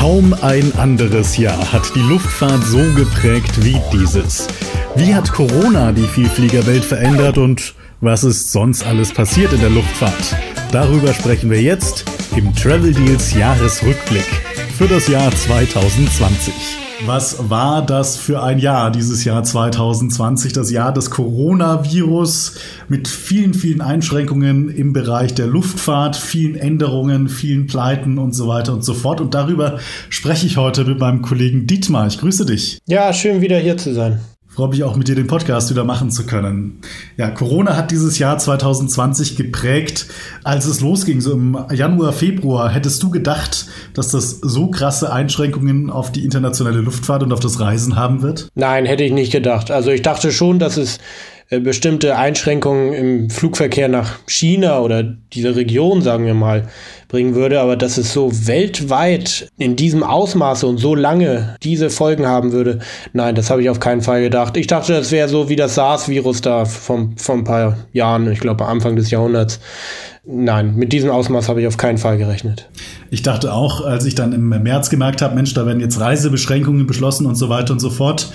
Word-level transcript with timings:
Kaum 0.00 0.34
ein 0.40 0.72
anderes 0.78 1.36
Jahr 1.36 1.74
hat 1.74 1.94
die 1.94 2.00
Luftfahrt 2.00 2.64
so 2.64 2.82
geprägt 2.94 3.62
wie 3.62 3.78
dieses. 3.92 4.48
Wie 4.96 5.14
hat 5.14 5.30
Corona 5.30 5.92
die 5.92 6.06
Vielfliegerwelt 6.06 6.86
verändert 6.86 7.36
und 7.36 7.74
was 8.00 8.24
ist 8.24 8.50
sonst 8.50 8.82
alles 8.86 9.12
passiert 9.12 9.52
in 9.52 9.60
der 9.60 9.68
Luftfahrt? 9.68 10.34
Darüber 10.72 11.12
sprechen 11.12 11.50
wir 11.50 11.60
jetzt 11.60 12.06
im 12.34 12.54
Travel 12.54 12.94
Deals 12.94 13.34
Jahresrückblick 13.34 14.24
für 14.78 14.88
das 14.88 15.06
Jahr 15.06 15.30
2020. 15.30 16.89
Was 17.06 17.48
war 17.50 17.84
das 17.84 18.16
für 18.16 18.42
ein 18.42 18.58
Jahr, 18.58 18.90
dieses 18.90 19.24
Jahr 19.24 19.42
2020, 19.42 20.52
das 20.52 20.70
Jahr 20.70 20.92
des 20.92 21.10
Coronavirus 21.10 22.56
mit 22.88 23.08
vielen, 23.08 23.54
vielen 23.54 23.80
Einschränkungen 23.80 24.68
im 24.68 24.92
Bereich 24.92 25.34
der 25.34 25.46
Luftfahrt, 25.46 26.16
vielen 26.16 26.56
Änderungen, 26.56 27.28
vielen 27.28 27.66
Pleiten 27.66 28.18
und 28.18 28.34
so 28.34 28.48
weiter 28.48 28.72
und 28.74 28.84
so 28.84 28.94
fort. 28.94 29.20
Und 29.20 29.34
darüber 29.34 29.78
spreche 30.10 30.46
ich 30.46 30.58
heute 30.58 30.84
mit 30.84 30.98
meinem 30.98 31.22
Kollegen 31.22 31.66
Dietmar. 31.66 32.06
Ich 32.06 32.18
grüße 32.18 32.44
dich. 32.44 32.78
Ja, 32.86 33.12
schön 33.12 33.40
wieder 33.40 33.58
hier 33.58 33.76
zu 33.76 33.94
sein. 33.94 34.20
Freue 34.60 34.68
mich 34.68 34.84
auch 34.84 34.94
mit 34.94 35.08
dir 35.08 35.14
den 35.14 35.26
Podcast 35.26 35.70
wieder 35.70 35.84
machen 35.84 36.10
zu 36.10 36.26
können. 36.26 36.82
Ja, 37.16 37.30
Corona 37.30 37.78
hat 37.78 37.90
dieses 37.90 38.18
Jahr 38.18 38.36
2020 38.36 39.36
geprägt. 39.36 40.08
Als 40.44 40.66
es 40.66 40.82
losging, 40.82 41.22
so 41.22 41.32
im 41.32 41.56
Januar, 41.72 42.12
Februar, 42.12 42.68
hättest 42.68 43.02
du 43.02 43.08
gedacht, 43.08 43.68
dass 43.94 44.10
das 44.10 44.32
so 44.32 44.70
krasse 44.70 45.10
Einschränkungen 45.14 45.88
auf 45.88 46.12
die 46.12 46.26
internationale 46.26 46.82
Luftfahrt 46.82 47.22
und 47.22 47.32
auf 47.32 47.40
das 47.40 47.58
Reisen 47.58 47.96
haben 47.96 48.20
wird? 48.20 48.50
Nein, 48.54 48.84
hätte 48.84 49.02
ich 49.02 49.12
nicht 49.12 49.32
gedacht. 49.32 49.70
Also 49.70 49.92
ich 49.92 50.02
dachte 50.02 50.30
schon, 50.30 50.58
dass 50.58 50.76
es 50.76 50.98
bestimmte 51.58 52.16
Einschränkungen 52.16 52.92
im 52.92 53.30
Flugverkehr 53.30 53.88
nach 53.88 54.20
China 54.28 54.80
oder 54.80 55.02
diese 55.02 55.56
Region, 55.56 56.00
sagen 56.00 56.24
wir 56.24 56.34
mal, 56.34 56.68
bringen 57.08 57.34
würde, 57.34 57.60
aber 57.60 57.76
dass 57.76 57.98
es 57.98 58.12
so 58.12 58.30
weltweit 58.46 59.48
in 59.58 59.74
diesem 59.74 60.04
Ausmaße 60.04 60.64
und 60.64 60.78
so 60.78 60.94
lange 60.94 61.56
diese 61.64 61.90
Folgen 61.90 62.26
haben 62.28 62.52
würde, 62.52 62.78
nein, 63.12 63.34
das 63.34 63.50
habe 63.50 63.62
ich 63.62 63.68
auf 63.68 63.80
keinen 63.80 64.00
Fall 64.00 64.22
gedacht. 64.22 64.56
Ich 64.56 64.68
dachte, 64.68 64.92
das 64.92 65.10
wäre 65.10 65.28
so 65.28 65.48
wie 65.48 65.56
das 65.56 65.74
SARS-Virus 65.74 66.40
da 66.40 66.64
vom, 66.66 67.16
vor 67.16 67.34
ein 67.34 67.44
paar 67.44 67.78
Jahren, 67.92 68.30
ich 68.30 68.38
glaube 68.38 68.66
Anfang 68.66 68.94
des 68.94 69.10
Jahrhunderts. 69.10 69.58
Nein, 70.24 70.76
mit 70.76 70.92
diesem 70.92 71.10
Ausmaß 71.10 71.48
habe 71.48 71.62
ich 71.62 71.66
auf 71.66 71.78
keinen 71.78 71.98
Fall 71.98 72.16
gerechnet. 72.16 72.68
Ich 73.10 73.22
dachte 73.22 73.52
auch, 73.52 73.84
als 73.84 74.04
ich 74.04 74.14
dann 74.14 74.32
im 74.32 74.48
März 74.48 74.88
gemerkt 74.88 75.20
habe, 75.20 75.34
Mensch, 75.34 75.52
da 75.52 75.66
werden 75.66 75.80
jetzt 75.80 75.98
Reisebeschränkungen 75.98 76.86
beschlossen 76.86 77.26
und 77.26 77.34
so 77.34 77.48
weiter 77.48 77.72
und 77.72 77.80
so 77.80 77.90
fort, 77.90 78.32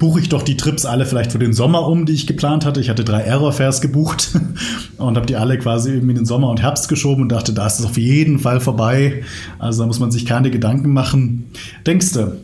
buche 0.00 0.18
ich 0.18 0.28
doch 0.28 0.42
die 0.42 0.56
Trips 0.56 0.84
alle 0.84 1.06
vielleicht 1.06 1.30
für 1.30 1.38
den 1.38 1.52
Sommer 1.52 1.86
um, 1.86 2.06
die 2.06 2.12
ich 2.12 2.26
geplant 2.26 2.64
hatte. 2.64 2.80
Ich 2.80 2.90
hatte 2.90 3.04
drei 3.04 3.24
Aerofairs 3.24 3.80
gebucht 3.80 4.32
und 4.98 5.16
habe 5.16 5.26
die 5.26 5.36
alle 5.36 5.58
quasi 5.58 5.90
irgendwie 5.90 6.10
in 6.10 6.16
den 6.16 6.26
Sommer 6.26 6.50
und 6.50 6.60
Herbst 6.60 6.88
geschoben 6.88 7.22
und 7.22 7.30
dachte, 7.30 7.52
da 7.52 7.66
ist 7.68 7.78
es 7.78 7.86
auf 7.86 7.96
jeden 7.96 8.40
Fall 8.40 8.60
vorbei. 8.60 9.22
Also 9.60 9.82
da 9.82 9.86
muss 9.86 10.00
man 10.00 10.10
sich 10.10 10.26
keine 10.26 10.50
Gedanken 10.50 10.92
machen. 10.92 11.52
Denkst 11.86 12.12
du, 12.12 12.36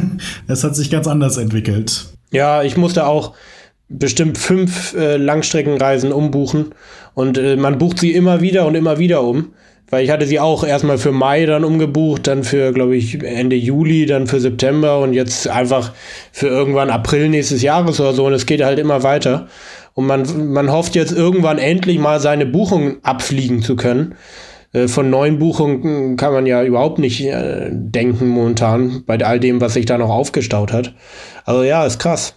es 0.48 0.64
hat 0.64 0.74
sich 0.74 0.90
ganz 0.90 1.06
anders 1.06 1.36
entwickelt. 1.36 2.06
Ja, 2.32 2.64
ich 2.64 2.76
musste 2.76 3.06
auch 3.06 3.34
bestimmt 3.88 4.38
fünf 4.38 4.94
äh, 4.94 5.16
Langstreckenreisen 5.16 6.12
umbuchen 6.12 6.74
und 7.14 7.38
äh, 7.38 7.56
man 7.56 7.78
bucht 7.78 8.00
sie 8.00 8.12
immer 8.12 8.40
wieder 8.40 8.66
und 8.66 8.74
immer 8.74 8.98
wieder 8.98 9.22
um. 9.22 9.52
Weil 9.90 10.04
ich 10.04 10.10
hatte 10.10 10.26
sie 10.26 10.38
auch 10.38 10.64
erstmal 10.64 10.98
für 10.98 11.12
Mai 11.12 11.46
dann 11.46 11.64
umgebucht, 11.64 12.26
dann 12.26 12.44
für, 12.44 12.72
glaube 12.72 12.96
ich, 12.96 13.22
Ende 13.22 13.56
Juli, 13.56 14.04
dann 14.04 14.26
für 14.26 14.38
September 14.38 14.98
und 14.98 15.14
jetzt 15.14 15.48
einfach 15.48 15.92
für 16.30 16.48
irgendwann 16.48 16.90
April 16.90 17.30
nächstes 17.30 17.62
Jahres 17.62 17.98
oder 18.00 18.12
so. 18.12 18.26
Und 18.26 18.34
es 18.34 18.46
geht 18.46 18.62
halt 18.62 18.78
immer 18.78 19.02
weiter. 19.02 19.48
Und 19.94 20.06
man, 20.06 20.52
man 20.52 20.70
hofft 20.70 20.94
jetzt 20.94 21.12
irgendwann 21.12 21.58
endlich 21.58 21.98
mal 21.98 22.20
seine 22.20 22.46
Buchung 22.46 22.96
abfliegen 23.02 23.62
zu 23.62 23.76
können. 23.76 24.14
Äh, 24.72 24.88
von 24.88 25.10
neuen 25.10 25.38
Buchungen 25.38 26.16
kann 26.16 26.32
man 26.32 26.46
ja 26.46 26.62
überhaupt 26.62 26.98
nicht 26.98 27.24
äh, 27.24 27.70
denken 27.72 28.28
momentan, 28.28 29.04
bei 29.06 29.18
all 29.24 29.40
dem, 29.40 29.60
was 29.60 29.74
sich 29.74 29.86
da 29.86 29.98
noch 29.98 30.10
aufgestaut 30.10 30.72
hat. 30.72 30.94
Also 31.44 31.62
ja, 31.62 31.84
ist 31.86 31.98
krass. 31.98 32.34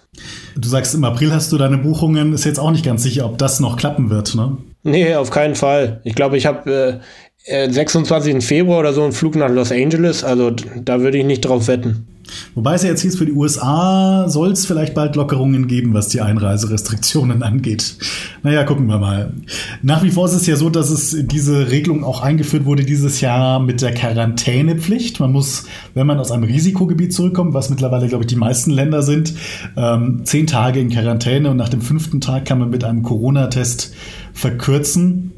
Du 0.55 0.67
sagst, 0.67 0.93
im 0.95 1.03
April 1.03 1.33
hast 1.33 1.51
du 1.51 1.57
deine 1.57 1.77
Buchungen, 1.77 2.33
ist 2.33 2.45
jetzt 2.45 2.59
auch 2.59 2.71
nicht 2.71 2.85
ganz 2.85 3.03
sicher, 3.03 3.25
ob 3.25 3.37
das 3.37 3.59
noch 3.59 3.77
klappen 3.77 4.09
wird, 4.09 4.35
ne? 4.35 4.57
Nee, 4.83 5.15
auf 5.15 5.29
keinen 5.29 5.55
Fall. 5.55 6.01
Ich 6.03 6.15
glaube, 6.15 6.37
ich 6.37 6.45
habe 6.47 6.71
äh, 6.71 6.99
26. 7.45 8.35
Äh, 8.35 8.41
Februar 8.41 8.79
oder 8.79 8.93
so 8.93 9.03
einen 9.03 9.13
Flug 9.13 9.35
nach 9.35 9.49
Los 9.49 9.71
Angeles, 9.71 10.23
also 10.23 10.51
da 10.51 11.01
würde 11.01 11.17
ich 11.17 11.25
nicht 11.25 11.41
drauf 11.41 11.67
wetten. 11.67 12.07
Wobei 12.55 12.75
es 12.75 12.83
ja 12.83 12.89
jetzt 12.89 13.01
hieß, 13.01 13.17
für 13.17 13.25
die 13.25 13.33
USA 13.33 14.29
soll 14.29 14.51
es 14.51 14.65
vielleicht 14.65 14.93
bald 14.93 15.15
Lockerungen 15.15 15.67
geben, 15.67 15.93
was 15.93 16.07
die 16.07 16.21
Einreiserestriktionen 16.21 17.43
angeht. 17.43 17.95
Naja, 18.43 18.63
gucken 18.63 18.87
wir 18.87 18.99
mal. 18.99 19.33
Nach 19.81 20.03
wie 20.03 20.11
vor 20.11 20.25
ist 20.25 20.33
es 20.33 20.47
ja 20.47 20.55
so, 20.55 20.69
dass 20.69 20.89
es 20.89 21.17
diese 21.27 21.71
Regelung 21.71 22.03
auch 22.03 22.21
eingeführt 22.21 22.65
wurde 22.65 22.85
dieses 22.85 23.21
Jahr 23.21 23.59
mit 23.59 23.81
der 23.81 23.93
Quarantänepflicht. 23.93 25.19
Man 25.19 25.31
muss, 25.31 25.65
wenn 25.93 26.07
man 26.07 26.19
aus 26.19 26.31
einem 26.31 26.43
Risikogebiet 26.43 27.13
zurückkommt, 27.13 27.53
was 27.53 27.69
mittlerweile, 27.69 28.07
glaube 28.07 28.23
ich, 28.23 28.27
die 28.27 28.35
meisten 28.35 28.71
Länder 28.71 29.01
sind, 29.01 29.33
ähm, 29.75 30.21
zehn 30.23 30.47
Tage 30.47 30.79
in 30.79 30.89
Quarantäne 30.89 31.49
und 31.49 31.57
nach 31.57 31.69
dem 31.69 31.81
fünften 31.81 32.21
Tag 32.21 32.45
kann 32.45 32.59
man 32.59 32.69
mit 32.69 32.83
einem 32.83 33.03
Corona-Test 33.03 33.93
verkürzen. 34.33 35.33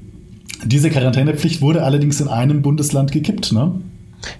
Diese 0.65 0.89
Quarantänepflicht 0.89 1.61
wurde 1.61 1.83
allerdings 1.83 2.21
in 2.21 2.27
einem 2.27 2.61
Bundesland 2.61 3.11
gekippt, 3.11 3.51
ne? 3.51 3.73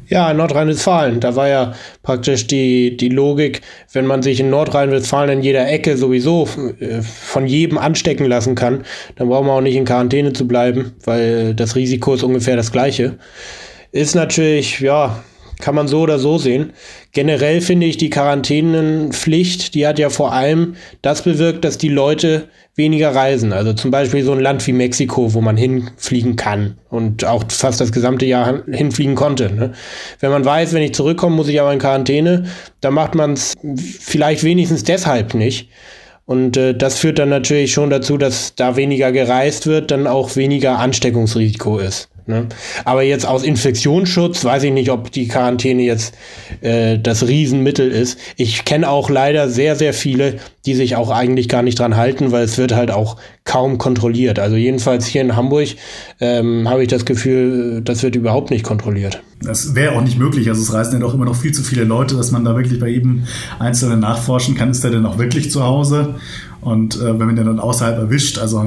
Ja, 0.08 0.32
in 0.32 0.38
Nordrhein-Westfalen. 0.38 1.20
Da 1.20 1.36
war 1.36 1.48
ja 1.48 1.74
praktisch 2.04 2.48
die, 2.48 2.96
die 2.96 3.10
Logik, 3.10 3.62
wenn 3.92 4.06
man 4.06 4.22
sich 4.22 4.40
in 4.40 4.50
Nordrhein-Westfalen 4.50 5.40
in 5.40 5.44
jeder 5.44 5.70
Ecke 5.70 5.98
sowieso 5.98 6.48
äh, 6.80 7.02
von 7.02 7.48
jedem 7.48 7.78
anstecken 7.78 8.26
lassen 8.26 8.56
kann, 8.56 8.84
dann 9.16 9.28
braucht 9.28 9.46
man 9.46 9.58
auch 9.58 9.62
nicht 9.62 9.76
in 9.76 9.86
Quarantäne 9.86 10.34
zu 10.34 10.48
bleiben, 10.48 10.94
weil 11.04 11.54
das 11.54 11.76
Risiko 11.76 12.14
ist 12.14 12.24
ungefähr 12.24 12.56
das 12.56 12.72
gleiche. 12.72 13.18
Ist 13.92 14.16
natürlich, 14.16 14.80
ja, 14.80 15.22
kann 15.64 15.76
man 15.76 15.88
so 15.88 16.02
oder 16.02 16.20
so 16.20 16.38
sehen. 16.38 16.74
Generell 17.14 17.62
finde 17.62 17.86
ich 17.86 17.96
die 17.96 18.10
Quarantänenpflicht, 18.10 19.74
die 19.74 19.88
hat 19.88 19.98
ja 19.98 20.10
vor 20.10 20.34
allem 20.34 20.76
das 21.02 21.22
bewirkt, 21.22 21.64
dass 21.64 21.78
die 21.78 21.88
Leute 21.88 22.50
weniger 22.76 23.16
reisen. 23.16 23.54
Also 23.54 23.72
zum 23.72 23.90
Beispiel 23.90 24.26
so 24.26 24.34
ein 24.34 24.42
Land 24.42 24.68
wie 24.68 24.74
Mexiko, 24.74 25.34
wo 25.34 25.40
man 25.40 25.56
hinfliegen 25.56 26.36
kann 26.36 26.76
und 26.90 27.24
auch 27.24 27.46
fast 27.48 27.80
das 27.80 27.94
gesamte 27.94 28.26
Jahr 28.26 28.64
hinfliegen 28.70 29.16
konnte. 29.16 29.54
Ne? 29.54 29.72
Wenn 30.20 30.32
man 30.32 30.44
weiß, 30.44 30.74
wenn 30.74 30.84
ich 30.84 30.94
zurückkomme, 30.94 31.34
muss 31.34 31.48
ich 31.48 31.62
aber 31.62 31.72
in 31.72 31.80
Quarantäne, 31.80 32.44
dann 32.82 32.94
macht 32.94 33.16
man 33.16 33.32
es 33.32 33.54
vielleicht 34.02 34.44
wenigstens 34.44 34.84
deshalb 34.84 35.34
nicht. 35.34 35.70
Und 36.26 36.58
äh, 36.58 36.76
das 36.76 36.98
führt 36.98 37.20
dann 37.20 37.30
natürlich 37.30 37.72
schon 37.72 37.90
dazu, 37.90 38.18
dass 38.18 38.56
da 38.56 38.76
weniger 38.76 39.14
gereist 39.14 39.66
wird, 39.66 39.92
dann 39.92 40.08
auch 40.08 40.36
weniger 40.36 40.80
Ansteckungsrisiko 40.80 41.80
ist. 41.80 42.10
Ne? 42.26 42.48
Aber 42.86 43.04
jetzt 43.04 43.26
aus 43.26 43.44
Infektionsschutz 43.44 44.46
weiß 44.46 44.64
ich 44.64 44.72
nicht, 44.72 44.92
ob 44.92 45.12
die 45.12 45.28
Quarantäne 45.28 45.84
jetzt 45.84 46.16
äh, 46.62 46.98
das 46.98 47.28
Riesenmittel 47.28 47.92
ist. 47.92 48.18
Ich 48.38 48.64
kenne 48.64 48.90
auch 48.90 49.10
leider 49.10 49.50
sehr, 49.50 49.76
sehr 49.76 49.94
viele, 49.94 50.38
die 50.66 50.74
sich 50.74 50.96
auch 50.96 51.10
eigentlich 51.10 51.50
gar 51.50 51.64
nicht 51.64 51.80
dran 51.80 51.98
halten, 51.98 52.32
weil 52.32 52.46
es 52.46 52.58
wird 52.58 52.74
halt 52.74 52.92
auch 52.92 53.18
kaum 53.44 53.78
kontrolliert. 53.78 54.40
Also 54.40 54.56
jedenfalls 54.56 55.06
hier 55.06 55.22
in 55.22 55.36
Hamburg 55.36 55.70
ähm, 56.22 56.70
habe 56.70 56.84
ich 56.84 56.88
das 56.88 57.04
Gefühl, 57.04 57.82
das 57.84 58.04
wird 58.04 58.16
überhaupt 58.16 58.52
nicht 58.52 58.64
kontrolliert. 58.64 59.22
Das 59.42 59.76
wäre 59.76 59.96
auch 59.98 60.02
nicht 60.02 60.18
möglich. 60.18 60.48
Also 60.48 60.62
es 60.62 60.72
reisen 60.74 60.94
ja 60.94 61.00
doch 61.00 61.14
immer 61.14 61.26
noch 61.26 61.36
viel 61.36 61.52
zu 61.52 61.62
viele 61.62 61.84
Leute, 61.84 62.16
dass 62.16 62.32
man 62.32 62.46
da 62.46 62.56
wirklich 62.56 62.80
bei 62.80 62.88
jedem 62.88 63.24
Einzelnen 63.60 64.00
nachforschen 64.00 64.56
kann, 64.56 64.72
ist 64.72 64.84
der 64.84 64.92
denn 64.92 65.06
auch 65.06 65.18
wirklich 65.18 65.52
zu 65.52 65.64
Hause? 65.64 66.16
Und 66.62 66.96
äh, 66.96 67.20
wenn 67.20 67.26
man 67.26 67.36
den 67.36 67.48
dann 67.48 67.60
außerhalb 67.60 67.98
erwischt, 67.98 68.38
also 68.38 68.64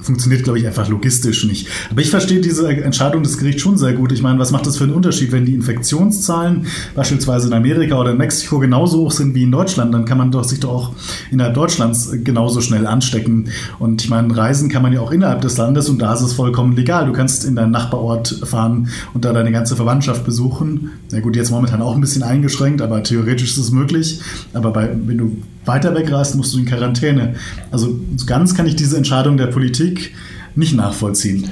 funktioniert, 0.00 0.44
glaube 0.44 0.58
ich, 0.58 0.66
einfach 0.66 0.88
logistisch 0.88 1.44
nicht. 1.44 1.68
Aber 1.90 2.00
ich 2.00 2.10
verstehe 2.10 2.40
diese 2.40 2.68
Entscheidung 2.68 3.22
des 3.22 3.38
Gerichts 3.38 3.62
schon 3.62 3.78
sehr 3.78 3.92
gut. 3.92 4.12
Ich 4.12 4.22
meine, 4.22 4.38
was 4.38 4.50
macht 4.50 4.66
das 4.66 4.76
für 4.76 4.84
einen 4.84 4.94
Unterschied, 4.94 5.32
wenn 5.32 5.44
die 5.44 5.54
Infektionszahlen 5.54 6.66
beispielsweise 6.94 7.48
in 7.48 7.54
Amerika 7.54 7.98
oder 7.98 8.12
in 8.12 8.18
Mexiko 8.18 8.58
genauso 8.58 8.98
hoch 8.98 9.12
sind 9.12 9.34
wie 9.34 9.42
in 9.42 9.52
Deutschland? 9.52 9.92
Dann 9.94 10.04
kann 10.04 10.18
man 10.18 10.30
doch 10.30 10.44
sich 10.44 10.60
doch 10.60 10.70
auch 10.70 10.92
innerhalb 11.30 11.54
Deutschlands 11.54 12.10
genauso 12.24 12.60
schnell 12.60 12.86
anstecken. 12.86 13.48
Und 13.78 14.02
ich 14.02 14.10
meine, 14.10 14.36
reisen 14.36 14.68
kann 14.68 14.82
man 14.82 14.92
ja 14.92 15.00
auch 15.00 15.12
innerhalb 15.12 15.40
des 15.42 15.56
Landes 15.56 15.88
und 15.88 16.00
da 16.00 16.14
ist 16.14 16.22
es 16.22 16.32
vollkommen 16.32 16.74
legal. 16.74 17.06
Du 17.06 17.12
kannst 17.12 17.44
in 17.44 17.56
deinen 17.56 17.72
Nachbarort 17.72 18.28
fahren 18.44 18.88
und 19.14 19.24
da 19.24 19.32
deine 19.32 19.52
ganze 19.52 19.76
Verwandtschaft 19.76 20.24
besuchen. 20.24 20.90
Na 21.10 21.20
gut, 21.20 21.36
jetzt 21.36 21.50
momentan 21.50 21.82
auch 21.82 21.94
ein 21.94 22.00
bisschen 22.00 22.22
eingeschränkt, 22.22 22.82
aber 22.82 23.02
theoretisch 23.02 23.52
ist 23.52 23.58
es 23.58 23.70
möglich. 23.70 24.20
Aber 24.52 24.70
bei, 24.72 24.90
wenn 25.06 25.18
du 25.18 25.36
weiter 25.64 25.94
wegreist, 25.94 26.34
musst 26.36 26.54
du 26.54 26.58
in 26.58 26.66
Quarantäne. 26.66 27.34
Also 27.70 27.98
ganz 28.26 28.54
kann 28.54 28.66
ich 28.66 28.76
diese 28.76 28.96
Entscheidung 28.96 29.36
der 29.36 29.46
Politik 29.46 30.14
nicht 30.54 30.74
nachvollziehen. 30.74 31.50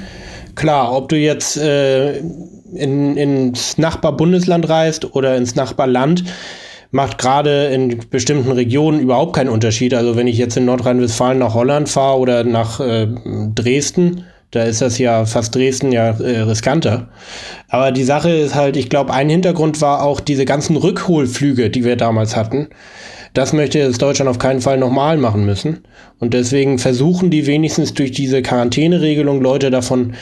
Klar, 0.55 0.91
ob 0.91 1.09
du 1.09 1.17
jetzt 1.17 1.57
äh, 1.57 2.17
in, 2.17 3.17
ins 3.17 3.77
Nachbarbundesland 3.77 4.67
reist 4.67 5.15
oder 5.15 5.37
ins 5.37 5.55
Nachbarland, 5.55 6.23
macht 6.91 7.19
gerade 7.19 7.67
in 7.67 7.99
bestimmten 8.09 8.51
Regionen 8.51 8.99
überhaupt 8.99 9.35
keinen 9.35 9.49
Unterschied. 9.49 9.93
Also 9.93 10.15
wenn 10.15 10.27
ich 10.27 10.37
jetzt 10.37 10.57
in 10.57 10.65
Nordrhein-Westfalen 10.65 11.37
nach 11.37 11.53
Holland 11.53 11.87
fahre 11.87 12.19
oder 12.19 12.43
nach 12.43 12.79
äh, 12.79 13.07
Dresden, 13.53 14.25
da 14.51 14.63
ist 14.63 14.81
das 14.81 14.97
ja 14.97 15.25
fast 15.25 15.55
Dresden 15.55 15.91
ja 15.91 16.09
äh, 16.19 16.41
riskanter. 16.41 17.09
Aber 17.67 17.91
die 17.91 18.03
Sache 18.03 18.31
ist 18.31 18.55
halt, 18.55 18.77
ich 18.77 18.89
glaube, 18.89 19.13
ein 19.13 19.29
Hintergrund 19.29 19.79
war 19.81 20.03
auch 20.03 20.19
diese 20.19 20.45
ganzen 20.45 20.75
Rückholflüge, 20.75 21.69
die 21.69 21.83
wir 21.83 21.95
damals 21.95 22.35
hatten. 22.35 22.69
Das 23.33 23.53
möchte 23.53 23.77
jetzt 23.77 24.01
Deutschland 24.01 24.29
auf 24.29 24.39
keinen 24.39 24.61
Fall 24.61 24.77
nochmal 24.77 25.17
machen 25.17 25.45
müssen. 25.45 25.83
Und 26.19 26.33
deswegen 26.33 26.79
versuchen 26.79 27.29
die 27.29 27.45
wenigstens 27.45 27.93
durch 27.93 28.11
diese 28.11 28.41
Quarantäneregelung 28.41 29.41
Leute 29.41 29.69
davon 29.69 30.15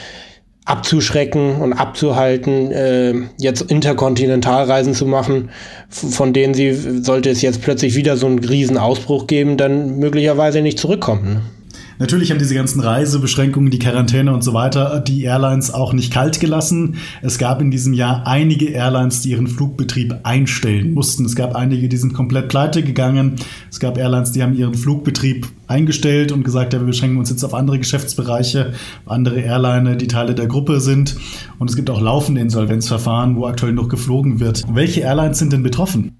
abzuschrecken 0.65 1.62
und 1.62 1.71
abzuhalten, 1.71 2.71
äh, 2.71 3.13
jetzt 3.38 3.62
Interkontinentalreisen 3.62 4.94
zu 4.94 5.06
machen, 5.06 5.50
von 5.89 6.33
denen 6.33 6.53
sie, 6.53 6.73
sollte 6.73 7.30
es 7.30 7.41
jetzt 7.41 7.62
plötzlich 7.62 7.95
wieder 7.95 8.18
so 8.18 8.27
einen 8.27 8.39
Riesenausbruch 8.39 9.27
geben, 9.27 9.56
dann 9.56 9.97
möglicherweise 9.97 10.62
nicht 10.62 10.77
zurückkommen. 10.77 11.56
Natürlich 11.99 12.29
haben 12.29 12.38
diese 12.38 12.53
ganzen 12.53 12.79
Reisebeschränkungen, 12.79 13.71
die 13.71 13.79
Quarantäne 13.79 14.33
und 14.33 14.44
so 14.44 14.53
weiter, 14.53 14.99
die 14.99 15.23
Airlines 15.23 15.73
auch 15.73 15.94
nicht 15.94 16.13
kalt 16.13 16.39
gelassen. 16.39 16.97
Es 17.21 17.38
gab 17.39 17.59
in 17.61 17.71
diesem 17.71 17.94
Jahr 17.94 18.27
einige 18.27 18.69
Airlines, 18.69 19.21
die 19.21 19.31
ihren 19.31 19.47
Flugbetrieb 19.47 20.15
einstellen 20.23 20.94
mussten. 20.94 21.25
Es 21.25 21.35
gab 21.35 21.55
einige, 21.55 21.89
die 21.89 21.97
sind 21.97 22.13
komplett 22.13 22.49
pleite 22.49 22.83
gegangen. 22.83 23.35
Es 23.71 23.79
gab 23.79 23.97
Airlines, 23.97 24.31
die 24.31 24.44
haben 24.44 24.55
ihren 24.55 24.75
Flugbetrieb 24.75 25.47
eingestellt 25.65 26.31
und 26.31 26.44
gesagt, 26.44 26.73
ja, 26.73 26.79
wir 26.79 26.88
beschränken 26.88 27.17
uns 27.17 27.29
jetzt 27.29 27.44
auf 27.44 27.53
andere 27.53 27.79
Geschäftsbereiche, 27.79 28.73
andere 29.05 29.39
Airline, 29.39 29.97
die 29.97 30.07
Teile 30.07 30.35
der 30.35 30.47
Gruppe 30.47 30.79
sind. 30.79 31.15
Und 31.57 31.69
es 31.69 31.75
gibt 31.75 31.89
auch 31.89 31.99
laufende 31.99 32.41
Insolvenzverfahren, 32.41 33.35
wo 33.35 33.47
aktuell 33.47 33.73
noch 33.73 33.89
geflogen 33.89 34.39
wird. 34.39 34.63
Welche 34.71 35.01
Airlines 35.01 35.39
sind 35.39 35.51
denn 35.51 35.63
betroffen? 35.63 36.15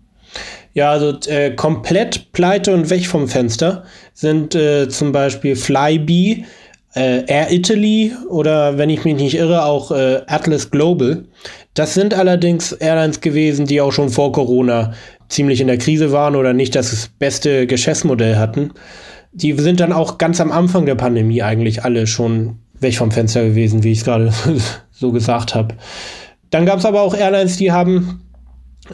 Ja, 0.74 0.92
also 0.92 1.18
äh, 1.28 1.56
komplett 1.56 2.32
pleite 2.34 2.74
und 2.74 2.92
weg 2.92 3.08
vom 3.08 3.28
Fenster 3.28 3.84
sind 4.18 4.56
äh, 4.56 4.90
zum 4.90 5.12
Beispiel 5.12 5.56
Flybe, 5.56 6.44
äh, 6.96 7.24
Air 7.28 7.52
Italy 7.52 8.12
oder 8.30 8.80
wenn 8.80 8.90
ich 8.90 9.06
mich 9.06 9.16
nicht 9.16 9.36
irre, 9.36 9.64
auch 9.64 9.92
äh, 9.92 10.22
Atlas 10.26 10.72
Global. 10.72 11.26
Das 11.76 11.94
sind 11.94 12.16
allerdings 12.16 12.72
Airlines 12.72 13.22
gewesen, 13.22 13.68
die 13.68 13.80
auch 13.80 13.92
schon 13.92 14.10
vor 14.10 14.32
Corona 14.32 14.94
ziemlich 15.30 15.62
in 15.62 15.68
der 15.68 15.78
Krise 15.78 16.12
waren 16.12 16.36
oder 16.36 16.54
nicht 16.54 16.74
das 16.74 17.12
beste 17.20 17.68
Geschäftsmodell 17.68 18.38
hatten. 18.38 18.72
Die 19.34 19.54
sind 19.54 19.80
dann 19.80 19.94
auch 19.94 20.18
ganz 20.18 20.42
am 20.42 20.52
Anfang 20.52 20.88
der 20.88 20.96
Pandemie 20.96 21.44
eigentlich 21.44 21.84
alle 21.84 22.08
schon 22.08 22.58
weg 22.80 22.98
vom 22.98 23.12
Fenster 23.12 23.44
gewesen, 23.44 23.84
wie 23.84 23.92
ich 23.92 24.00
es 24.00 24.06
gerade 24.06 24.34
so 24.92 25.12
gesagt 25.12 25.54
habe. 25.54 25.76
Dann 26.50 26.66
gab 26.66 26.80
es 26.80 26.86
aber 26.86 27.02
auch 27.02 27.14
Airlines, 27.14 27.58
die 27.58 27.72
haben 27.72 28.27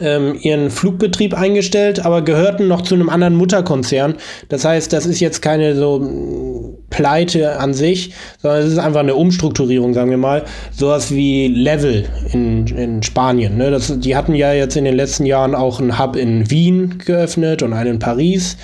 ähm, 0.00 0.38
ihren 0.40 0.70
Flugbetrieb 0.70 1.34
eingestellt, 1.34 2.04
aber 2.04 2.22
gehörten 2.22 2.68
noch 2.68 2.82
zu 2.82 2.94
einem 2.94 3.08
anderen 3.08 3.36
Mutterkonzern. 3.36 4.14
Das 4.48 4.64
heißt, 4.64 4.92
das 4.92 5.06
ist 5.06 5.20
jetzt 5.20 5.42
keine 5.42 5.74
so 5.74 6.00
mm, 6.00 6.88
Pleite 6.90 7.58
an 7.58 7.74
sich, 7.74 8.12
sondern 8.40 8.62
es 8.62 8.72
ist 8.72 8.78
einfach 8.78 9.00
eine 9.00 9.14
Umstrukturierung, 9.14 9.94
sagen 9.94 10.10
wir 10.10 10.16
mal. 10.16 10.44
Sowas 10.70 11.12
wie 11.12 11.48
Level 11.48 12.04
in, 12.32 12.66
in 12.66 13.02
Spanien. 13.02 13.56
Ne? 13.56 13.70
Das, 13.70 13.98
die 13.98 14.16
hatten 14.16 14.34
ja 14.34 14.52
jetzt 14.52 14.76
in 14.76 14.84
den 14.84 14.96
letzten 14.96 15.26
Jahren 15.26 15.54
auch 15.54 15.80
einen 15.80 15.98
Hub 15.98 16.16
in 16.16 16.50
Wien 16.50 16.98
geöffnet 17.04 17.62
und 17.62 17.72
einen 17.72 17.94
in 17.94 17.98
Paris. 17.98 18.56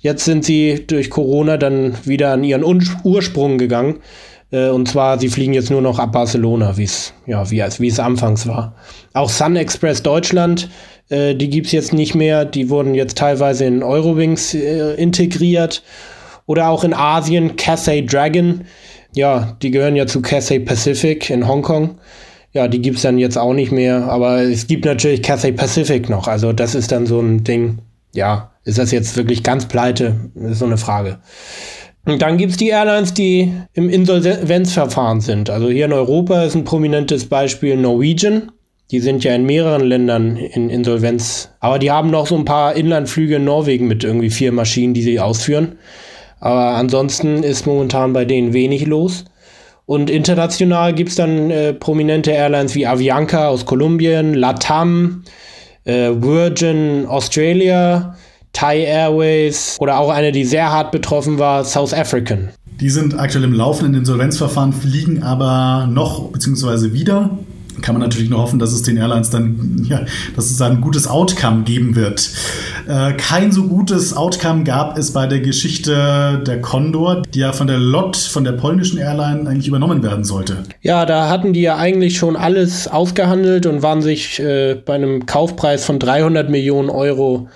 Jetzt 0.00 0.24
sind 0.24 0.44
sie 0.44 0.84
durch 0.86 1.10
Corona 1.10 1.56
dann 1.56 1.94
wieder 2.04 2.32
an 2.32 2.44
ihren 2.44 2.64
Ursprung 3.04 3.58
gegangen 3.58 4.00
und 4.50 4.88
zwar, 4.88 5.18
sie 5.18 5.28
fliegen 5.28 5.54
jetzt 5.54 5.70
nur 5.70 5.80
noch 5.80 5.98
ab 5.98 6.12
Barcelona, 6.12 6.76
wie 6.76 6.84
es 6.84 7.14
ja, 7.26 7.48
wie 7.50 7.60
es, 7.60 7.80
wie 7.80 7.88
es 7.88 8.00
anfangs 8.00 8.46
war. 8.46 8.74
Auch 9.12 9.28
Sun 9.28 9.56
Express 9.56 10.02
Deutschland, 10.02 10.68
äh, 11.10 11.34
die 11.34 11.50
gibt 11.50 11.66
es 11.66 11.72
jetzt 11.72 11.92
nicht 11.92 12.14
mehr. 12.14 12.46
Die 12.46 12.70
wurden 12.70 12.94
jetzt 12.94 13.18
teilweise 13.18 13.66
in 13.66 13.82
Eurowings 13.82 14.54
äh, 14.54 14.94
integriert. 14.94 15.82
Oder 16.46 16.68
auch 16.68 16.82
in 16.82 16.94
Asien 16.94 17.56
Cathay 17.56 18.04
Dragon. 18.04 18.62
Ja, 19.14 19.56
die 19.62 19.70
gehören 19.70 19.96
ja 19.96 20.06
zu 20.06 20.22
Cathay 20.22 20.60
Pacific 20.60 21.30
in 21.30 21.46
Hongkong. 21.46 21.98
Ja, 22.52 22.66
die 22.66 22.80
gibt 22.80 22.96
es 22.96 23.02
dann 23.02 23.18
jetzt 23.18 23.38
auch 23.38 23.52
nicht 23.52 23.70
mehr. 23.70 24.04
Aber 24.04 24.40
es 24.42 24.66
gibt 24.66 24.84
natürlich 24.84 25.22
Cathay 25.22 25.52
Pacific 25.52 26.08
noch. 26.08 26.26
Also 26.26 26.52
das 26.52 26.74
ist 26.74 26.90
dann 26.90 27.06
so 27.06 27.20
ein 27.20 27.44
Ding. 27.44 27.78
Ja, 28.12 28.50
ist 28.64 28.78
das 28.78 28.90
jetzt 28.90 29.16
wirklich 29.16 29.42
ganz 29.42 29.66
pleite? 29.66 30.30
Ist 30.34 30.58
so 30.58 30.64
eine 30.64 30.76
Frage. 30.76 31.18
Und 32.06 32.22
dann 32.22 32.38
gibt 32.38 32.52
es 32.52 32.56
die 32.58 32.68
Airlines, 32.68 33.14
die 33.14 33.52
im 33.74 33.88
Insolvenzverfahren 33.90 35.20
sind. 35.20 35.50
Also 35.50 35.68
hier 35.68 35.84
in 35.84 35.92
Europa 35.92 36.42
ist 36.44 36.54
ein 36.54 36.64
prominentes 36.64 37.26
Beispiel 37.26 37.76
Norwegian. 37.76 38.50
Die 38.90 39.00
sind 39.00 39.22
ja 39.22 39.34
in 39.34 39.44
mehreren 39.44 39.86
Ländern 39.86 40.36
in 40.36 40.70
Insolvenz. 40.70 41.50
Aber 41.60 41.78
die 41.78 41.90
haben 41.90 42.10
noch 42.10 42.26
so 42.26 42.36
ein 42.36 42.44
paar 42.44 42.74
Inlandflüge 42.74 43.36
in 43.36 43.44
Norwegen 43.44 43.86
mit 43.86 44.02
irgendwie 44.02 44.30
vier 44.30 44.50
Maschinen, 44.50 44.94
die 44.94 45.02
sie 45.02 45.20
ausführen. 45.20 45.76
Aber 46.40 46.74
ansonsten 46.74 47.42
ist 47.42 47.66
momentan 47.66 48.12
bei 48.12 48.24
denen 48.24 48.52
wenig 48.52 48.86
los. 48.86 49.26
Und 49.86 50.08
international 50.08 50.94
gibt 50.94 51.10
es 51.10 51.16
dann 51.16 51.50
äh, 51.50 51.74
prominente 51.74 52.30
Airlines 52.30 52.74
wie 52.74 52.86
Avianca 52.86 53.48
aus 53.48 53.66
Kolumbien, 53.66 54.34
Latam, 54.34 55.24
äh, 55.84 56.10
Virgin 56.14 57.06
Australia, 57.06 58.16
Thai 58.60 58.80
Airways 58.80 59.78
oder 59.80 59.98
auch 59.98 60.10
eine, 60.10 60.32
die 60.32 60.44
sehr 60.44 60.70
hart 60.70 60.92
betroffen 60.92 61.38
war, 61.38 61.64
South 61.64 61.94
African. 61.94 62.50
Die 62.78 62.90
sind 62.90 63.18
aktuell 63.18 63.44
im 63.44 63.54
laufenden 63.54 63.94
Insolvenzverfahren, 63.94 64.74
fliegen 64.74 65.22
aber 65.22 65.88
noch 65.90 66.30
bzw. 66.30 66.92
wieder. 66.92 67.30
Kann 67.80 67.94
man 67.94 68.02
natürlich 68.02 68.28
nur 68.28 68.40
hoffen, 68.40 68.58
dass 68.58 68.74
es 68.74 68.82
den 68.82 68.98
Airlines 68.98 69.30
dann, 69.30 69.86
ja, 69.88 70.02
dass 70.36 70.50
es 70.50 70.60
ein 70.60 70.82
gutes 70.82 71.08
Outcome 71.08 71.62
geben 71.62 71.96
wird. 71.96 72.28
Äh, 72.86 73.14
kein 73.14 73.50
so 73.50 73.62
gutes 73.62 74.14
Outcome 74.14 74.64
gab 74.64 74.98
es 74.98 75.14
bei 75.14 75.26
der 75.26 75.40
Geschichte 75.40 76.42
der 76.46 76.60
Condor, 76.60 77.22
die 77.32 77.38
ja 77.38 77.54
von 77.54 77.66
der 77.66 77.78
LOT, 77.78 78.18
von 78.18 78.44
der 78.44 78.52
polnischen 78.52 78.98
Airline, 78.98 79.48
eigentlich 79.48 79.68
übernommen 79.68 80.02
werden 80.02 80.24
sollte. 80.24 80.64
Ja, 80.82 81.06
da 81.06 81.30
hatten 81.30 81.54
die 81.54 81.62
ja 81.62 81.76
eigentlich 81.76 82.18
schon 82.18 82.36
alles 82.36 82.88
ausgehandelt 82.88 83.64
und 83.64 83.82
waren 83.82 84.02
sich 84.02 84.38
äh, 84.38 84.74
bei 84.74 84.96
einem 84.96 85.24
Kaufpreis 85.24 85.86
von 85.86 85.98
300 85.98 86.50
Millionen 86.50 86.90
Euro 86.90 87.48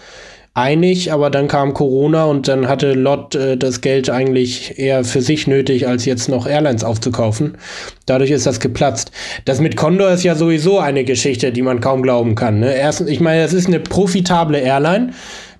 einig, 0.54 1.12
aber 1.12 1.30
dann 1.30 1.48
kam 1.48 1.74
Corona 1.74 2.24
und 2.24 2.46
dann 2.46 2.68
hatte 2.68 2.92
Lott 2.92 3.34
äh, 3.34 3.56
das 3.56 3.80
Geld 3.80 4.08
eigentlich 4.08 4.78
eher 4.78 5.04
für 5.04 5.20
sich 5.20 5.48
nötig, 5.48 5.88
als 5.88 6.04
jetzt 6.04 6.28
noch 6.28 6.46
Airlines 6.46 6.84
aufzukaufen. 6.84 7.58
Dadurch 8.06 8.30
ist 8.30 8.46
das 8.46 8.60
geplatzt. 8.60 9.10
Das 9.44 9.60
mit 9.60 9.76
Condor 9.76 10.10
ist 10.10 10.22
ja 10.22 10.36
sowieso 10.36 10.78
eine 10.78 11.04
Geschichte, 11.04 11.50
die 11.50 11.62
man 11.62 11.80
kaum 11.80 12.02
glauben 12.02 12.36
kann. 12.36 12.60
Ne? 12.60 12.72
Erstens, 12.72 13.10
ich 13.10 13.20
meine, 13.20 13.42
es 13.42 13.52
ist 13.52 13.66
eine 13.66 13.80
profitable 13.80 14.58
Airline, 14.58 15.12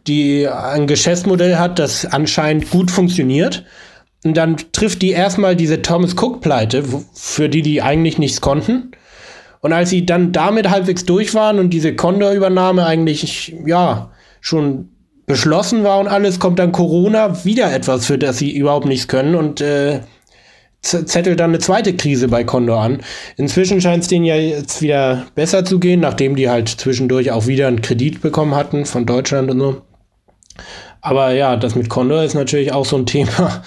die 0.07 0.47
ein 0.47 0.87
Geschäftsmodell 0.87 1.57
hat, 1.57 1.81
das 1.81 2.07
anscheinend 2.07 2.71
gut 2.71 2.91
funktioniert. 2.91 3.65
Und 4.25 4.37
dann 4.37 4.57
trifft 4.73 5.03
die 5.03 5.11
erstmal 5.11 5.57
diese 5.57 5.83
Thomas 5.83 6.15
Cook-Pleite, 6.15 6.85
für 7.15 7.49
die 7.49 7.63
die 7.63 7.83
eigentlich 7.83 8.19
nichts 8.19 8.41
konnten. 8.41 8.93
Und 9.61 9.73
als 9.73 9.91
sie 9.91 10.07
dann 10.07 10.31
damit 10.31 10.71
halbwegs 10.71 11.05
durch 11.05 11.35
waren 11.35 11.59
und 11.59 11.71
diese 11.71 11.97
Condor-Übernahme 11.97 12.87
eigentlich, 12.87 13.55
ja, 13.67 14.11
schon 14.45 14.91
beschlossen 15.27 15.85
war 15.85 15.99
und 16.01 16.07
alles, 16.07 16.39
kommt 16.39 16.59
dann 16.59 16.71
Corona 16.71 17.45
wieder 17.47 17.75
etwas, 17.75 18.05
für 18.05 18.19
das 18.19 18.37
sie 18.37 18.55
überhaupt 18.55 18.85
nichts 18.85 19.09
können 19.09 19.35
und 19.35 19.63
äh, 19.63 20.01
zettelt 20.83 21.41
dann 21.41 21.51
eine 21.51 21.61
zweite 21.61 21.97
Krise 21.97 22.29
bei 22.29 22.45
Condor 22.45 22.83
an. 22.83 23.01
Inzwischen 23.39 23.81
scheint 23.81 24.03
es 24.03 24.09
denen 24.09 24.27
ja 24.27 24.37
jetzt 24.37 24.83
wieder 24.83 25.27
besser 25.35 25.65
zu 25.65 25.81
gehen, 25.81 26.01
nachdem 26.01 26.37
die 26.37 26.51
halt 26.51 26.69
zwischendurch 26.69 27.31
auch 27.31 27.47
wieder 27.47 27.69
einen 27.69 27.81
Kredit 27.81 28.21
bekommen 28.21 28.55
hatten 28.55 28.85
von 28.85 29.07
Deutschland 29.07 29.51
und 29.51 29.61
so. 29.61 29.83
Aber 31.01 31.33
ja, 31.33 31.57
das 31.57 31.75
mit 31.75 31.89
Condor 31.89 32.23
ist 32.23 32.35
natürlich 32.35 32.73
auch 32.73 32.85
so 32.85 32.97
ein 32.97 33.07
Thema. 33.07 33.63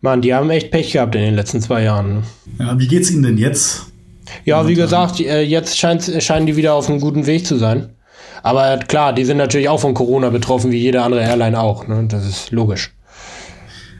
Mann, 0.00 0.22
die 0.22 0.32
haben 0.32 0.48
echt 0.50 0.70
Pech 0.70 0.92
gehabt 0.92 1.16
in 1.16 1.22
den 1.22 1.34
letzten 1.34 1.60
zwei 1.60 1.82
Jahren. 1.82 2.22
Ja, 2.60 2.78
wie 2.78 2.86
geht's 2.86 3.10
ihnen 3.10 3.24
denn 3.24 3.38
jetzt? 3.38 3.86
Ja, 4.44 4.68
wie 4.68 4.74
gesagt, 4.74 5.18
äh, 5.18 5.42
jetzt 5.42 5.76
scheinen 5.76 6.46
die 6.46 6.56
wieder 6.56 6.74
auf 6.74 6.88
einem 6.88 7.00
guten 7.00 7.26
Weg 7.26 7.46
zu 7.46 7.56
sein. 7.56 7.93
Aber 8.44 8.76
klar, 8.76 9.14
die 9.14 9.24
sind 9.24 9.38
natürlich 9.38 9.70
auch 9.70 9.80
von 9.80 9.94
Corona 9.94 10.28
betroffen, 10.28 10.70
wie 10.70 10.76
jede 10.76 11.02
andere 11.02 11.22
Airline 11.22 11.58
auch. 11.58 11.88
Ne? 11.88 12.06
Das 12.08 12.26
ist 12.26 12.50
logisch. 12.50 12.92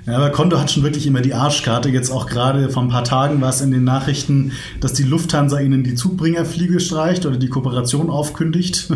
Ja, 0.05 0.17
aber 0.17 0.29
Kondo 0.31 0.61
hat 0.61 0.71
schon 0.71 0.83
wirklich 0.83 1.07
immer 1.07 1.23
die 1.23 1.33
Arschkarte. 1.33 1.89
Jetzt 1.89 2.11
auch 2.11 2.27
gerade 2.27 2.69
vor 2.69 2.83
ein 2.83 2.91
paar 2.91 3.05
Tagen 3.05 3.41
war 3.41 3.49
es 3.49 3.63
in 3.63 3.71
den 3.71 3.85
Nachrichten, 3.85 4.53
dass 4.83 4.93
die 4.93 5.03
Lufthansa 5.03 5.61
ihnen 5.61 5.83
die 5.83 5.95
Zugbringerfliege 5.95 6.79
streicht 6.79 7.25
oder 7.25 7.39
die 7.39 7.49
Kooperation 7.49 8.11
aufkündigt. 8.11 8.89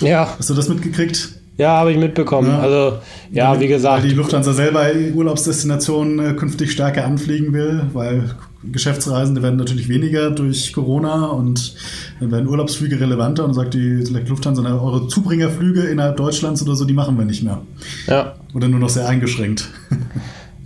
Ja. 0.00 0.32
Hast 0.38 0.48
du 0.48 0.54
das 0.54 0.68
mitgekriegt? 0.68 1.40
Ja, 1.56 1.68
habe 1.78 1.92
ich 1.92 1.98
mitbekommen. 1.98 2.48
Ja. 2.48 2.58
Also, 2.60 2.98
ja, 3.30 3.60
wie 3.60 3.68
gesagt. 3.68 4.02
Weil 4.02 4.10
die 4.10 4.14
Lufthansa 4.14 4.52
selber 4.52 4.86
Urlaubsdestinationen 5.14 6.18
äh, 6.18 6.32
künftig 6.34 6.72
stärker 6.72 7.04
anfliegen 7.04 7.52
will, 7.52 7.82
weil 7.92 8.34
Geschäftsreisende 8.72 9.42
werden 9.42 9.56
natürlich 9.56 9.88
weniger 9.88 10.30
durch 10.30 10.72
Corona 10.72 11.26
und 11.26 11.74
dann 12.20 12.32
werden 12.32 12.48
Urlaubsflüge 12.48 12.98
relevanter 12.98 13.44
und 13.44 13.54
sagt 13.54 13.74
die 13.74 14.04
Lufthansa, 14.26 14.62
eure 14.62 15.06
Zubringerflüge 15.08 15.82
innerhalb 15.82 16.16
Deutschlands 16.16 16.62
oder 16.62 16.74
so, 16.74 16.84
die 16.84 16.94
machen 16.94 17.18
wir 17.18 17.24
nicht 17.24 17.42
mehr. 17.42 17.62
Ja. 18.06 18.34
Oder 18.54 18.68
nur 18.68 18.80
noch 18.80 18.90
sehr 18.90 19.08
eingeschränkt. 19.08 19.68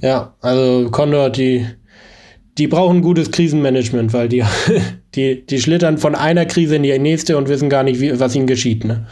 Ja, 0.01 0.35
also 0.41 0.91
Condor, 0.93 1.29
die, 1.29 1.67
die 2.57 2.69
brauchen 2.69 3.03
gutes 3.03 3.33
Krisenmanagement, 3.33 4.13
weil 4.13 4.29
die, 4.29 4.45
die, 5.17 5.45
die 5.45 5.61
schlittern 5.61 5.99
von 5.99 6.15
einer 6.15 6.47
Krise 6.47 6.77
in 6.77 6.85
die 6.85 6.97
nächste 7.01 7.37
und 7.37 7.49
wissen 7.49 7.69
gar 7.69 7.83
nicht, 7.83 8.01
wie, 8.01 8.21
was 8.21 8.37
ihnen 8.37 8.47
geschieht. 8.47 8.85
Ne? 8.85 9.09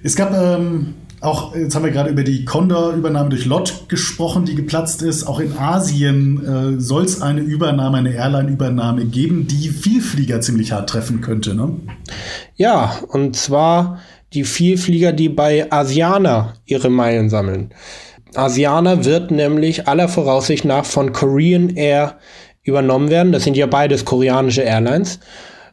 Es 0.00 0.14
gab 0.14 0.32
ähm, 0.32 0.94
auch, 1.20 1.56
jetzt 1.56 1.74
haben 1.74 1.84
wir 1.84 1.90
gerade 1.90 2.10
über 2.10 2.22
die 2.22 2.44
Condor-Übernahme 2.44 3.30
durch 3.30 3.46
LOT 3.46 3.88
gesprochen, 3.88 4.44
die 4.44 4.54
geplatzt 4.54 5.02
ist. 5.02 5.26
Auch 5.26 5.40
in 5.40 5.58
Asien 5.58 6.76
äh, 6.76 6.80
soll 6.80 7.04
es 7.04 7.20
eine 7.20 7.40
Übernahme, 7.40 7.98
eine 7.98 8.14
Airline-Übernahme 8.14 9.06
geben, 9.06 9.48
die 9.48 9.70
Vielflieger 9.70 10.40
ziemlich 10.40 10.70
hart 10.70 10.88
treffen 10.88 11.20
könnte. 11.20 11.56
Ne? 11.56 11.80
Ja, 12.54 12.96
und 13.08 13.34
zwar 13.34 13.98
die 14.34 14.44
Vielflieger, 14.44 15.10
die 15.10 15.28
bei 15.28 15.66
Asiana 15.72 16.54
ihre 16.64 16.90
Meilen 16.90 17.28
sammeln. 17.28 17.74
Asiana 18.36 19.04
wird 19.04 19.32
nämlich 19.32 19.88
aller 19.88 20.08
Voraussicht 20.08 20.64
nach 20.64 20.84
von 20.84 21.12
Korean 21.12 21.70
Air 21.70 22.18
übernommen 22.62 23.10
werden. 23.10 23.32
Das 23.32 23.42
sind 23.42 23.56
ja 23.56 23.66
beides 23.66 24.04
koreanische 24.04 24.62
Airlines. 24.62 25.18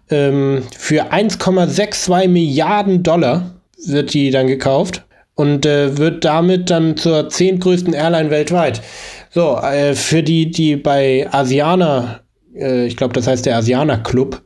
Ähm, 0.10 0.64
für 0.76 1.12
1,62 1.12 2.28
Milliarden 2.28 3.04
Dollar 3.04 3.55
wird 3.86 4.14
die 4.14 4.32
dann 4.32 4.48
gekauft 4.48 5.06
und 5.36 5.66
äh, 5.66 5.98
wird 5.98 6.26
damit 6.26 6.70
dann 6.70 6.98
zur 6.98 7.30
zehntgrößten 7.30 7.94
Airline 7.94 8.30
weltweit. 8.30 8.82
So, 9.30 9.58
äh, 9.58 9.96
für 9.96 10.24
die, 10.24 10.50
die 10.50 10.76
bei 10.78 11.28
Asiana, 11.32 12.22
äh, 12.56 12.86
ich 12.86 12.96
glaube, 12.96 13.14
das 13.14 13.28
heißt 13.28 13.46
der 13.46 13.58
Asiana 13.58 13.98
Club, 13.98 14.42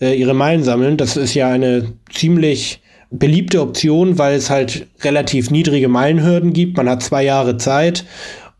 äh, 0.00 0.14
ihre 0.14 0.34
Meilen 0.34 0.64
sammeln, 0.64 0.96
das 0.96 1.16
ist 1.16 1.34
ja 1.34 1.48
eine 1.48 1.92
ziemlich 2.12 2.80
beliebte 3.10 3.60
Option, 3.60 4.18
weil 4.18 4.34
es 4.34 4.50
halt 4.50 4.88
relativ 5.02 5.50
niedrige 5.50 5.88
Meilenhürden 5.88 6.52
gibt. 6.52 6.76
Man 6.76 6.88
hat 6.88 7.02
zwei 7.02 7.22
Jahre 7.22 7.58
Zeit 7.58 8.04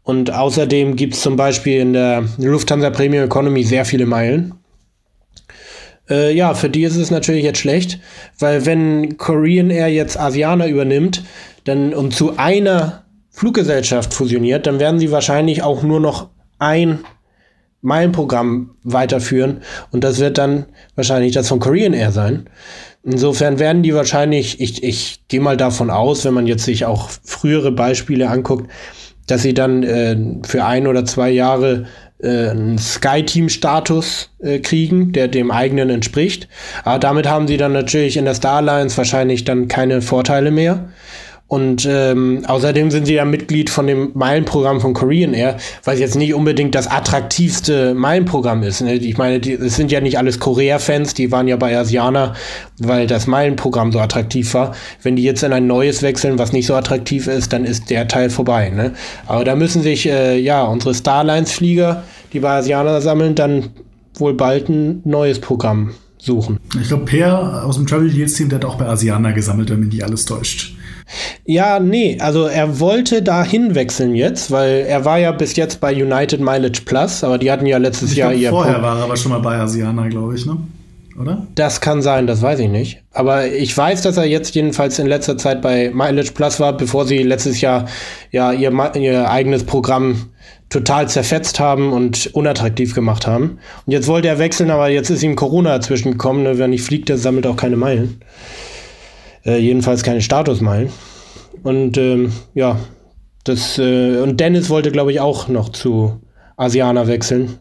und 0.05 0.33
außerdem 0.33 0.95
gibt 0.97 1.15
es 1.15 1.23
zum 1.23 1.37
Beispiel 1.37 1.81
in 1.81 1.95
der 1.95 2.25
Lufthansa 2.39 2.91
Premium 2.91 3.25
Economy 3.25 3.65
sehr 3.65 3.85
viele 3.85 4.07
Meilen. 4.07 4.55
Äh, 6.13 6.35
ja, 6.35 6.53
für 6.53 6.69
die 6.69 6.85
ist 6.85 6.97
es 6.97 7.11
natürlich 7.11 7.43
jetzt 7.43 7.59
schlecht, 7.59 7.99
weil 8.39 8.67
wenn 8.67 9.17
Korean 9.17 9.71
Air 9.71 9.89
jetzt 9.89 10.21
Asiana 10.21 10.69
übernimmt 10.69 11.25
dann, 11.65 11.95
und 11.95 12.15
zu 12.15 12.37
einer 12.37 13.05
Fluggesellschaft 13.31 14.13
fusioniert, 14.13 14.67
dann 14.67 14.79
werden 14.79 15.01
sie 15.01 15.11
wahrscheinlich 15.11 15.63
auch 15.63 15.83
nur 15.83 16.01
noch 16.01 16.29
ein 16.59 16.99
Meilenprogramm 17.81 18.77
weiterführen 18.85 19.63
und 19.91 20.05
das 20.05 20.19
wird 20.19 20.37
dann 20.37 20.67
wahrscheinlich 20.97 21.33
das 21.33 21.49
von 21.49 21.61
Korean 21.61 21.95
Air 21.95 22.13
sein. 22.13 22.51
Insofern 23.03 23.59
werden 23.59 23.83
die 23.83 23.95
wahrscheinlich, 23.95 24.61
ich, 24.61 24.85
ich 24.85 25.23
gehe 25.29 25.41
mal 25.41 25.57
davon 25.57 25.91
aus, 25.91 26.25
wenn 26.25 26.35
man 26.35 26.47
jetzt 26.47 26.65
sich 26.65 26.85
auch 26.85 27.09
frühere 27.25 27.73
Beispiele 27.73 28.29
anguckt, 28.29 28.71
dass 29.27 29.43
sie 29.43 29.55
dann 29.55 29.83
äh, 29.83 30.17
für 30.43 30.65
ein 30.65 30.87
oder 30.87 31.05
zwei 31.05 31.31
Jahre 31.31 31.87
äh, 32.23 32.51
einen 32.51 32.79
Sky-Team-Status 32.79 34.31
äh, 34.41 34.59
kriegen, 34.61 35.13
der 35.13 35.29
dem 35.29 35.51
eigenen 35.51 35.91
entspricht. 35.91 36.49
Aber 36.85 36.99
damit 36.99 37.29
haben 37.29 37.49
sie 37.49 37.57
dann 37.57 37.73
natürlich 37.73 38.17
in 38.17 38.25
der 38.25 38.35
Star 38.35 38.57
Alliance 38.57 38.97
wahrscheinlich 38.97 39.45
dann 39.45 39.69
keine 39.69 40.03
Vorteile 40.03 40.51
mehr. 40.51 40.89
Und 41.53 41.87
ähm, 41.87 42.45
außerdem 42.47 42.91
sind 42.91 43.05
sie 43.05 43.13
ja 43.13 43.27
Mitglied 43.27 43.69
von 43.69 43.87
dem 43.87 44.13
Meilenprogramm 44.15 44.81
von 44.81 44.95
Korean 44.95 45.35
Air, 45.35 45.59
was 45.85 45.99
jetzt 45.99 46.17
nicht 46.17 46.33
unbedingt 46.33 46.75
das 46.75 46.87
attraktivste 46.87 47.93
Meilenprogramm 47.93 48.63
ist. 48.63 48.81
Ne? 48.81 48.95
Ich 48.95 49.19
meine, 49.19 49.37
es 49.37 49.77
sind 49.77 49.93
ja 49.93 50.01
nicht 50.01 50.17
alles 50.17 50.39
Korea-Fans, 50.39 51.13
die 51.13 51.31
waren 51.31 51.49
ja 51.49 51.57
bei 51.57 51.77
Asiana, 51.77 52.33
weil 52.79 53.07
das 53.07 53.27
Meilenprogramm 53.27 53.93
so 53.93 54.01
attraktiv 54.01 54.55
war. 54.55 54.75
Wenn 55.03 55.15
die 55.15 55.25
jetzt 55.25 55.43
in 55.43 55.53
ein 55.53 55.67
neues 55.67 56.01
wechseln, 56.01 56.39
was 56.39 56.55
nicht 56.55 56.67
so 56.67 56.75
attraktiv 56.75 57.27
ist, 57.27 57.53
dann 57.53 57.67
ist 57.67 57.91
der 57.91 58.09
Teil 58.09 58.31
vorbei. 58.31 58.71
Ne? 58.71 58.93
Aber 59.27 59.45
da 59.45 59.55
müssen 59.55 59.83
sich 59.83 60.09
äh, 60.09 60.39
ja 60.39 60.65
unsere 60.65 60.95
Starlines-Flieger, 60.95 62.03
die 62.33 62.41
bei 62.41 62.49
Asiana 62.49 63.03
sammeln, 63.03 63.35
dann 63.35 63.69
wohl 64.15 64.33
bald 64.33 64.71
ein 64.71 65.03
neues 65.05 65.39
Programm 65.39 65.93
suchen. 66.17 66.61
Ich 66.81 66.89
glaube, 66.89 67.05
Per 67.05 67.67
aus 67.67 67.77
dem 67.77 67.87
Travel 67.87 68.09
Deals 68.09 68.33
Team, 68.33 68.49
der 68.49 68.61
hat 68.61 68.65
auch 68.65 68.77
bei 68.77 68.87
Asiana 68.87 69.33
gesammelt, 69.33 69.69
wenn 69.69 69.81
mich 69.81 69.93
nicht 69.93 70.05
alles 70.05 70.25
täuscht. 70.25 70.77
Ja, 71.45 71.81
nee, 71.81 72.19
also 72.21 72.47
er 72.47 72.81
wollte 72.81 73.23
dahin 73.23 73.75
wechseln 73.75 74.15
jetzt, 74.15 74.51
weil 74.51 74.85
er 74.89 75.05
war 75.05 75.19
ja 75.19 75.33
bis 75.33 75.57
jetzt 75.57 75.81
bei 75.81 75.93
United 75.93 76.41
Mileage 76.41 76.83
Plus, 76.85 77.25
aber 77.25 77.39
die 77.39 77.51
hatten 77.51 77.67
ja 77.67 77.79
letztes 77.79 78.13
ich 78.13 78.19
Jahr 78.19 78.31
glaub, 78.31 78.43
ihr. 78.43 78.51
Vorher 78.51 78.75
Pro 78.75 78.83
war 78.83 78.99
er 78.99 79.05
aber 79.05 79.17
schon 79.17 79.33
mal 79.33 79.41
bei 79.41 79.57
Asiana, 79.57 80.09
glaube 80.09 80.35
ich, 80.35 80.47
ne? 80.47 80.57
Oder? 81.21 81.47
Das 81.55 81.81
kann 81.83 82.01
sein, 82.01 82.27
das 82.27 82.41
weiß 82.41 82.59
ich 82.61 82.71
nicht. 82.71 83.03
Aber 83.13 83.47
ich 83.47 83.77
weiß, 83.77 84.03
dass 84.03 84.17
er 84.17 84.25
jetzt 84.25 84.55
jedenfalls 84.55 84.99
in 84.99 85.07
letzter 85.07 85.37
Zeit 85.37 85.61
bei 85.61 85.91
Mileage 85.93 86.33
Plus 86.33 86.59
war, 86.59 86.75
bevor 86.75 87.07
sie 87.07 87.19
letztes 87.19 87.61
Jahr 87.61 87.87
ja 88.31 88.53
ihr, 88.53 88.73
ihr 88.97 89.31
eigenes 89.31 89.65
Programm 89.65 90.31
total 90.71 91.09
zerfetzt 91.09 91.61
haben 91.61 91.93
und 91.93 92.31
unattraktiv 92.33 92.95
gemacht 92.95 93.27
haben. 93.27 93.59
Und 93.87 93.93
jetzt 93.93 94.09
wollte 94.09 94.29
er 94.29 94.39
wechseln, 94.39 94.71
aber 94.71 94.89
jetzt 94.89 95.11
ist 95.11 95.23
ihm 95.23 95.37
Corona 95.37 95.77
dazwischen 95.77 96.13
gekommen. 96.13 96.45
Ne? 96.45 96.57
Wer 96.57 96.69
nicht 96.69 96.83
fliegt, 96.83 97.11
der 97.11 97.19
sammelt 97.19 97.47
auch 97.47 97.57
keine 97.57 97.77
Meilen. 97.77 98.23
Äh, 99.45 99.59
jedenfalls 99.59 100.03
keine 100.03 100.23
Statusmeilen. 100.23 100.89
Und 101.63 101.99
ähm, 101.99 102.33
ja, 102.55 102.79
das 103.45 103.79
äh, 103.79 104.19
und 104.21 104.39
Dennis 104.41 104.71
wollte, 104.71 104.91
glaube 104.91 105.13
ich, 105.13 105.21
auch 105.21 105.49
noch 105.49 105.71
zu 105.71 106.21
Asiana 106.57 107.07
wechseln. 107.07 107.59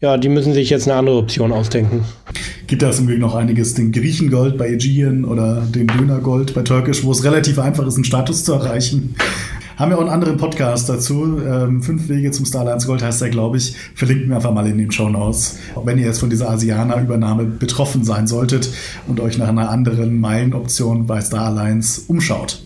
Ja, 0.00 0.16
die 0.16 0.30
müssen 0.30 0.54
sich 0.54 0.70
jetzt 0.70 0.88
eine 0.88 0.98
andere 0.98 1.18
Option 1.18 1.52
ausdenken. 1.52 2.04
Gibt 2.66 2.82
es 2.82 2.98
im 2.98 3.04
Übrigen 3.04 3.20
noch 3.20 3.34
einiges, 3.34 3.74
den 3.74 3.92
Griechengold 3.92 4.56
bei 4.56 4.68
Aegean 4.68 5.26
oder 5.26 5.60
den 5.62 5.88
Dönergold 5.88 6.54
bei 6.54 6.62
Turkish, 6.62 7.04
wo 7.04 7.12
es 7.12 7.22
relativ 7.22 7.58
einfach 7.58 7.86
ist, 7.86 7.96
einen 7.96 8.04
Status 8.04 8.44
zu 8.44 8.54
erreichen. 8.54 9.14
Haben 9.80 9.92
wir 9.92 9.96
auch 9.96 10.02
einen 10.02 10.10
anderen 10.10 10.36
Podcast 10.36 10.90
dazu. 10.90 11.40
Ähm, 11.42 11.82
Fünf 11.82 12.10
Wege 12.10 12.30
zum 12.32 12.44
Starlines 12.44 12.86
Gold 12.86 13.02
heißt 13.02 13.22
der, 13.22 13.30
glaube 13.30 13.56
ich. 13.56 13.74
Verlinken 13.94 14.28
wir 14.28 14.36
einfach 14.36 14.52
mal 14.52 14.66
in 14.66 14.76
den 14.76 14.92
Show 14.92 15.08
Notes. 15.08 15.56
Wenn 15.82 15.96
ihr 15.96 16.04
jetzt 16.04 16.20
von 16.20 16.28
dieser 16.28 16.50
Asiana-Übernahme 16.50 17.44
betroffen 17.44 18.04
sein 18.04 18.26
solltet 18.26 18.68
und 19.06 19.20
euch 19.20 19.38
nach 19.38 19.48
einer 19.48 19.70
anderen 19.70 20.20
Meilenoption 20.20 21.06
bei 21.06 21.22
Starlines 21.22 22.04
umschaut. 22.08 22.62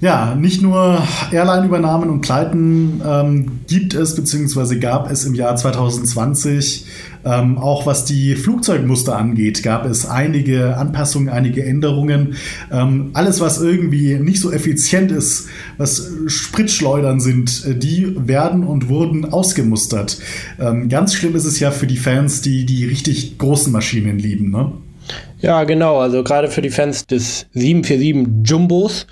Ja, 0.00 0.34
nicht 0.34 0.60
nur 0.60 1.00
Airline-Übernahmen 1.30 2.10
und 2.10 2.20
Pleiten 2.20 3.00
ähm, 3.06 3.60
gibt 3.68 3.94
es 3.94 4.16
bzw. 4.16 4.80
gab 4.80 5.08
es 5.12 5.24
im 5.24 5.34
Jahr 5.34 5.54
2020. 5.54 6.84
Ähm, 7.24 7.58
auch 7.58 7.86
was 7.86 8.04
die 8.04 8.34
Flugzeugmuster 8.34 9.16
angeht, 9.16 9.62
gab 9.62 9.84
es 9.84 10.06
einige 10.06 10.76
Anpassungen, 10.76 11.28
einige 11.28 11.64
Änderungen. 11.64 12.36
Ähm, 12.70 13.10
alles, 13.14 13.40
was 13.40 13.60
irgendwie 13.60 14.14
nicht 14.14 14.40
so 14.40 14.52
effizient 14.52 15.10
ist, 15.10 15.48
was 15.76 16.10
Spritschleudern 16.26 17.20
sind, 17.20 17.64
äh, 17.66 17.74
die 17.74 18.14
werden 18.16 18.64
und 18.64 18.88
wurden 18.88 19.24
ausgemustert. 19.32 20.18
Ähm, 20.60 20.88
ganz 20.88 21.14
schlimm 21.14 21.36
ist 21.36 21.44
es 21.44 21.60
ja 21.60 21.70
für 21.70 21.86
die 21.86 21.96
Fans, 21.96 22.42
die 22.42 22.64
die 22.64 22.84
richtig 22.84 23.38
großen 23.38 23.72
Maschinen 23.72 24.18
lieben. 24.18 24.50
Ne? 24.50 24.72
Ja, 25.40 25.64
genau. 25.64 25.98
Also 25.98 26.22
gerade 26.22 26.48
für 26.48 26.62
die 26.62 26.70
Fans 26.70 27.06
des 27.06 27.46
747 27.52 28.48
Jumbos 28.48 29.06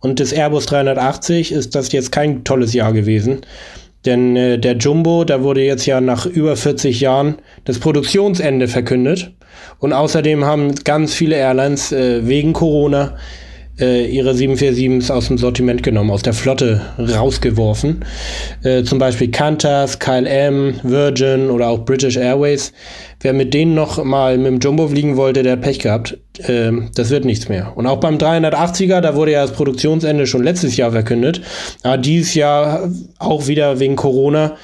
und 0.00 0.18
des 0.18 0.32
Airbus 0.32 0.66
380 0.66 1.52
ist 1.52 1.74
das 1.74 1.92
jetzt 1.92 2.12
kein 2.12 2.44
tolles 2.44 2.72
Jahr 2.72 2.92
gewesen. 2.92 3.40
Denn 4.06 4.36
äh, 4.36 4.58
der 4.58 4.76
Jumbo, 4.76 5.24
da 5.24 5.42
wurde 5.42 5.62
jetzt 5.62 5.86
ja 5.86 6.00
nach 6.00 6.26
über 6.26 6.56
40 6.56 7.00
Jahren 7.00 7.36
das 7.64 7.78
Produktionsende 7.78 8.68
verkündet. 8.68 9.32
Und 9.78 9.92
außerdem 9.92 10.44
haben 10.44 10.74
ganz 10.84 11.14
viele 11.14 11.36
Airlines 11.36 11.92
äh, 11.92 12.26
wegen 12.26 12.52
Corona 12.52 13.16
äh, 13.78 14.06
ihre 14.06 14.32
747s 14.32 15.10
aus 15.10 15.28
dem 15.28 15.38
Sortiment 15.38 15.82
genommen, 15.82 16.10
aus 16.10 16.22
der 16.22 16.32
Flotte 16.32 16.80
rausgeworfen. 16.98 18.04
Äh, 18.62 18.82
zum 18.84 18.98
Beispiel 18.98 19.30
Qantas, 19.30 19.98
KLM, 19.98 20.80
Virgin 20.82 21.50
oder 21.50 21.68
auch 21.68 21.84
British 21.84 22.16
Airways. 22.16 22.72
Wer 23.20 23.32
mit 23.32 23.54
denen 23.54 23.74
noch 23.74 24.02
mal 24.02 24.36
mit 24.38 24.46
dem 24.46 24.60
Jumbo 24.60 24.88
fliegen 24.88 25.16
wollte, 25.16 25.42
der 25.42 25.52
hat 25.52 25.62
Pech 25.62 25.78
gehabt. 25.78 26.18
Äh, 26.38 26.72
das 26.94 27.10
wird 27.10 27.24
nichts 27.24 27.48
mehr. 27.48 27.72
Und 27.76 27.86
auch 27.86 28.00
beim 28.00 28.18
380er, 28.18 29.00
da 29.00 29.14
wurde 29.14 29.32
ja 29.32 29.42
das 29.42 29.52
Produktionsende 29.52 30.26
schon 30.26 30.42
letztes 30.42 30.76
Jahr 30.76 30.92
verkündet. 30.92 31.40
Aber 31.82 31.98
dieses 31.98 32.34
Jahr 32.34 32.90
auch 33.18 33.46
wieder 33.46 33.80
wegen 33.80 33.96
Corona 33.96 34.56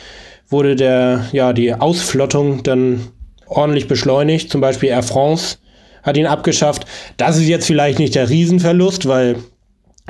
wurde 0.48 0.76
der, 0.76 1.26
ja, 1.32 1.52
die 1.52 1.74
Ausflottung 1.74 2.62
dann 2.62 3.00
ordentlich 3.46 3.88
beschleunigt. 3.88 4.50
Zum 4.50 4.60
Beispiel 4.60 4.90
Air 4.90 5.02
France 5.02 5.58
hat 6.06 6.16
ihn 6.16 6.26
abgeschafft. 6.26 6.86
Das 7.18 7.36
ist 7.36 7.48
jetzt 7.48 7.66
vielleicht 7.66 7.98
nicht 7.98 8.14
der 8.14 8.30
Riesenverlust, 8.30 9.06
weil 9.06 9.36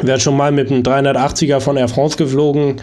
wer 0.01 0.21
schon 0.21 0.37
mal 0.37 0.53
mit 0.53 0.71
einem 0.71 0.83
380er 0.83 1.61
von 1.61 1.77
Air 1.77 1.89
France 1.89 2.17
geflogen 2.17 2.77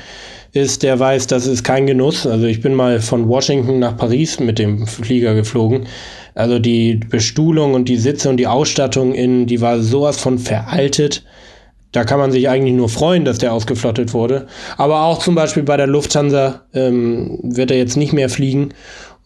ist, 0.51 0.83
der 0.83 0.99
weiß, 0.99 1.27
das 1.27 1.47
ist 1.47 1.63
kein 1.63 1.87
Genuss. 1.87 2.27
Also 2.27 2.45
ich 2.45 2.61
bin 2.61 2.73
mal 2.73 2.99
von 2.99 3.27
Washington 3.27 3.79
nach 3.79 3.97
Paris 3.97 4.39
mit 4.39 4.59
dem 4.59 4.85
Flieger 4.85 5.33
geflogen. 5.33 5.87
Also 6.35 6.59
die 6.59 6.95
Bestuhlung 6.95 7.73
und 7.73 7.89
die 7.89 7.97
Sitze 7.97 8.29
und 8.29 8.37
die 8.37 8.47
Ausstattung 8.47 9.13
in, 9.13 9.45
die 9.45 9.61
war 9.61 9.79
sowas 9.79 10.19
von 10.19 10.39
veraltet. 10.39 11.23
Da 11.91 12.03
kann 12.03 12.19
man 12.19 12.31
sich 12.31 12.49
eigentlich 12.49 12.73
nur 12.73 12.89
freuen, 12.89 13.23
dass 13.23 13.37
der 13.37 13.53
ausgeflottet 13.53 14.13
wurde. 14.13 14.47
Aber 14.77 15.03
auch 15.03 15.19
zum 15.19 15.35
Beispiel 15.35 15.61
bei 15.61 15.77
der 15.77 15.85
Lufthansa 15.85 16.63
ähm, 16.73 17.39
wird 17.43 17.69
er 17.69 17.77
jetzt 17.77 17.97
nicht 17.97 18.13
mehr 18.13 18.29
fliegen. 18.29 18.73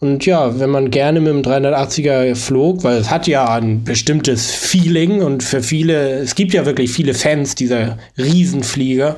Und 0.00 0.26
ja, 0.26 0.60
wenn 0.60 0.70
man 0.70 0.90
gerne 0.90 1.20
mit 1.20 1.32
dem 1.32 1.42
380er 1.42 2.36
flog, 2.36 2.84
weil 2.84 2.98
es 2.98 3.10
hat 3.10 3.26
ja 3.26 3.52
ein 3.52 3.82
bestimmtes 3.82 4.52
Feeling 4.52 5.22
und 5.22 5.42
für 5.42 5.60
viele, 5.60 6.20
es 6.20 6.36
gibt 6.36 6.54
ja 6.54 6.64
wirklich 6.66 6.92
viele 6.92 7.14
Fans 7.14 7.56
dieser 7.56 7.98
Riesenflieger. 8.16 9.16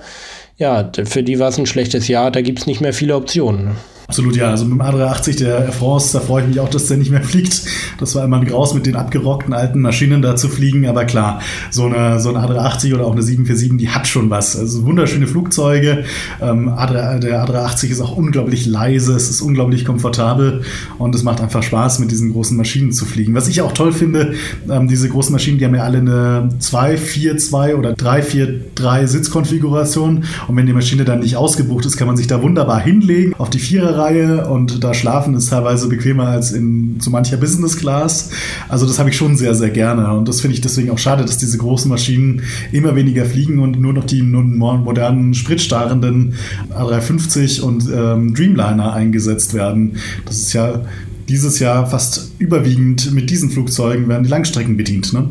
Ja, 0.56 0.90
für 1.04 1.22
die 1.22 1.38
war 1.38 1.48
es 1.48 1.58
ein 1.58 1.66
schlechtes 1.66 2.08
Jahr, 2.08 2.30
da 2.30 2.40
gibt 2.40 2.60
es 2.60 2.66
nicht 2.66 2.80
mehr 2.80 2.94
viele 2.94 3.16
Optionen. 3.16 3.76
Absolut, 4.10 4.34
ja. 4.34 4.50
Also 4.50 4.64
mit 4.64 4.72
dem 4.72 4.82
A380 4.82 5.38
der 5.38 5.66
Air 5.66 5.72
France, 5.72 6.12
da 6.12 6.18
freue 6.18 6.42
ich 6.42 6.48
mich 6.48 6.58
auch, 6.58 6.68
dass 6.68 6.86
der 6.86 6.96
nicht 6.96 7.12
mehr 7.12 7.22
fliegt. 7.22 7.62
Das 7.98 8.16
war 8.16 8.24
immer 8.24 8.38
ein 8.38 8.44
Graus, 8.44 8.74
mit 8.74 8.86
den 8.86 8.96
abgerockten 8.96 9.54
alten 9.54 9.80
Maschinen 9.80 10.20
da 10.20 10.34
zu 10.34 10.48
fliegen. 10.48 10.88
Aber 10.88 11.04
klar, 11.04 11.40
so 11.70 11.84
eine, 11.84 12.18
so 12.18 12.34
eine 12.34 12.40
A380 12.40 12.92
oder 12.92 13.06
auch 13.06 13.12
eine 13.12 13.22
747, 13.22 13.78
die 13.78 13.88
hat 13.90 14.08
schon 14.08 14.28
was. 14.28 14.58
Also 14.58 14.84
wunderschöne 14.84 15.28
Flugzeuge. 15.28 16.02
Ähm, 16.42 16.70
A3, 16.70 17.20
der 17.20 17.46
A380 17.46 17.90
ist 17.90 18.00
auch 18.00 18.16
unglaublich 18.16 18.66
leise, 18.66 19.14
es 19.14 19.30
ist 19.30 19.42
unglaublich 19.42 19.84
komfortabel 19.84 20.62
und 20.98 21.14
es 21.14 21.22
macht 21.22 21.40
einfach 21.40 21.62
Spaß, 21.62 22.00
mit 22.00 22.10
diesen 22.10 22.32
großen 22.32 22.56
Maschinen 22.56 22.90
zu 22.90 23.04
fliegen. 23.04 23.36
Was 23.36 23.46
ich 23.46 23.62
auch 23.62 23.70
toll 23.70 23.92
finde, 23.92 24.34
ähm, 24.68 24.88
diese 24.88 25.08
großen 25.08 25.30
Maschinen, 25.30 25.58
die 25.58 25.64
haben 25.64 25.76
ja 25.76 25.84
alle 25.84 25.98
eine 25.98 26.48
2-4-2 26.58 27.76
oder 27.76 27.92
3-4-3 27.92 29.06
Sitzkonfiguration. 29.06 30.24
Und 30.48 30.56
wenn 30.56 30.66
die 30.66 30.72
Maschine 30.72 31.04
dann 31.04 31.20
nicht 31.20 31.36
ausgebucht 31.36 31.86
ist, 31.86 31.96
kann 31.96 32.08
man 32.08 32.16
sich 32.16 32.26
da 32.26 32.42
wunderbar 32.42 32.80
hinlegen 32.80 33.34
auf 33.38 33.50
die 33.50 33.60
Vierer 33.60 33.99
Viererreihe 34.00 34.46
und 34.46 34.82
da 34.82 34.94
schlafen 34.94 35.34
ist 35.34 35.50
teilweise 35.50 35.88
bequemer 35.88 36.28
als 36.28 36.52
in 36.52 36.96
so 37.00 37.10
mancher 37.10 37.36
Business 37.36 37.76
Class. 37.76 38.30
Also 38.68 38.86
das 38.86 38.98
habe 38.98 39.10
ich 39.10 39.16
schon 39.16 39.36
sehr, 39.36 39.54
sehr 39.54 39.70
gerne. 39.70 40.12
Und 40.14 40.28
das 40.28 40.40
finde 40.40 40.54
ich 40.54 40.60
deswegen 40.60 40.90
auch 40.90 40.98
schade, 40.98 41.24
dass 41.24 41.38
diese 41.38 41.58
großen 41.58 41.88
Maschinen 41.88 42.42
immer 42.72 42.96
weniger 42.96 43.24
fliegen 43.24 43.58
und 43.58 43.80
nur 43.80 43.92
noch 43.92 44.04
die 44.04 44.22
modernen, 44.22 45.34
spritstarrenden 45.34 46.34
A350 46.74 47.60
und 47.60 47.84
ähm, 47.94 48.34
Dreamliner 48.34 48.92
eingesetzt 48.92 49.54
werden. 49.54 49.96
Das 50.24 50.38
ist 50.38 50.52
ja 50.52 50.82
dieses 51.28 51.58
Jahr 51.58 51.86
fast 51.86 52.32
überwiegend 52.38 53.12
mit 53.12 53.30
diesen 53.30 53.50
Flugzeugen 53.50 54.08
werden 54.08 54.24
die 54.24 54.30
Langstrecken 54.30 54.76
bedient. 54.76 55.12
Ne? 55.12 55.30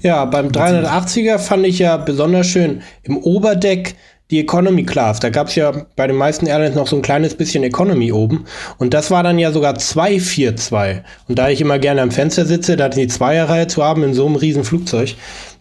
Ja, 0.00 0.24
beim 0.24 0.48
380er 0.48 1.38
fand 1.38 1.66
ich 1.66 1.80
ja 1.80 1.96
besonders 1.96 2.46
schön 2.46 2.80
im 3.02 3.18
Oberdeck 3.18 3.96
die 4.30 4.40
Economy 4.40 4.84
Class. 4.84 5.20
Da 5.20 5.30
gab 5.30 5.48
es 5.48 5.54
ja 5.54 5.72
bei 5.96 6.06
den 6.06 6.16
meisten 6.16 6.46
Airlines 6.46 6.74
noch 6.74 6.86
so 6.86 6.96
ein 6.96 7.02
kleines 7.02 7.34
bisschen 7.34 7.62
Economy 7.62 8.12
oben. 8.12 8.44
Und 8.78 8.94
das 8.94 9.10
war 9.10 9.22
dann 9.22 9.38
ja 9.38 9.52
sogar 9.52 9.74
242. 9.76 11.02
Und 11.28 11.38
da 11.38 11.50
ich 11.50 11.60
immer 11.60 11.78
gerne 11.78 12.02
am 12.02 12.10
Fenster 12.10 12.46
sitze, 12.46 12.76
da 12.76 12.88
die 12.88 13.06
Zweierreihe 13.06 13.66
zu 13.66 13.84
haben 13.84 14.02
in 14.02 14.14
so 14.14 14.26
einem 14.26 14.36
riesen 14.36 14.64
Flugzeug, 14.64 15.14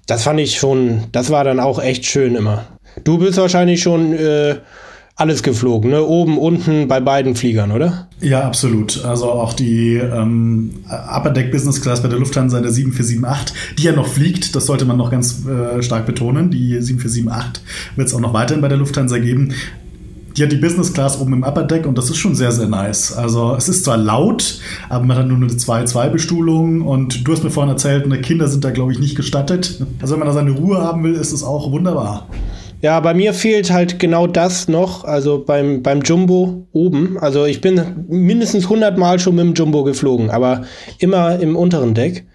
das 0.06 0.24
fand 0.24 0.40
ich 0.40 0.58
schon, 0.58 1.06
das 1.12 1.30
war 1.30 1.44
dann 1.44 1.60
auch 1.60 1.82
echt 1.82 2.06
schön 2.06 2.36
immer. 2.36 2.66
Du 3.04 3.18
bist 3.18 3.38
wahrscheinlich 3.38 3.82
schon 3.82 4.14
äh, 4.14 4.56
alles 5.16 5.44
geflogen, 5.44 5.92
ne? 5.92 6.04
Oben, 6.04 6.40
unten 6.40 6.88
bei 6.88 7.00
beiden 7.00 7.36
Fliegern, 7.36 7.72
oder? 7.72 8.08
Ja, 8.20 8.42
absolut. 8.42 9.06
Also 9.06 9.30
auch 9.30 9.54
die 9.54 9.96
ähm, 9.96 10.72
Upper 10.88 11.30
Deck 11.30 11.52
Business 11.52 11.82
Class 11.82 12.02
bei 12.02 12.10
der 12.10 12.18
Lufthansa 12.18 12.58
in 12.58 12.64
der 12.64 12.72
7478, 12.72 13.76
die 13.78 13.84
ja 13.84 13.92
noch 13.92 14.08
fliegt, 14.08 14.56
das 14.56 14.66
sollte 14.66 14.86
man 14.86 14.98
noch 14.98 15.12
ganz 15.12 15.46
äh, 15.46 15.84
stark 15.84 16.08
betonen. 16.08 16.50
Die 16.50 16.82
7478 16.82 17.64
wird 17.96 18.08
es 18.08 18.14
auch 18.16 18.20
noch 18.20 18.34
weiterhin 18.34 18.62
bei 18.62 18.70
der 18.70 18.78
Lufthansa 18.78 19.20
geben. 19.20 19.54
Die 20.36 20.42
hat 20.42 20.52
die 20.52 20.58
Business 20.58 20.94
Class 20.94 21.20
oben 21.22 21.34
im 21.34 21.44
Upper 21.44 21.64
Deck 21.64 21.86
und 21.86 21.96
das 21.96 22.10
ist 22.10 22.18
schon 22.18 22.34
sehr, 22.34 22.52
sehr 22.52 22.68
nice. 22.68 23.16
Also 23.16 23.54
es 23.56 23.70
ist 23.70 23.86
zwar 23.86 23.98
laut, 23.98 24.60
aber 24.90 25.06
man 25.06 25.16
hat 25.16 25.28
nur 25.28 25.38
eine 25.38 25.46
2-2-Bestuhlung 25.46 26.82
und 26.82 27.28
du 27.28 27.32
hast 27.32 27.44
mir 27.44 27.52
vorhin 27.52 27.70
erzählt, 27.70 28.08
ne, 28.08 28.20
Kinder 28.20 28.48
sind 28.48 28.64
da, 28.64 28.72
glaube 28.72 28.92
ich, 28.92 29.00
nicht 29.00 29.16
gestattet. 29.16 29.86
Also 30.02 30.14
wenn 30.14 30.20
man 30.20 30.28
da 30.28 30.34
seine 30.34 30.50
Ruhe 30.50 30.80
haben 30.80 31.04
will, 31.04 31.14
ist 31.14 31.34
es 31.34 31.44
auch 31.44 31.72
wunderbar. 31.72 32.28
Ja, 32.84 33.00
bei 33.00 33.14
mir 33.14 33.34
fehlt 33.34 33.72
halt 33.72 33.98
genau 33.98 34.28
das 34.28 34.68
noch, 34.68 35.06
also 35.06 35.42
beim, 35.42 35.84
beim 35.84 36.02
Jumbo 36.02 36.68
oben. 36.74 37.18
Also 37.18 37.46
ich 37.46 37.62
bin 37.62 38.06
mindestens 38.10 38.66
100 38.66 38.98
Mal 38.98 39.20
schon 39.20 39.36
mit 39.36 39.46
dem 39.46 39.54
Jumbo 39.54 39.86
geflogen, 39.86 40.30
aber 40.30 40.64
immer 41.00 41.40
im 41.40 41.56
unteren 41.56 41.94
Deck. 41.94 42.26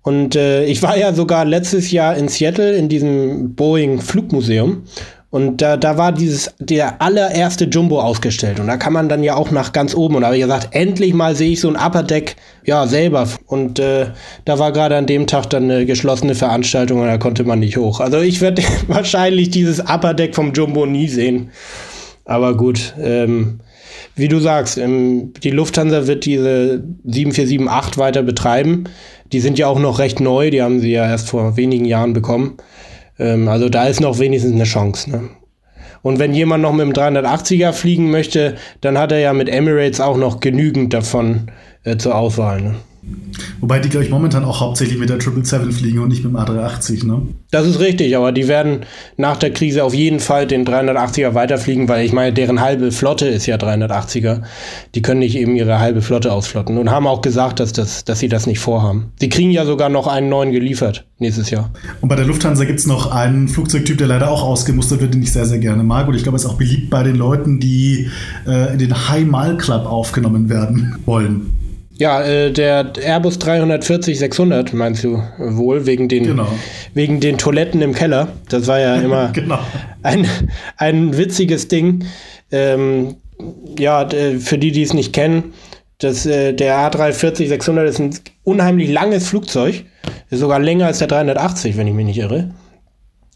Und 0.00 0.36
äh, 0.36 0.64
ich 0.64 0.82
war 0.82 0.96
ja 0.96 1.12
sogar 1.12 1.44
letztes 1.44 1.90
Jahr 1.90 2.16
in 2.16 2.28
Seattle 2.28 2.72
in 2.76 2.88
diesem 2.88 3.54
Boeing 3.54 4.00
Flugmuseum 4.00 4.84
und 5.30 5.62
da, 5.62 5.76
da 5.76 5.96
war 5.96 6.10
dieses, 6.10 6.52
der 6.58 7.00
allererste 7.00 7.66
Jumbo 7.66 8.00
ausgestellt. 8.00 8.58
Und 8.58 8.66
da 8.66 8.76
kann 8.76 8.92
man 8.92 9.08
dann 9.08 9.22
ja 9.22 9.36
auch 9.36 9.52
nach 9.52 9.72
ganz 9.72 9.94
oben. 9.94 10.16
Und 10.16 10.22
da 10.22 10.26
habe 10.26 10.36
ich 10.36 10.42
gesagt, 10.42 10.68
endlich 10.72 11.14
mal 11.14 11.36
sehe 11.36 11.52
ich 11.52 11.60
so 11.60 11.68
ein 11.68 11.76
Upper 11.76 12.02
Deck, 12.02 12.34
ja, 12.64 12.88
selber. 12.88 13.28
Und 13.46 13.78
äh, 13.78 14.06
da 14.44 14.58
war 14.58 14.72
gerade 14.72 14.96
an 14.96 15.06
dem 15.06 15.28
Tag 15.28 15.48
dann 15.50 15.70
eine 15.70 15.86
geschlossene 15.86 16.34
Veranstaltung 16.34 17.00
und 17.00 17.06
da 17.06 17.16
konnte 17.16 17.44
man 17.44 17.60
nicht 17.60 17.76
hoch. 17.76 18.00
Also 18.00 18.18
ich 18.18 18.40
werde 18.40 18.62
wahrscheinlich 18.88 19.50
dieses 19.50 19.78
Upper 19.78 20.14
Deck 20.14 20.34
vom 20.34 20.52
Jumbo 20.52 20.84
nie 20.84 21.06
sehen. 21.06 21.50
Aber 22.24 22.56
gut, 22.56 22.94
ähm, 23.00 23.60
wie 24.16 24.26
du 24.26 24.40
sagst, 24.40 24.78
ähm, 24.78 25.32
die 25.44 25.50
Lufthansa 25.50 26.08
wird 26.08 26.26
diese 26.26 26.82
7478 27.04 27.98
weiter 27.98 28.24
betreiben. 28.24 28.84
Die 29.30 29.38
sind 29.38 29.60
ja 29.60 29.68
auch 29.68 29.78
noch 29.78 30.00
recht 30.00 30.18
neu, 30.18 30.50
die 30.50 30.60
haben 30.60 30.80
sie 30.80 30.90
ja 30.90 31.06
erst 31.06 31.28
vor 31.28 31.56
wenigen 31.56 31.84
Jahren 31.84 32.14
bekommen. 32.14 32.56
Ähm, 33.20 33.46
also 33.48 33.68
da 33.68 33.86
ist 33.86 34.00
noch 34.00 34.18
wenigstens 34.18 34.54
eine 34.54 34.64
Chance. 34.64 35.10
Ne? 35.10 35.28
Und 36.02 36.18
wenn 36.18 36.34
jemand 36.34 36.62
noch 36.62 36.72
mit 36.72 36.86
dem 36.86 36.92
380er 36.92 37.72
fliegen 37.72 38.10
möchte, 38.10 38.56
dann 38.80 38.98
hat 38.98 39.12
er 39.12 39.18
ja 39.18 39.32
mit 39.32 39.48
Emirates 39.48 40.00
auch 40.00 40.16
noch 40.16 40.40
genügend 40.40 40.94
davon 40.94 41.50
äh, 41.84 41.98
zur 41.98 42.16
Auswahl. 42.16 42.62
Ne? 42.62 42.74
Wobei 43.60 43.78
die, 43.78 43.88
glaube 43.88 44.04
ich, 44.04 44.10
momentan 44.10 44.44
auch 44.44 44.60
hauptsächlich 44.60 44.98
mit 44.98 45.08
der 45.08 45.20
777 45.20 45.74
fliegen 45.74 46.00
und 46.00 46.08
nicht 46.08 46.24
mit 46.24 46.32
dem 46.32 46.38
A380, 46.38 47.06
ne? 47.06 47.22
Das 47.50 47.66
ist 47.66 47.80
richtig, 47.80 48.16
aber 48.16 48.32
die 48.32 48.48
werden 48.48 48.80
nach 49.16 49.36
der 49.36 49.52
Krise 49.52 49.84
auf 49.84 49.94
jeden 49.94 50.20
Fall 50.20 50.46
den 50.46 50.66
380er 50.66 51.34
weiterfliegen, 51.34 51.88
weil 51.88 52.04
ich 52.04 52.12
meine, 52.12 52.32
deren 52.32 52.60
halbe 52.60 52.92
Flotte 52.92 53.26
ist 53.26 53.46
ja 53.46 53.56
380er. 53.56 54.42
Die 54.94 55.02
können 55.02 55.20
nicht 55.20 55.36
eben 55.36 55.56
ihre 55.56 55.78
halbe 55.80 56.02
Flotte 56.02 56.32
ausflotten 56.32 56.78
und 56.78 56.90
haben 56.90 57.06
auch 57.06 57.22
gesagt, 57.22 57.60
dass, 57.60 57.72
das, 57.72 58.04
dass 58.04 58.18
sie 58.18 58.28
das 58.28 58.46
nicht 58.46 58.60
vorhaben. 58.60 59.12
Sie 59.18 59.28
kriegen 59.28 59.50
ja 59.50 59.64
sogar 59.64 59.88
noch 59.88 60.06
einen 60.06 60.28
neuen 60.28 60.52
geliefert 60.52 61.06
nächstes 61.18 61.50
Jahr. 61.50 61.70
Und 62.00 62.08
bei 62.08 62.16
der 62.16 62.24
Lufthansa 62.24 62.64
gibt 62.64 62.80
es 62.80 62.86
noch 62.86 63.10
einen 63.10 63.48
Flugzeugtyp, 63.48 63.98
der 63.98 64.06
leider 64.06 64.30
auch 64.30 64.42
ausgemustert 64.42 65.00
wird, 65.00 65.14
den 65.14 65.22
ich 65.22 65.32
sehr, 65.32 65.46
sehr 65.46 65.58
gerne 65.58 65.82
mag. 65.82 66.08
Und 66.08 66.14
ich 66.14 66.22
glaube, 66.22 66.36
es 66.36 66.44
ist 66.44 66.50
auch 66.50 66.58
beliebt 66.58 66.90
bei 66.90 67.02
den 67.02 67.16
Leuten, 67.16 67.60
die 67.60 68.10
äh, 68.46 68.72
in 68.72 68.78
den 68.78 69.08
High 69.08 69.26
Mile 69.26 69.56
Club 69.56 69.86
aufgenommen 69.86 70.48
werden 70.48 70.96
wollen. 71.04 71.59
Ja, 72.00 72.22
äh, 72.22 72.50
der 72.50 72.92
Airbus 72.98 73.38
340-600 73.40 74.74
meinst 74.74 75.04
du 75.04 75.22
wohl, 75.36 75.84
wegen 75.84 76.08
den, 76.08 76.24
genau. 76.24 76.48
wegen 76.94 77.20
den 77.20 77.36
Toiletten 77.36 77.82
im 77.82 77.92
Keller. 77.92 78.28
Das 78.48 78.66
war 78.68 78.80
ja 78.80 78.96
immer 78.96 79.28
genau. 79.34 79.58
ein, 80.02 80.26
ein 80.78 81.18
witziges 81.18 81.68
Ding. 81.68 82.06
Ähm, 82.50 83.16
ja, 83.78 84.08
für 84.38 84.56
die, 84.56 84.72
die 84.72 84.82
es 84.82 84.94
nicht 84.94 85.12
kennen, 85.12 85.52
das, 85.98 86.24
äh, 86.24 86.54
der 86.54 86.90
A340-600 86.90 87.84
ist 87.84 87.98
ein 87.98 88.14
unheimlich 88.44 88.90
langes 88.90 89.28
Flugzeug. 89.28 89.84
Ist 90.30 90.40
sogar 90.40 90.58
länger 90.58 90.86
als 90.86 91.00
der 91.00 91.08
380, 91.08 91.76
wenn 91.76 91.86
ich 91.86 91.92
mich 91.92 92.06
nicht 92.06 92.18
irre. 92.18 92.54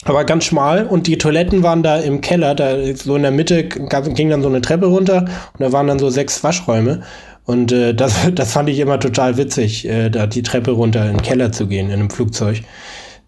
Aber 0.07 0.25
ganz 0.25 0.45
schmal 0.45 0.87
und 0.87 1.07
die 1.07 1.19
Toiletten 1.19 1.63
waren 1.63 1.83
da 1.83 1.99
im 1.99 2.23
Keller, 2.23 2.55
da 2.55 2.77
so 2.95 3.17
in 3.17 3.23
der 3.23 3.31
Mitte 3.31 3.65
ging 3.65 4.31
dann 4.31 4.43
so 4.43 4.49
eine 4.49 4.63
Treppe 4.63 4.87
runter 4.87 5.27
und 5.53 5.61
da 5.61 5.73
waren 5.73 5.87
dann 5.87 5.99
so 5.99 6.09
sechs 6.09 6.43
Waschräume. 6.43 7.03
Und 7.45 7.73
äh, 7.73 7.95
das, 7.95 8.17
das 8.35 8.53
fand 8.53 8.69
ich 8.69 8.79
immer 8.79 8.99
total 9.01 9.37
witzig, 9.37 9.87
äh, 9.87 10.11
da 10.11 10.27
die 10.27 10.43
Treppe 10.43 10.73
runter 10.73 11.05
in 11.05 11.17
den 11.17 11.23
Keller 11.23 11.53
zu 11.53 11.67
gehen 11.67 11.87
in 11.87 11.95
einem 11.95 12.11
Flugzeug. 12.11 12.63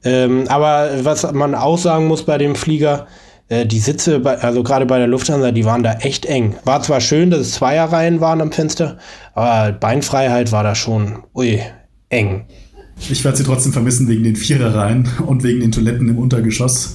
Ähm, 0.05 0.45
aber 0.49 0.91
was 1.03 1.31
man 1.33 1.55
auch 1.55 1.79
sagen 1.79 2.07
muss 2.07 2.25
bei 2.25 2.39
dem 2.39 2.55
Flieger, 2.55 3.07
äh, 3.49 3.67
die 3.67 3.79
Sitze, 3.79 4.21
bei, 4.21 4.39
also 4.39 4.63
gerade 4.63 4.87
bei 4.87 4.99
der 4.99 5.07
Lufthansa, 5.07 5.53
die 5.53 5.65
waren 5.65 5.83
da 5.83 5.95
echt 5.95 6.27
eng. 6.27 6.57
War 6.65 6.83
zwar 6.83 7.01
schön, 7.01 7.31
dass 7.31 7.41
es 7.41 7.53
Zweierreihen 7.53 8.21
waren 8.21 8.41
am 8.41 8.53
Fenster, 8.53 8.99
aber 9.35 9.73
Beinfreiheit 9.73 10.53
war 10.53 10.63
da 10.63 10.75
schon, 10.75 11.25
ui, 11.35 11.61
eng. 12.09 12.47
Ich 12.99 13.25
werde 13.25 13.37
sie 13.37 13.45
trotzdem 13.45 13.73
vermissen 13.73 14.09
wegen 14.09 14.25
den 14.25 14.37
Viererreihen 14.37 15.09
und 15.27 15.43
wegen 15.45 15.61
den 15.61 15.71
Toiletten 15.71 16.09
im 16.09 16.19
Untergeschoss. 16.19 16.95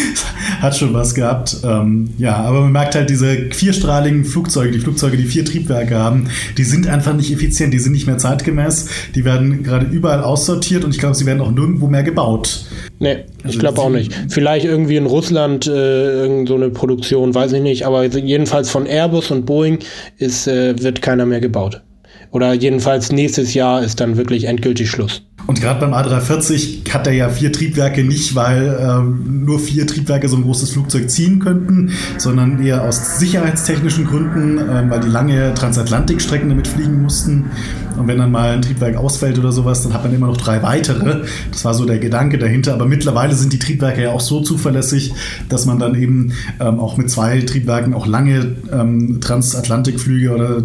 Hat 0.60 0.76
schon 0.76 0.94
was 0.94 1.14
gehabt. 1.14 1.58
Ähm, 1.62 2.10
ja, 2.18 2.36
aber 2.36 2.62
man 2.62 2.72
merkt 2.72 2.94
halt, 2.94 3.10
diese 3.10 3.50
vierstrahligen 3.50 4.24
Flugzeuge, 4.24 4.72
die 4.72 4.78
Flugzeuge, 4.78 5.16
die 5.16 5.24
vier 5.24 5.44
Triebwerke 5.44 5.96
haben, 5.96 6.28
die 6.56 6.64
sind 6.64 6.88
einfach 6.88 7.14
nicht 7.14 7.30
effizient, 7.32 7.74
die 7.74 7.78
sind 7.78 7.92
nicht 7.92 8.06
mehr 8.06 8.18
zeitgemäß. 8.18 8.88
Die 9.14 9.24
werden 9.24 9.62
gerade 9.62 9.86
überall 9.86 10.22
aussortiert 10.22 10.84
und 10.84 10.92
ich 10.92 10.98
glaube, 10.98 11.14
sie 11.14 11.26
werden 11.26 11.40
auch 11.40 11.52
nirgendwo 11.52 11.86
mehr 11.86 12.02
gebaut. 12.02 12.64
Nee, 12.98 13.24
ich 13.38 13.44
also 13.44 13.58
glaube 13.58 13.80
auch 13.80 13.90
nicht. 13.90 14.12
Vielleicht 14.28 14.64
irgendwie 14.64 14.96
in 14.96 15.06
Russland 15.06 15.66
äh, 15.66 16.22
irgend 16.22 16.48
so 16.48 16.54
eine 16.54 16.70
Produktion, 16.70 17.34
weiß 17.34 17.52
ich 17.52 17.62
nicht, 17.62 17.86
aber 17.86 18.04
jedenfalls 18.04 18.70
von 18.70 18.86
Airbus 18.86 19.30
und 19.30 19.44
Boeing 19.44 19.80
ist, 20.16 20.48
äh, 20.48 20.80
wird 20.82 21.02
keiner 21.02 21.26
mehr 21.26 21.40
gebaut. 21.40 21.82
Oder 22.30 22.54
jedenfalls 22.54 23.12
nächstes 23.12 23.52
Jahr 23.52 23.82
ist 23.82 24.00
dann 24.00 24.16
wirklich 24.16 24.44
endgültig 24.44 24.88
Schluss. 24.88 25.22
Und 25.46 25.60
gerade 25.60 25.80
beim 25.80 25.92
A340 25.92 26.90
hat 26.92 27.06
er 27.06 27.12
ja 27.12 27.28
vier 27.28 27.52
Triebwerke 27.52 28.04
nicht, 28.04 28.34
weil 28.34 28.78
ähm, 28.80 29.44
nur 29.44 29.58
vier 29.58 29.86
Triebwerke 29.86 30.28
so 30.28 30.36
ein 30.36 30.42
großes 30.42 30.70
Flugzeug 30.70 31.10
ziehen 31.10 31.40
könnten, 31.40 31.92
sondern 32.18 32.64
eher 32.64 32.82
aus 32.82 33.18
sicherheitstechnischen 33.18 34.06
Gründen, 34.06 34.58
ähm, 34.58 34.90
weil 34.90 35.00
die 35.00 35.08
lange 35.08 35.54
Transatlantikstrecken 35.54 36.48
damit 36.48 36.68
fliegen 36.68 37.02
mussten. 37.02 37.50
Und 37.96 38.08
wenn 38.08 38.18
dann 38.18 38.30
mal 38.30 38.50
ein 38.50 38.62
Triebwerk 38.62 38.96
ausfällt 38.96 39.38
oder 39.38 39.52
sowas, 39.52 39.82
dann 39.82 39.92
hat 39.92 40.04
man 40.04 40.14
immer 40.14 40.26
noch 40.26 40.36
drei 40.36 40.62
weitere. 40.62 41.22
Das 41.50 41.64
war 41.64 41.74
so 41.74 41.84
der 41.84 41.98
Gedanke 41.98 42.38
dahinter. 42.38 42.74
Aber 42.74 42.86
mittlerweile 42.86 43.34
sind 43.34 43.52
die 43.52 43.58
Triebwerke 43.58 44.02
ja 44.02 44.10
auch 44.10 44.20
so 44.20 44.40
zuverlässig, 44.40 45.12
dass 45.48 45.66
man 45.66 45.78
dann 45.78 45.94
eben 45.94 46.32
ähm, 46.60 46.80
auch 46.80 46.96
mit 46.96 47.10
zwei 47.10 47.40
Triebwerken 47.40 47.94
auch 47.94 48.06
lange 48.06 48.56
ähm, 48.72 49.20
Transatlantikflüge 49.20 50.34
oder 50.34 50.62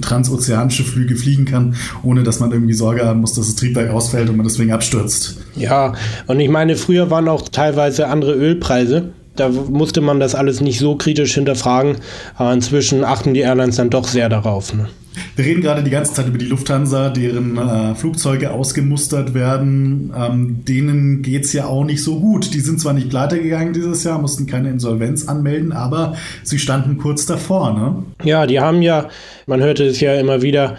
transozeanische 0.00 0.84
Flüge 0.84 1.16
fliegen 1.16 1.44
kann, 1.44 1.74
ohne 2.02 2.22
dass 2.22 2.40
man 2.40 2.52
irgendwie 2.52 2.74
Sorge 2.74 3.04
haben 3.04 3.20
muss, 3.20 3.34
dass 3.34 3.46
das 3.46 3.56
Triebwerk 3.56 3.92
ausfällt 4.08 4.28
und 4.30 4.36
man 4.36 4.46
deswegen 4.46 4.72
abstürzt. 4.72 5.36
Ja, 5.56 5.94
und 6.26 6.40
ich 6.40 6.48
meine, 6.48 6.76
früher 6.76 7.10
waren 7.10 7.28
auch 7.28 7.48
teilweise 7.48 8.08
andere 8.08 8.34
Ölpreise 8.34 9.10
da 9.36 9.48
musste 9.50 10.00
man 10.00 10.18
das 10.18 10.34
alles 10.34 10.60
nicht 10.60 10.80
so 10.80 10.96
kritisch 10.96 11.34
hinterfragen, 11.34 11.98
aber 12.34 12.52
inzwischen 12.52 13.04
achten 13.04 13.34
die 13.34 13.40
Airlines 13.40 13.76
dann 13.76 13.88
doch 13.88 14.08
sehr 14.08 14.28
darauf. 14.28 14.74
Ne? 14.74 14.88
Wir 15.36 15.44
reden 15.44 15.60
gerade 15.62 15.84
die 15.84 15.92
ganze 15.92 16.12
Zeit 16.12 16.26
über 16.26 16.38
die 16.38 16.46
Lufthansa, 16.46 17.10
deren 17.10 17.56
äh, 17.56 17.94
Flugzeuge 17.94 18.50
ausgemustert 18.50 19.34
werden. 19.34 20.12
Ähm, 20.16 20.64
denen 20.64 21.22
geht 21.22 21.44
es 21.44 21.52
ja 21.52 21.66
auch 21.66 21.84
nicht 21.84 22.02
so 22.02 22.18
gut. 22.18 22.52
Die 22.52 22.58
sind 22.58 22.80
zwar 22.80 22.94
nicht 22.94 23.10
pleite 23.10 23.40
gegangen 23.40 23.72
dieses 23.72 24.02
Jahr, 24.02 24.20
mussten 24.20 24.48
keine 24.48 24.70
Insolvenz 24.70 25.28
anmelden, 25.28 25.70
aber 25.70 26.16
sie 26.42 26.58
standen 26.58 26.98
kurz 26.98 27.24
davor. 27.24 27.74
Ne? 27.74 28.02
Ja, 28.24 28.44
die 28.44 28.58
haben 28.58 28.82
ja, 28.82 29.08
man 29.46 29.60
hörte 29.60 29.84
es 29.84 30.00
ja 30.00 30.14
immer 30.14 30.42
wieder, 30.42 30.78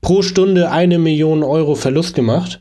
pro 0.00 0.22
Stunde 0.22 0.70
eine 0.70 0.98
Million 0.98 1.42
Euro 1.42 1.74
Verlust 1.74 2.14
gemacht. 2.14 2.60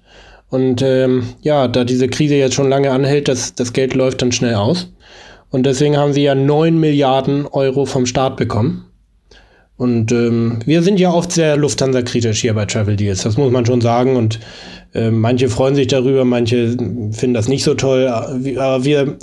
Und 0.50 0.82
ähm, 0.82 1.24
ja, 1.42 1.68
da 1.68 1.84
diese 1.84 2.08
Krise 2.08 2.36
jetzt 2.36 2.56
schon 2.56 2.70
lange 2.70 2.92
anhält, 2.92 3.28
das, 3.28 3.54
das 3.54 3.74
Geld 3.74 3.94
läuft 3.94 4.22
dann 4.22 4.32
schnell 4.32 4.56
aus. 4.56 4.92
Und 5.52 5.66
deswegen 5.66 5.98
haben 5.98 6.14
sie 6.14 6.24
ja 6.24 6.36
9 6.36 6.80
Milliarden 6.80 7.46
Euro 7.48 7.86
vom 7.86 8.06
Staat 8.06 8.38
bekommen. 8.38 8.86
Und 9.78 10.12
ähm, 10.12 10.60
wir 10.66 10.84
sind 10.84 11.00
ja 11.00 11.12
oft 11.12 11.32
sehr 11.32 11.56
Lufthansa-kritisch 11.56 12.42
hier 12.42 12.54
bei 12.54 12.66
Travel 12.66 12.98
Deals, 12.98 13.24
das 13.24 13.38
muss 13.38 13.52
man 13.52 13.66
schon 13.66 13.80
sagen. 13.80 14.18
Und 14.18 14.40
äh, 14.94 15.10
manche 15.10 15.48
freuen 15.48 15.76
sich 15.76 15.88
darüber, 15.88 16.26
manche 16.26 16.76
finden 17.12 17.34
das 17.34 17.48
nicht 17.48 17.64
so 17.64 17.76
toll. 17.76 18.08
Aber 18.08 18.84
wir, 18.84 19.18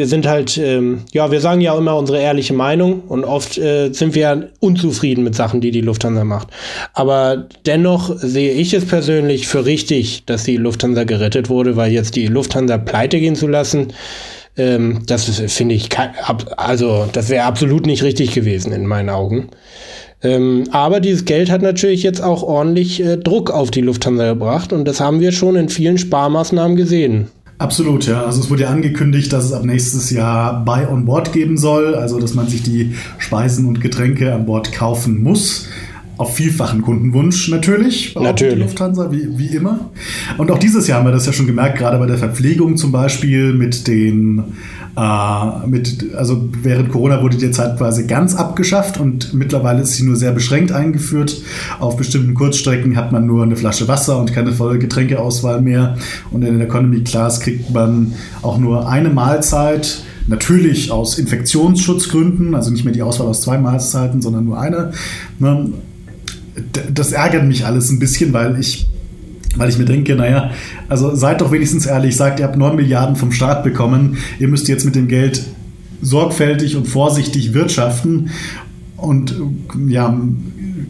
wir 0.00 0.06
sind 0.06 0.26
halt, 0.26 0.56
ähm, 0.56 1.02
ja, 1.12 1.30
wir 1.30 1.42
sagen 1.42 1.60
ja 1.60 1.76
immer 1.76 1.94
unsere 1.94 2.18
ehrliche 2.22 2.54
Meinung 2.54 3.02
und 3.06 3.24
oft 3.24 3.58
äh, 3.58 3.92
sind 3.92 4.14
wir 4.14 4.48
unzufrieden 4.58 5.24
mit 5.24 5.34
Sachen, 5.34 5.60
die 5.60 5.72
die 5.72 5.82
Lufthansa 5.82 6.24
macht. 6.24 6.48
Aber 6.94 7.48
dennoch 7.66 8.10
sehe 8.16 8.54
ich 8.54 8.72
es 8.72 8.86
persönlich 8.86 9.46
für 9.46 9.66
richtig, 9.66 10.24
dass 10.24 10.44
die 10.44 10.56
Lufthansa 10.56 11.04
gerettet 11.04 11.50
wurde, 11.50 11.76
weil 11.76 11.92
jetzt 11.92 12.16
die 12.16 12.28
Lufthansa 12.28 12.78
pleite 12.78 13.20
gehen 13.20 13.34
zu 13.34 13.46
lassen, 13.46 13.88
ähm, 14.56 15.02
das 15.06 15.24
finde 15.52 15.74
ich, 15.74 15.90
also 16.56 17.06
das 17.12 17.28
wäre 17.28 17.44
absolut 17.44 17.84
nicht 17.84 18.02
richtig 18.02 18.32
gewesen 18.32 18.72
in 18.72 18.86
meinen 18.86 19.10
Augen. 19.10 19.50
Ähm, 20.22 20.64
aber 20.70 21.00
dieses 21.00 21.26
Geld 21.26 21.50
hat 21.50 21.60
natürlich 21.60 22.02
jetzt 22.02 22.22
auch 22.22 22.42
ordentlich 22.42 23.04
äh, 23.04 23.18
Druck 23.18 23.50
auf 23.50 23.70
die 23.70 23.82
Lufthansa 23.82 24.30
gebracht 24.30 24.72
und 24.72 24.86
das 24.86 24.98
haben 24.98 25.20
wir 25.20 25.32
schon 25.32 25.56
in 25.56 25.68
vielen 25.68 25.98
Sparmaßnahmen 25.98 26.78
gesehen. 26.78 27.28
Absolut, 27.60 28.06
ja. 28.06 28.24
Also 28.24 28.40
es 28.40 28.48
wurde 28.48 28.62
ja 28.62 28.70
angekündigt, 28.70 29.34
dass 29.34 29.44
es 29.44 29.52
ab 29.52 29.66
nächstes 29.66 30.08
Jahr 30.08 30.64
Buy 30.64 30.86
on 30.86 31.04
Board 31.04 31.30
geben 31.34 31.58
soll, 31.58 31.94
also 31.94 32.18
dass 32.18 32.32
man 32.32 32.48
sich 32.48 32.62
die 32.62 32.94
Speisen 33.18 33.66
und 33.66 33.82
Getränke 33.82 34.32
an 34.32 34.46
Bord 34.46 34.72
kaufen 34.72 35.22
muss 35.22 35.68
auf 36.20 36.36
vielfachen 36.36 36.82
Kundenwunsch 36.82 37.48
natürlich. 37.48 38.14
Natürlich. 38.14 38.58
Lufthansa, 38.58 39.10
wie, 39.10 39.38
wie 39.38 39.56
immer. 39.56 39.88
Und 40.36 40.50
auch 40.50 40.58
dieses 40.58 40.86
Jahr 40.86 40.98
haben 40.98 41.06
wir 41.06 41.12
das 41.12 41.24
ja 41.24 41.32
schon 41.32 41.46
gemerkt, 41.46 41.78
gerade 41.78 41.96
bei 41.96 42.04
der 42.04 42.18
Verpflegung 42.18 42.76
zum 42.76 42.92
Beispiel 42.92 43.54
mit 43.54 43.88
den, 43.88 44.42
äh, 44.98 45.66
mit, 45.66 46.14
also 46.14 46.50
während 46.62 46.90
Corona 46.90 47.22
wurde 47.22 47.38
die 47.38 47.50
zeitweise 47.50 48.04
ganz 48.04 48.34
abgeschafft 48.34 49.00
und 49.00 49.32
mittlerweile 49.32 49.80
ist 49.80 49.94
sie 49.94 50.04
nur 50.04 50.14
sehr 50.14 50.32
beschränkt 50.32 50.72
eingeführt. 50.72 51.40
Auf 51.78 51.96
bestimmten 51.96 52.34
Kurzstrecken 52.34 52.96
hat 52.96 53.12
man 53.12 53.24
nur 53.24 53.42
eine 53.42 53.56
Flasche 53.56 53.88
Wasser 53.88 54.18
und 54.18 54.34
keine 54.34 54.52
volle 54.52 54.78
Getränkeauswahl 54.78 55.62
mehr. 55.62 55.96
Und 56.30 56.44
in 56.44 56.58
der 56.58 56.66
Economy 56.68 57.00
Class 57.00 57.40
kriegt 57.40 57.70
man 57.70 58.12
auch 58.42 58.58
nur 58.58 58.90
eine 58.90 59.08
Mahlzeit. 59.08 60.02
Natürlich 60.26 60.92
aus 60.92 61.18
Infektionsschutzgründen, 61.18 62.54
also 62.54 62.70
nicht 62.70 62.84
mehr 62.84 62.92
die 62.92 63.00
Auswahl 63.00 63.26
aus 63.26 63.40
zwei 63.40 63.56
Mahlzeiten, 63.56 64.20
sondern 64.20 64.44
nur 64.44 64.60
eine. 64.60 64.92
Ne? 65.38 65.72
Das 66.92 67.12
ärgert 67.12 67.46
mich 67.46 67.64
alles 67.66 67.90
ein 67.90 67.98
bisschen, 67.98 68.32
weil 68.32 68.58
ich 68.58 68.86
weil 69.56 69.68
ich 69.68 69.78
mir 69.78 69.84
denke, 69.84 70.14
naja, 70.14 70.52
also 70.88 71.14
seid 71.16 71.40
doch 71.40 71.50
wenigstens 71.50 71.84
ehrlich, 71.84 72.16
sagt, 72.16 72.38
ihr 72.38 72.46
habt 72.46 72.56
9 72.56 72.76
Milliarden 72.76 73.16
vom 73.16 73.32
Staat 73.32 73.64
bekommen, 73.64 74.18
ihr 74.38 74.46
müsst 74.46 74.68
jetzt 74.68 74.84
mit 74.84 74.94
dem 74.94 75.08
Geld 75.08 75.44
sorgfältig 76.00 76.76
und 76.76 76.86
vorsichtig 76.86 77.52
wirtschaften 77.52 78.30
und 78.96 79.34
ja, 79.88 80.16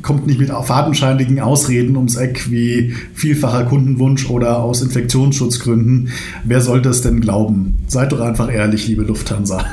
kommt 0.02 0.26
nicht 0.26 0.40
mit 0.40 0.50
fadenscheinigen 0.50 1.40
Ausreden 1.40 1.96
ums 1.96 2.16
Eck 2.16 2.50
wie 2.50 2.94
vielfacher 3.14 3.64
Kundenwunsch 3.64 4.28
oder 4.28 4.62
aus 4.62 4.82
Infektionsschutzgründen. 4.82 6.10
Wer 6.44 6.60
soll 6.60 6.82
das 6.82 7.02
denn 7.02 7.20
glauben? 7.20 7.78
Seid 7.86 8.12
doch 8.12 8.20
einfach 8.20 8.52
ehrlich, 8.52 8.88
liebe 8.88 9.02
Lufthansa 9.02 9.64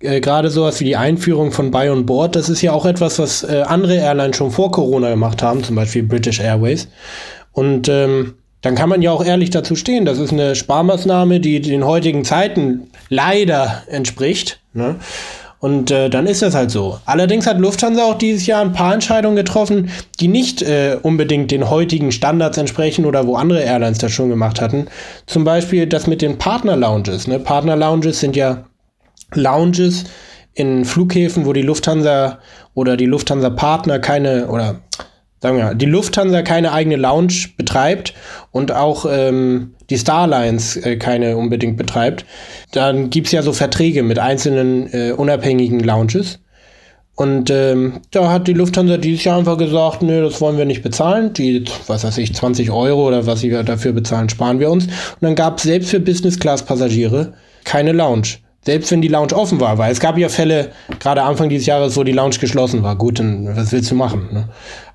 äh, 0.00 0.20
gerade 0.20 0.50
sowas 0.50 0.80
wie 0.80 0.84
die 0.84 0.96
Einführung 0.96 1.52
von 1.52 1.70
Buy 1.70 1.90
on 1.90 2.06
Board, 2.06 2.36
das 2.36 2.48
ist 2.48 2.62
ja 2.62 2.72
auch 2.72 2.86
etwas, 2.86 3.18
was 3.18 3.42
äh, 3.42 3.62
andere 3.66 3.96
Airlines 3.96 4.36
schon 4.36 4.50
vor 4.50 4.70
Corona 4.70 5.10
gemacht 5.10 5.42
haben, 5.42 5.62
zum 5.62 5.76
Beispiel 5.76 6.02
British 6.02 6.40
Airways. 6.40 6.88
Und 7.52 7.88
ähm, 7.88 8.34
dann 8.62 8.74
kann 8.74 8.88
man 8.88 9.02
ja 9.02 9.10
auch 9.10 9.24
ehrlich 9.24 9.50
dazu 9.50 9.74
stehen. 9.74 10.04
Das 10.04 10.18
ist 10.18 10.32
eine 10.32 10.54
Sparmaßnahme, 10.54 11.40
die 11.40 11.60
den 11.60 11.84
heutigen 11.84 12.24
Zeiten 12.24 12.90
leider 13.08 13.82
entspricht. 13.88 14.60
Ne? 14.74 14.96
Und 15.60 15.90
äh, 15.90 16.08
dann 16.08 16.26
ist 16.26 16.40
das 16.40 16.54
halt 16.54 16.70
so. 16.70 16.98
Allerdings 17.04 17.46
hat 17.46 17.58
Lufthansa 17.58 18.04
auch 18.04 18.16
dieses 18.16 18.46
Jahr 18.46 18.62
ein 18.62 18.72
paar 18.72 18.94
Entscheidungen 18.94 19.36
getroffen, 19.36 19.90
die 20.18 20.28
nicht 20.28 20.62
äh, 20.62 20.96
unbedingt 21.02 21.50
den 21.50 21.68
heutigen 21.68 22.12
Standards 22.12 22.56
entsprechen 22.56 23.04
oder 23.04 23.26
wo 23.26 23.36
andere 23.36 23.60
Airlines 23.60 23.98
das 23.98 24.12
schon 24.12 24.30
gemacht 24.30 24.60
hatten. 24.60 24.86
Zum 25.26 25.44
Beispiel 25.44 25.86
das 25.86 26.06
mit 26.06 26.22
den 26.22 26.38
Partner-Lounges. 26.38 27.26
Ne? 27.26 27.38
Partner-Lounges 27.38 28.20
sind 28.20 28.36
ja 28.36 28.64
Lounges 29.34 30.04
in 30.54 30.84
Flughäfen, 30.84 31.46
wo 31.46 31.52
die 31.52 31.62
Lufthansa 31.62 32.38
oder 32.74 32.96
die 32.96 33.06
Lufthansa-Partner 33.06 33.98
keine 33.98 34.48
oder 34.48 34.80
sagen 35.40 35.56
wir 35.56 35.64
mal, 35.64 35.74
die 35.74 35.86
Lufthansa 35.86 36.42
keine 36.42 36.72
eigene 36.72 36.96
Lounge 36.96 37.48
betreibt 37.56 38.14
und 38.50 38.72
auch 38.72 39.06
ähm, 39.08 39.74
die 39.88 39.98
Starlines 39.98 40.76
äh, 40.76 40.96
keine 40.96 41.36
unbedingt 41.36 41.76
betreibt, 41.76 42.24
dann 42.72 43.10
gibt 43.10 43.28
es 43.28 43.32
ja 43.32 43.42
so 43.42 43.52
Verträge 43.52 44.02
mit 44.02 44.18
einzelnen 44.18 44.92
äh, 44.92 45.12
unabhängigen 45.12 45.80
Lounges. 45.80 46.40
Und 47.16 47.50
ähm, 47.50 48.00
da 48.12 48.30
hat 48.30 48.48
die 48.48 48.54
Lufthansa 48.54 48.96
dieses 48.96 49.24
Jahr 49.24 49.36
einfach 49.36 49.58
gesagt, 49.58 50.00
nö, 50.00 50.22
das 50.22 50.40
wollen 50.40 50.56
wir 50.56 50.64
nicht 50.64 50.82
bezahlen. 50.82 51.34
Die, 51.34 51.64
was 51.86 52.02
weiß 52.02 52.16
ich, 52.16 52.34
20 52.34 52.70
Euro 52.70 53.08
oder 53.08 53.26
was 53.26 53.40
sie 53.40 53.50
dafür 53.50 53.92
bezahlen, 53.92 54.30
sparen 54.30 54.58
wir 54.58 54.70
uns. 54.70 54.86
Und 54.86 54.92
dann 55.20 55.34
gab 55.34 55.58
es 55.58 55.64
selbst 55.64 55.90
für 55.90 56.00
Business-Class-Passagiere 56.00 57.34
keine 57.64 57.92
Lounge. 57.92 58.38
Selbst 58.62 58.90
wenn 58.90 59.00
die 59.00 59.08
Lounge 59.08 59.34
offen 59.34 59.58
war, 59.58 59.78
weil 59.78 59.90
es 59.90 60.00
gab 60.00 60.18
ja 60.18 60.28
Fälle, 60.28 60.72
gerade 60.98 61.22
Anfang 61.22 61.48
dieses 61.48 61.66
Jahres, 61.66 61.96
wo 61.96 62.04
die 62.04 62.12
Lounge 62.12 62.36
geschlossen 62.38 62.82
war. 62.82 62.94
Gut, 62.96 63.18
dann 63.18 63.56
was 63.56 63.72
willst 63.72 63.90
du 63.90 63.94
machen? 63.94 64.28
Ne? 64.32 64.48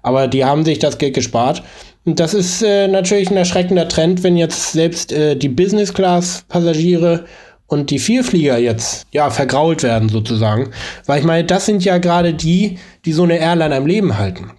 Aber 0.04 0.28
die 0.28 0.46
haben 0.46 0.64
sich 0.64 0.78
das 0.78 1.00
Geld 1.00 1.16
gespart. 1.16 1.64
Und 2.06 2.20
das 2.20 2.36
ist 2.36 2.62
äh, 2.62 2.88
natürlich 2.88 3.32
ein 3.32 3.38
erschreckender 3.38 3.88
Trend, 3.88 4.22
wenn 4.22 4.38
jetzt 4.38 4.74
selbst 4.74 5.12
äh, 5.12 5.36
die 5.36 5.50
Business-Class-Passagiere 5.50 7.26
und 7.66 7.90
die 7.90 7.98
Vielflieger 7.98 8.60
jetzt 8.60 9.08
ja 9.12 9.32
vergrault 9.32 9.82
werden 9.82 10.10
sozusagen. 10.10 10.70
Weil 11.08 11.20
ich 11.20 11.26
meine, 11.26 11.46
das 11.46 11.66
sind 11.66 11.84
ja 11.84 11.98
gerade 11.98 12.36
die, 12.36 12.78
die 13.06 13.14
so 13.14 13.24
eine 13.24 13.40
Airline 13.40 13.76
am 13.76 13.88
Leben 13.88 14.20
halten. 14.20 14.52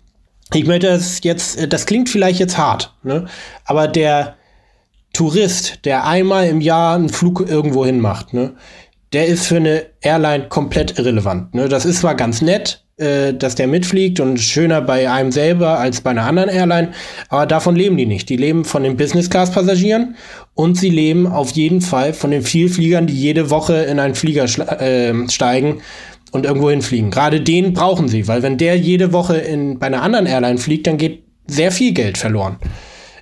Ich 0.53 0.67
möchte 0.67 0.89
das 0.89 1.21
jetzt, 1.23 1.61
äh, 1.61 1.69
das 1.69 1.87
klingt 1.87 2.09
vielleicht 2.09 2.41
jetzt 2.41 2.59
hart, 2.59 2.95
ne? 3.05 3.27
aber 3.65 3.87
der 3.87 4.35
Tourist, 5.13 5.85
der 5.85 6.07
einmal 6.07 6.47
im 6.47 6.61
Jahr 6.61 6.95
einen 6.95 7.09
Flug 7.09 7.41
irgendwo 7.49 7.87
hin 7.87 8.01
macht, 8.01 8.35
ne? 8.35 8.53
Der 9.17 9.29
ist 9.29 9.47
für 9.47 9.57
eine 9.57 9.87
Airline 10.03 10.49
komplett 10.51 10.99
irrelevant. 10.99 11.55
Ne? 11.55 11.71
Das 11.71 11.87
ist 11.87 12.01
zwar 12.01 12.17
ganz 12.17 12.43
nett, 12.43 12.85
äh, 12.99 13.33
dass 13.33 13.55
der 13.55 13.67
mitfliegt 13.67 14.21
und 14.21 14.39
schöner 14.39 14.83
bei 14.83 15.11
einem 15.11 15.33
selber 15.33 15.79
als 15.79 16.03
bei 16.03 16.11
einer 16.11 16.25
anderen 16.27 16.51
Airline, 16.51 16.93
aber 17.31 17.47
davon 17.47 17.77
leben 17.77 17.97
die 17.97 18.05
nicht. 18.05 18.29
Die 18.29 18.37
leben 18.37 18.67
von 18.67 18.83
den 18.83 18.99
Business-Class-Passagieren 18.99 20.17
und 20.53 20.77
sie 20.77 20.91
leben 20.91 21.27
auf 21.27 21.53
jeden 21.53 21.81
Fall 21.81 22.13
von 22.13 22.31
den 22.31 22.43
Vielfliegern, 22.43 23.07
die 23.07 23.19
jede 23.19 23.49
Woche 23.49 23.85
in 23.85 24.01
einen 24.01 24.15
Flieger 24.15 24.45
äh, 24.83 25.15
steigen 25.31 25.81
und 26.33 26.45
irgendwo 26.45 26.69
hinfliegen. 26.69 27.11
Gerade 27.11 27.41
den 27.41 27.73
brauchen 27.73 28.09
sie, 28.09 28.29
weil 28.29 28.43
wenn 28.43 28.59
der 28.59 28.77
jede 28.77 29.15
Woche 29.15 29.39
in, 29.39 29.79
bei 29.79 29.87
einer 29.87 30.03
anderen 30.03 30.27
Airline 30.27 30.59
fliegt, 30.59 30.87
dann 30.89 30.99
geht 30.99 31.23
sehr 31.47 31.73
viel 31.73 31.95
Geld 31.95 32.19
verloren. 32.19 32.59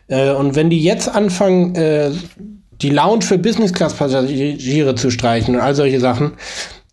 Äh, 0.08 0.32
und 0.32 0.56
wenn 0.56 0.70
die 0.70 0.82
jetzt 0.82 1.08
anfangen, 1.08 1.76
äh, 1.76 2.10
die 2.82 2.90
Lounge 2.90 3.22
für 3.22 3.38
Business-Class-Passagiere 3.38 4.94
zu 4.94 5.10
streichen 5.10 5.54
und 5.54 5.60
all 5.60 5.74
solche 5.74 6.00
Sachen, 6.00 6.32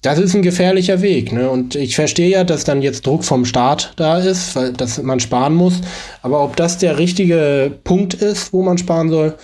das 0.02 0.17
ist 0.17 0.34
ein 0.34 0.41
gefährlicher 0.41 1.02
Weg. 1.02 1.32
Ne? 1.32 1.50
Und 1.50 1.76
ich 1.76 1.96
verstehe 1.96 2.30
ja, 2.30 2.44
dass 2.44 2.63
dann 2.63 2.82
jetzt 2.82 3.06
Druck 3.06 3.24
vom 3.24 3.46
Staat 3.46 3.94
da 3.98 4.17
ist, 4.17 4.56
weil 4.56 4.74
dass 4.74 5.02
man 5.02 5.20
sparen 5.20 5.54
muss. 5.54 5.82
Aber 6.24 6.44
ob 6.44 6.56
das 6.56 6.80
der 6.80 6.98
richtige 6.98 7.72
Punkt 7.84 8.15
ist, 8.15 8.52
wo 8.52 8.63
man 8.63 8.78
sparen 8.80 9.10
soll, 9.10 9.36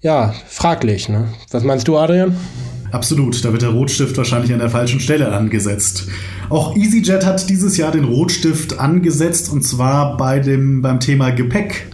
ja, 0.00 0.34
fraglich. 0.46 1.08
Ne? 1.08 1.28
Was 1.50 1.64
meinst 1.64 1.88
du, 1.88 1.96
Adrian? 1.96 2.36
Absolut, 2.92 3.44
da 3.44 3.50
wird 3.50 3.62
der 3.62 3.70
Rotstift 3.70 4.16
wahrscheinlich 4.16 4.52
an 4.52 4.60
der 4.60 4.70
falschen 4.70 5.00
Stelle 5.00 5.32
angesetzt. 5.32 6.06
Auch 6.48 6.76
EasyJet 6.76 7.26
hat 7.26 7.50
dieses 7.50 7.76
Jahr 7.76 7.90
den 7.90 8.04
Rotstift 8.04 8.78
angesetzt 8.78 9.50
und 9.50 9.62
zwar 9.62 10.16
bei 10.16 10.38
dem, 10.38 10.80
beim 10.80 11.00
Thema 11.00 11.30
Gepäck. 11.30 11.88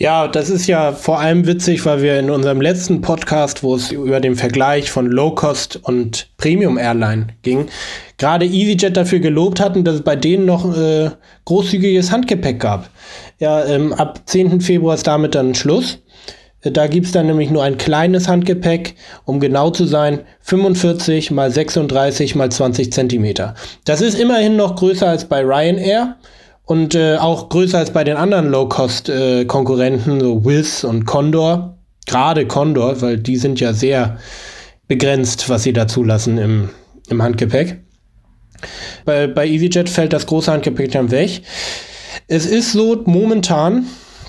Ja, 0.00 0.28
das 0.28 0.48
ist 0.48 0.66
ja 0.66 0.92
vor 0.92 1.20
allem 1.20 1.46
witzig, 1.46 1.84
weil 1.84 2.00
wir 2.00 2.18
in 2.18 2.30
unserem 2.30 2.62
letzten 2.62 3.02
Podcast, 3.02 3.62
wo 3.62 3.74
es 3.74 3.92
über 3.92 4.18
den 4.18 4.34
Vergleich 4.34 4.90
von 4.90 5.06
Low 5.06 5.34
Cost 5.34 5.78
und 5.82 6.30
Premium 6.38 6.78
Airline 6.78 7.26
ging, 7.42 7.66
gerade 8.16 8.46
EasyJet 8.46 8.96
dafür 8.96 9.18
gelobt 9.18 9.60
hatten, 9.60 9.84
dass 9.84 9.96
es 9.96 10.00
bei 10.02 10.16
denen 10.16 10.46
noch 10.46 10.74
äh, 10.74 11.10
großzügiges 11.44 12.10
Handgepäck 12.10 12.60
gab. 12.60 12.88
Ja, 13.40 13.62
ähm, 13.66 13.92
ab 13.92 14.22
10. 14.24 14.62
Februar 14.62 14.94
ist 14.94 15.06
damit 15.06 15.34
dann 15.34 15.54
Schluss. 15.54 15.98
Äh, 16.62 16.70
da 16.70 16.86
gibt's 16.86 17.12
dann 17.12 17.26
nämlich 17.26 17.50
nur 17.50 17.62
ein 17.62 17.76
kleines 17.76 18.26
Handgepäck, 18.26 18.94
um 19.26 19.38
genau 19.38 19.68
zu 19.68 19.84
sein, 19.84 20.20
45 20.40 21.30
mal 21.30 21.50
36 21.50 22.34
mal 22.36 22.50
20 22.50 22.90
Zentimeter. 22.90 23.54
Das 23.84 24.00
ist 24.00 24.18
immerhin 24.18 24.56
noch 24.56 24.76
größer 24.76 25.06
als 25.06 25.26
bei 25.26 25.42
Ryanair 25.42 26.16
und 26.70 26.94
äh, 26.94 27.16
auch 27.16 27.48
größer 27.48 27.78
als 27.78 27.92
bei 27.92 28.04
den 28.04 28.16
anderen 28.16 28.48
Low-Cost-Konkurrenten, 28.48 30.18
äh, 30.18 30.20
so 30.20 30.44
Wiz 30.44 30.84
und 30.84 31.04
Condor. 31.04 31.76
Gerade 32.06 32.46
Condor, 32.46 33.02
weil 33.02 33.18
die 33.18 33.38
sind 33.38 33.58
ja 33.58 33.72
sehr 33.72 34.18
begrenzt, 34.86 35.48
was 35.48 35.64
sie 35.64 35.72
da 35.72 35.88
zulassen 35.88 36.38
im, 36.38 36.68
im 37.08 37.22
Handgepäck. 37.22 37.82
Bei, 39.04 39.26
bei 39.26 39.48
EasyJet 39.48 39.88
fällt 39.88 40.12
das 40.12 40.26
große 40.26 40.52
Handgepäck 40.52 40.92
dann 40.92 41.10
weg. 41.10 41.42
Es 42.28 42.46
ist 42.46 42.70
so 42.70 43.02
momentan, 43.04 43.86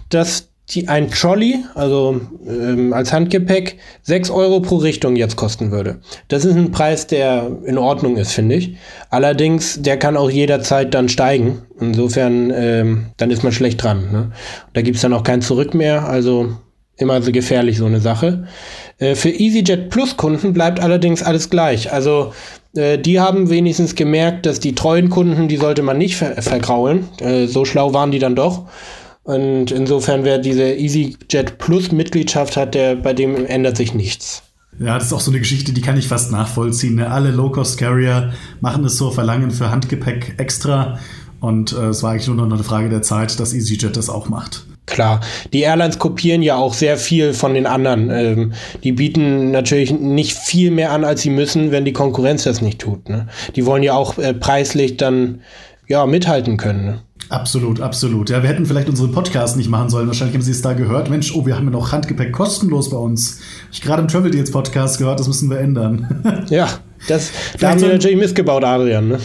dass 0.09 0.49
die 0.69 0.87
ein 0.87 1.09
Trolley, 1.11 1.65
also 1.75 2.21
ähm, 2.47 2.93
als 2.93 3.11
Handgepäck, 3.11 3.77
6 4.03 4.29
Euro 4.29 4.61
pro 4.61 4.77
Richtung 4.77 5.15
jetzt 5.15 5.35
kosten 5.35 5.71
würde. 5.71 5.99
Das 6.29 6.45
ist 6.45 6.55
ein 6.55 6.71
Preis, 6.71 7.07
der 7.07 7.51
in 7.65 7.77
Ordnung 7.77 8.15
ist, 8.15 8.31
finde 8.31 8.55
ich. 8.55 8.75
Allerdings, 9.09 9.81
der 9.81 9.97
kann 9.97 10.15
auch 10.15 10.29
jederzeit 10.29 10.93
dann 10.93 11.09
steigen. 11.09 11.63
Insofern, 11.79 12.51
ähm, 12.55 13.07
dann 13.17 13.31
ist 13.31 13.43
man 13.43 13.51
schlecht 13.51 13.83
dran. 13.83 14.11
Ne? 14.11 14.31
Da 14.73 14.81
gibt's 14.81 15.01
dann 15.01 15.13
auch 15.13 15.23
kein 15.23 15.41
Zurück 15.41 15.73
mehr. 15.73 16.07
Also 16.07 16.55
immer 16.97 17.21
so 17.21 17.31
gefährlich, 17.31 17.77
so 17.77 17.85
eine 17.85 17.99
Sache. 17.99 18.47
Äh, 18.97 19.15
für 19.15 19.29
EasyJet 19.29 19.89
Plus 19.89 20.15
Kunden 20.15 20.53
bleibt 20.53 20.79
allerdings 20.79 21.23
alles 21.23 21.49
gleich. 21.49 21.91
Also 21.91 22.33
äh, 22.75 22.97
die 22.97 23.19
haben 23.19 23.49
wenigstens 23.49 23.95
gemerkt, 23.95 24.45
dass 24.45 24.59
die 24.59 24.75
treuen 24.75 25.09
Kunden, 25.09 25.47
die 25.47 25.57
sollte 25.57 25.81
man 25.81 25.97
nicht 25.97 26.15
ver 26.15 26.41
vergraulen. 26.41 27.09
Äh, 27.19 27.47
so 27.47 27.65
schlau 27.65 27.93
waren 27.93 28.11
die 28.11 28.19
dann 28.19 28.35
doch. 28.35 28.67
Und 29.23 29.71
insofern, 29.71 30.23
wer 30.23 30.39
diese 30.39 30.63
EasyJet 30.63 31.57
Plus 31.57 31.91
Mitgliedschaft 31.91 32.57
hat, 32.57 32.73
der, 32.73 32.95
bei 32.95 33.13
dem 33.13 33.45
ändert 33.45 33.77
sich 33.77 33.93
nichts. 33.93 34.43
Ja, 34.79 34.95
das 34.95 35.07
ist 35.07 35.13
auch 35.13 35.19
so 35.19 35.31
eine 35.31 35.39
Geschichte, 35.39 35.73
die 35.73 35.81
kann 35.81 35.97
ich 35.97 36.07
fast 36.07 36.31
nachvollziehen. 36.31 36.95
Ne? 36.95 37.11
Alle 37.11 37.31
Low-Cost-Carrier 37.31 38.33
machen 38.61 38.83
es 38.85 38.97
so, 38.97 39.11
verlangen 39.11 39.51
für 39.51 39.69
Handgepäck 39.69 40.35
extra. 40.37 40.99
Und 41.39 41.73
äh, 41.73 41.87
es 41.87 42.03
war 42.03 42.11
eigentlich 42.11 42.27
nur 42.27 42.37
noch 42.37 42.51
eine 42.51 42.63
Frage 42.63 42.89
der 42.89 43.01
Zeit, 43.01 43.39
dass 43.39 43.53
EasyJet 43.53 43.95
das 43.95 44.09
auch 44.09 44.29
macht. 44.29 44.65
Klar, 44.87 45.21
die 45.53 45.61
Airlines 45.61 45.99
kopieren 45.99 46.41
ja 46.41 46.55
auch 46.55 46.73
sehr 46.73 46.97
viel 46.97 47.33
von 47.33 47.53
den 47.53 47.65
anderen. 47.65 48.09
Ähm, 48.09 48.53
die 48.83 48.91
bieten 48.91 49.51
natürlich 49.51 49.91
nicht 49.91 50.35
viel 50.35 50.71
mehr 50.71 50.91
an, 50.91 51.03
als 51.03 51.21
sie 51.21 51.29
müssen, 51.29 51.71
wenn 51.71 51.85
die 51.85 51.93
Konkurrenz 51.93 52.43
das 52.43 52.61
nicht 52.61 52.79
tut. 52.79 53.07
Ne? 53.07 53.27
Die 53.55 53.65
wollen 53.65 53.83
ja 53.83 53.93
auch 53.93 54.17
äh, 54.17 54.33
preislich 54.33 54.97
dann 54.97 55.41
ja 55.87 56.05
mithalten 56.05 56.57
können. 56.57 56.85
Ne? 56.85 56.99
Absolut, 57.29 57.79
absolut. 57.79 58.29
Ja, 58.29 58.43
wir 58.43 58.49
hätten 58.49 58.65
vielleicht 58.65 58.89
unseren 58.89 59.11
Podcast 59.11 59.55
nicht 59.55 59.69
machen 59.69 59.89
sollen. 59.89 60.07
Wahrscheinlich 60.07 60.35
haben 60.35 60.41
Sie 60.41 60.51
es 60.51 60.61
da 60.61 60.73
gehört. 60.73 61.09
Mensch, 61.09 61.33
oh, 61.33 61.45
wir 61.45 61.55
haben 61.55 61.65
ja 61.65 61.71
noch 61.71 61.91
Handgepäck 61.91 62.33
kostenlos 62.33 62.89
bei 62.89 62.97
uns. 62.97 63.39
Ich 63.71 63.81
gerade 63.81 64.01
im 64.01 64.07
Travel 64.09 64.31
Deals 64.31 64.51
Podcast 64.51 64.97
gehört, 64.97 65.19
das 65.19 65.27
müssen 65.27 65.49
wir 65.49 65.59
ändern. 65.59 66.45
ja, 66.49 66.67
das, 67.07 67.31
da 67.59 67.71
haben 67.71 67.81
wir 67.81 67.89
natürlich 67.89 68.17
missgebaut, 68.17 68.63
Adrian. 68.63 69.07
Ne? 69.07 69.19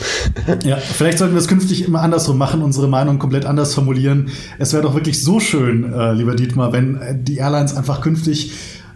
ja, 0.65 0.77
vielleicht 0.77 1.19
sollten 1.19 1.35
wir 1.35 1.41
es 1.41 1.49
künftig 1.49 1.87
immer 1.87 2.01
andersrum 2.01 2.39
machen, 2.39 2.63
unsere 2.63 2.89
Meinung 2.89 3.19
komplett 3.19 3.45
anders 3.45 3.75
formulieren. 3.75 4.31
Es 4.59 4.73
wäre 4.73 4.83
doch 4.83 4.95
wirklich 4.95 5.23
so 5.23 5.41
schön, 5.41 5.93
äh, 5.93 6.13
lieber 6.13 6.37
Dietmar, 6.37 6.73
wenn 6.73 7.01
äh, 7.01 7.15
die 7.19 7.39
Airlines 7.39 7.77
einfach 7.77 8.01
künftig 8.01 8.53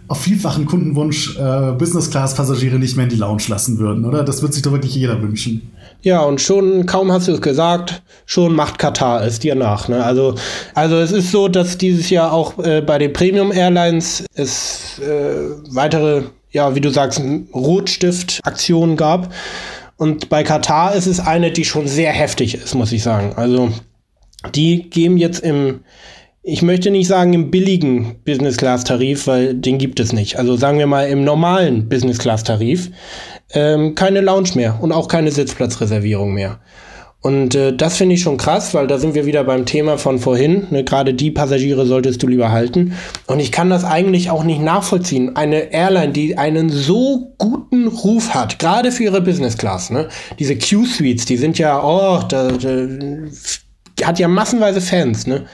auf 0.07 0.19
vielfachen 0.19 0.65
Kundenwunsch 0.65 1.37
äh, 1.37 1.71
Business-Class-Passagiere 1.71 2.79
nicht 2.79 2.97
mehr 2.97 3.05
in 3.05 3.09
die 3.09 3.15
Lounge 3.15 3.43
lassen 3.47 3.77
würden, 3.77 4.03
oder? 4.03 4.23
Das 4.23 4.41
wird 4.41 4.53
sich 4.53 4.61
doch 4.61 4.73
wirklich 4.73 4.95
jeder 4.95 5.21
wünschen. 5.21 5.71
Ja, 6.03 6.21
und 6.21 6.41
schon, 6.41 6.87
kaum 6.87 7.11
hast 7.11 7.27
du 7.27 7.33
es 7.33 7.41
gesagt, 7.41 8.01
schon 8.25 8.55
macht 8.55 8.79
Katar 8.79 9.23
es 9.23 9.39
dir 9.39 9.53
nach. 9.53 9.87
Ne? 9.87 10.03
Also, 10.03 10.35
also 10.73 10.97
es 10.97 11.11
ist 11.11 11.31
so, 11.31 11.47
dass 11.47 11.77
dieses 11.77 12.09
Jahr 12.09 12.33
auch 12.33 12.57
äh, 12.57 12.81
bei 12.81 12.97
den 12.97 13.13
Premium 13.13 13.51
Airlines 13.51 14.25
es 14.33 14.99
äh, 14.99 15.35
weitere, 15.69 16.23
ja, 16.51 16.73
wie 16.73 16.81
du 16.81 16.89
sagst, 16.89 17.21
Rotstift-Aktionen 17.53 18.97
gab. 18.97 19.31
Und 19.97 20.29
bei 20.29 20.41
Katar 20.43 20.95
ist 20.95 21.05
es 21.05 21.19
eine, 21.19 21.51
die 21.51 21.65
schon 21.65 21.87
sehr 21.87 22.11
heftig 22.11 22.55
ist, 22.55 22.73
muss 22.73 22.91
ich 22.91 23.03
sagen. 23.03 23.33
Also 23.35 23.69
die 24.55 24.89
geben 24.89 25.17
jetzt 25.17 25.41
im, 25.41 25.81
ich 26.41 26.63
möchte 26.63 26.89
nicht 26.89 27.07
sagen 27.07 27.33
im 27.33 27.51
billigen 27.51 28.15
Business-Class-Tarif, 28.25 29.27
weil 29.27 29.53
den 29.53 29.77
gibt 29.77 29.99
es 29.99 30.11
nicht. 30.11 30.39
Also 30.39 30.55
sagen 30.55 30.79
wir 30.79 30.87
mal 30.87 31.07
im 31.07 31.23
normalen 31.23 31.87
Business-Class-Tarif 31.87 32.89
ähm, 33.53 33.95
keine 33.95 34.21
Lounge 34.21 34.51
mehr 34.55 34.77
und 34.81 34.91
auch 34.91 35.07
keine 35.07 35.31
Sitzplatzreservierung 35.31 36.33
mehr. 36.33 36.59
Und 37.21 37.53
äh, 37.53 37.75
das 37.75 37.97
finde 37.97 38.15
ich 38.15 38.21
schon 38.21 38.37
krass, 38.37 38.73
weil 38.73 38.87
da 38.87 38.97
sind 38.97 39.13
wir 39.13 39.27
wieder 39.27 39.43
beim 39.43 39.67
Thema 39.67 39.99
von 39.99 40.17
vorhin. 40.17 40.65
Ne? 40.71 40.83
Gerade 40.83 41.13
die 41.13 41.29
Passagiere 41.29 41.85
solltest 41.85 42.23
du 42.23 42.27
lieber 42.27 42.51
halten. 42.51 42.93
Und 43.27 43.39
ich 43.39 43.51
kann 43.51 43.69
das 43.69 43.83
eigentlich 43.83 44.31
auch 44.31 44.43
nicht 44.43 44.59
nachvollziehen. 44.59 45.35
Eine 45.35 45.71
Airline, 45.71 46.13
die 46.13 46.39
einen 46.39 46.71
so 46.71 47.35
guten 47.37 47.87
Ruf 47.87 48.33
hat, 48.33 48.57
gerade 48.57 48.91
für 48.91 49.03
ihre 49.03 49.21
Business 49.21 49.55
Class, 49.55 49.91
ne? 49.91 50.09
diese 50.39 50.57
Q-Suites, 50.57 51.25
die 51.25 51.37
sind 51.37 51.59
ja, 51.59 51.83
oh, 51.83 52.23
da, 52.27 52.53
da 52.53 52.87
hat 54.03 54.17
ja 54.17 54.27
massenweise 54.27 54.81
Fans, 54.81 55.27
ne? 55.27 55.45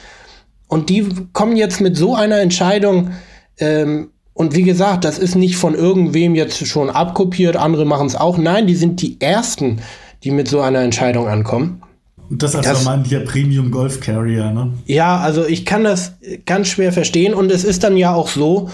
Und 0.69 0.89
die 0.89 1.07
kommen 1.31 1.55
jetzt 1.55 1.79
mit 1.79 1.95
so 1.95 2.13
einer 2.13 2.39
Entscheidung, 2.39 3.11
ähm, 3.57 4.11
und 4.37 4.55
wie 4.55 4.61
gesagt, 4.61 5.03
das 5.03 5.17
ist 5.17 5.35
nicht 5.35 5.57
von 5.57 5.73
irgendwem 5.73 6.35
jetzt 6.35 6.67
schon 6.67 6.91
abkopiert, 6.91 7.55
andere 7.55 7.85
machen 7.85 8.05
es 8.05 8.15
auch. 8.15 8.37
Nein, 8.37 8.67
die 8.67 8.75
sind 8.75 9.01
die 9.01 9.19
Ersten, 9.19 9.79
die 10.23 10.29
mit 10.29 10.47
so 10.47 10.61
einer 10.61 10.81
Entscheidung 10.81 11.27
ankommen. 11.27 11.81
Und 12.29 12.43
das 12.43 12.55
als 12.55 12.67
vermeintlicher 12.67 13.21
Premium 13.21 13.71
Golf 13.71 13.99
Carrier, 13.99 14.51
ne? 14.51 14.73
Ja, 14.85 15.17
also 15.17 15.43
ich 15.47 15.65
kann 15.65 15.83
das 15.83 16.13
ganz 16.45 16.67
schwer 16.67 16.93
verstehen 16.93 17.33
und 17.33 17.51
es 17.51 17.63
ist 17.63 17.83
dann 17.83 17.97
ja 17.97 18.13
auch 18.13 18.27
so, 18.27 18.69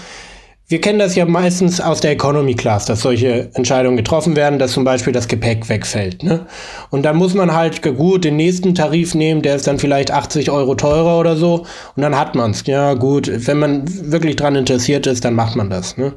wir 0.66 0.80
kennen 0.80 0.98
das 0.98 1.14
ja 1.14 1.26
meistens 1.26 1.80
aus 1.80 2.00
der 2.00 2.12
Economy 2.12 2.54
Class, 2.54 2.86
dass 2.86 3.02
solche 3.02 3.50
Entscheidungen 3.52 3.98
getroffen 3.98 4.34
werden, 4.34 4.58
dass 4.58 4.72
zum 4.72 4.84
Beispiel 4.84 5.12
das 5.12 5.28
Gepäck 5.28 5.68
wegfällt. 5.68 6.22
Ne? 6.22 6.46
Und 6.90 7.02
dann 7.02 7.16
muss 7.16 7.34
man 7.34 7.52
halt 7.52 7.82
gut 7.82 8.24
den 8.24 8.36
nächsten 8.36 8.74
Tarif 8.74 9.14
nehmen, 9.14 9.42
der 9.42 9.56
ist 9.56 9.66
dann 9.66 9.78
vielleicht 9.78 10.10
80 10.10 10.50
Euro 10.50 10.74
teurer 10.74 11.20
oder 11.20 11.36
so. 11.36 11.66
Und 11.96 12.02
dann 12.02 12.18
hat 12.18 12.34
man 12.34 12.52
es. 12.52 12.64
Ja, 12.66 12.94
gut, 12.94 13.30
wenn 13.46 13.58
man 13.58 14.10
wirklich 14.10 14.36
dran 14.36 14.56
interessiert 14.56 15.06
ist, 15.06 15.24
dann 15.26 15.34
macht 15.34 15.54
man 15.54 15.68
das. 15.68 15.98
Ne? 15.98 16.14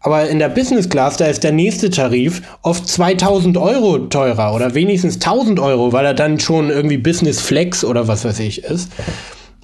Aber 0.00 0.28
in 0.28 0.40
der 0.40 0.48
Business 0.48 0.88
Class, 0.88 1.16
da 1.16 1.26
ist 1.26 1.44
der 1.44 1.52
nächste 1.52 1.88
Tarif 1.88 2.42
oft 2.62 2.86
2000 2.88 3.56
Euro 3.56 3.98
teurer 3.98 4.54
oder 4.54 4.74
wenigstens 4.74 5.14
1000 5.14 5.60
Euro, 5.60 5.92
weil 5.92 6.04
er 6.04 6.14
dann 6.14 6.40
schon 6.40 6.68
irgendwie 6.68 6.98
Business 6.98 7.40
Flex 7.40 7.84
oder 7.84 8.08
was 8.08 8.24
weiß 8.24 8.40
ich 8.40 8.64
ist. 8.64 8.90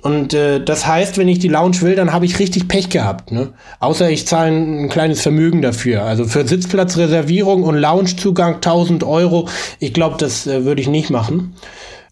Und 0.03 0.33
äh, 0.33 0.63
das 0.65 0.87
heißt, 0.87 1.19
wenn 1.19 1.29
ich 1.29 1.39
die 1.41 1.49
Lounge 1.49 1.83
will, 1.83 1.95
dann 1.95 2.13
habe 2.13 2.25
ich 2.25 2.39
richtig 2.39 2.69
Pech 2.69 2.89
gehabt. 2.89 3.33
Ne? 3.33 3.53
Außer 3.81 4.11
ich 4.11 4.27
zahle 4.27 4.51
ein, 4.51 4.89
kleines 4.89 5.21
Vermögen 5.21 5.61
dafür. 5.61 6.05
Also 6.05 6.25
für 6.25 6.47
Sitzplatzreservierung 6.47 7.63
und 7.63 7.77
Loungezugang 7.77 8.57
1000 8.57 9.05
Euro. 9.05 9.49
Ich 9.79 9.93
glaube, 9.93 10.17
das 10.19 10.47
äh, 10.47 10.65
würde 10.65 10.81
ich 10.81 10.89
nicht 10.89 11.11
machen. 11.11 11.55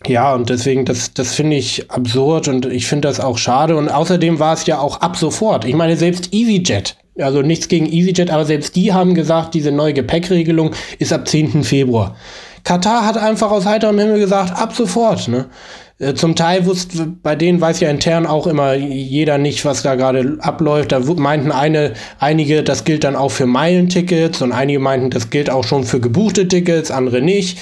Ja, 0.07 0.35
und 0.35 0.49
deswegen, 0.49 0.85
das, 0.85 1.13
das 1.13 1.35
finde 1.35 1.57
ich 1.57 1.91
absurd 1.91 2.47
und 2.47 2.67
ich 2.67 2.87
finde 2.87 3.09
das 3.09 3.21
auch 3.21 3.37
schade. 3.39 3.77
Und 3.77 3.89
außerdem 3.89 4.39
war 4.39 4.55
es 4.55 4.67
ja 4.67 4.79
auch 4.79 5.01
ab 5.01 5.17
sofort. 5.17 5.65
Ich 5.65 5.75
meine, 5.75 5.97
selbst 5.97 6.33
EasyJet, 6.33 6.97
also 7.19 7.43
nichts 7.43 7.69
gegen 7.69 7.87
EasyJet, 7.87 8.31
aber 8.31 8.45
selbst 8.45 8.77
die 8.77 8.93
haben 8.93 9.15
gesagt, 9.15 9.55
diese 9.55 9.73
neue 9.73 9.95
Gepäckregelung 9.95 10.73
ist 10.99 11.13
ab 11.13 11.27
10. 11.27 11.65
Februar. 11.65 12.17
Katar 12.63 13.07
hat 13.07 13.17
einfach 13.17 13.51
aus 13.51 13.67
heiterem 13.67 13.99
Himmel 13.99 14.21
gesagt, 14.21 14.57
ab 14.57 14.75
sofort. 14.75 15.27
Ne? 15.27 15.47
Äh, 15.99 16.15
zum 16.15 16.37
Teil 16.37 16.67
wusste, 16.67 17.07
bei 17.07 17.35
denen 17.35 17.61
weiß 17.61 17.81
ja 17.81 17.91
intern 17.91 18.27
auch 18.27 18.47
immer 18.47 18.75
jeder 18.75 19.39
nicht, 19.39 19.65
was 19.65 19.83
da 19.83 19.97
gerade 19.97 20.39
abläuft. 20.41 20.93
Da 20.93 21.01
meinten 21.01 21.51
eine, 21.51 21.95
einige, 22.19 22.63
das 22.63 22.85
gilt 22.85 23.05
dann 23.05 23.17
auch 23.17 23.31
für 23.31 23.47
Meilentickets 23.47 24.41
und 24.43 24.53
einige 24.53 24.79
meinten, 24.79 25.11
das 25.11 25.31
gilt 25.31 25.51
auch 25.51 25.65
schon 25.65 25.85
für 25.85 26.01
gebuchte 26.01 26.47
Tickets, 26.47 26.91
andere 26.91 27.21
nicht. 27.21 27.59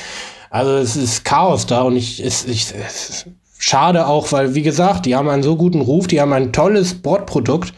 Also 0.51 0.77
es 0.77 0.96
ist 0.96 1.25
Chaos 1.25 1.66
da 1.66 1.83
und 1.83 1.96
ich, 1.96 2.25
es, 2.25 2.46
ich, 2.46 2.72
es 2.87 3.27
schade 3.59 4.07
auch, 4.07 4.33
weil 4.33 4.55
wie 4.55 4.62
gesagt, 4.62 5.07
die 5.07 5.14
haben 5.14 5.29
einen 5.29 5.42
so 5.42 5.57
guten 5.57 5.81
Ruf, 5.81 6.07
die 6.07 6.20
haben 6.20 6.33
ein 6.33 6.53
tolles 6.53 6.94
Bordprodukt 6.94 7.72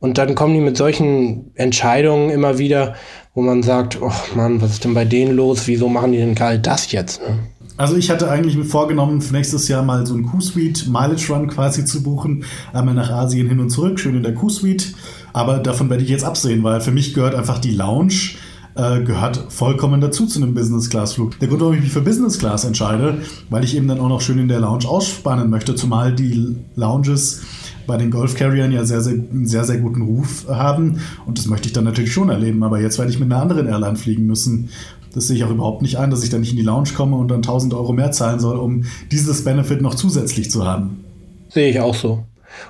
und 0.00 0.16
dann 0.16 0.34
kommen 0.34 0.54
die 0.54 0.60
mit 0.60 0.76
solchen 0.76 1.52
Entscheidungen 1.54 2.30
immer 2.30 2.58
wieder, 2.58 2.94
wo 3.34 3.42
man 3.42 3.62
sagt, 3.62 4.00
oh 4.00 4.12
Mann, 4.34 4.60
was 4.60 4.72
ist 4.72 4.84
denn 4.84 4.94
bei 4.94 5.04
denen 5.04 5.36
los? 5.36 5.66
Wieso 5.66 5.88
machen 5.88 6.12
die 6.12 6.18
denn 6.18 6.34
gerade 6.34 6.58
das 6.58 6.90
jetzt? 6.90 7.20
Ne? 7.20 7.38
Also 7.80 7.96
ich 7.96 8.10
hatte 8.10 8.30
eigentlich 8.30 8.58
mir 8.58 8.66
vorgenommen, 8.66 9.22
für 9.22 9.32
nächstes 9.32 9.66
Jahr 9.66 9.82
mal 9.82 10.06
so 10.06 10.12
einen 10.12 10.26
Q-Suite 10.26 10.88
Mileage 10.88 11.32
Run 11.32 11.48
quasi 11.48 11.86
zu 11.86 12.02
buchen. 12.02 12.44
Einmal 12.74 12.94
nach 12.94 13.08
Asien 13.08 13.48
hin 13.48 13.58
und 13.58 13.70
zurück, 13.70 13.98
schön 13.98 14.14
in 14.16 14.22
der 14.22 14.34
Q-Suite. 14.34 14.92
Aber 15.32 15.60
davon 15.60 15.88
werde 15.88 16.02
ich 16.02 16.10
jetzt 16.10 16.22
absehen, 16.22 16.62
weil 16.62 16.82
für 16.82 16.90
mich 16.90 17.14
gehört 17.14 17.34
einfach 17.34 17.58
die 17.58 17.70
Lounge 17.70 18.34
äh, 18.74 19.00
gehört 19.00 19.46
vollkommen 19.48 20.02
dazu 20.02 20.26
zu 20.26 20.42
einem 20.42 20.52
Business-Class-Flug. 20.52 21.38
Der 21.38 21.48
Grund, 21.48 21.62
warum 21.62 21.74
ich 21.74 21.80
mich 21.80 21.92
für 21.92 22.02
Business-Class 22.02 22.64
entscheide, 22.64 23.22
weil 23.48 23.64
ich 23.64 23.74
eben 23.74 23.88
dann 23.88 23.98
auch 23.98 24.08
noch 24.08 24.20
schön 24.20 24.38
in 24.38 24.48
der 24.48 24.60
Lounge 24.60 24.86
ausspannen 24.86 25.48
möchte, 25.48 25.74
zumal 25.74 26.14
die 26.14 26.56
Lounges 26.76 27.42
bei 27.86 27.96
den 27.96 28.10
Golf-Carriern 28.10 28.72
ja 28.72 28.84
sehr, 28.84 29.00
sehr, 29.00 29.14
einen 29.14 29.46
sehr, 29.46 29.64
sehr 29.64 29.78
guten 29.78 30.02
Ruf 30.02 30.46
haben. 30.48 31.00
Und 31.26 31.38
das 31.38 31.46
möchte 31.46 31.66
ich 31.66 31.72
dann 31.72 31.84
natürlich 31.84 32.12
schon 32.12 32.28
erleben. 32.28 32.62
Aber 32.62 32.80
jetzt 32.80 32.98
werde 32.98 33.10
ich 33.10 33.18
mit 33.18 33.32
einer 33.32 33.42
anderen 33.42 33.66
Airline 33.66 33.96
fliegen 33.96 34.26
müssen. 34.26 34.68
Das 35.14 35.26
sehe 35.26 35.36
ich 35.36 35.44
auch 35.44 35.50
überhaupt 35.50 35.82
nicht 35.82 35.96
ein, 35.96 36.10
dass 36.10 36.22
ich 36.22 36.30
dann 36.30 36.40
nicht 36.40 36.50
in 36.50 36.56
die 36.56 36.62
Lounge 36.62 36.90
komme 36.96 37.16
und 37.16 37.28
dann 37.28 37.38
1000 37.38 37.74
Euro 37.74 37.92
mehr 37.92 38.12
zahlen 38.12 38.40
soll, 38.40 38.58
um 38.58 38.84
dieses 39.10 39.44
Benefit 39.44 39.82
noch 39.82 39.94
zusätzlich 39.94 40.50
zu 40.50 40.66
haben. 40.66 41.04
Sehe 41.48 41.70
ich 41.70 41.80
auch 41.80 41.94
so. 41.94 42.24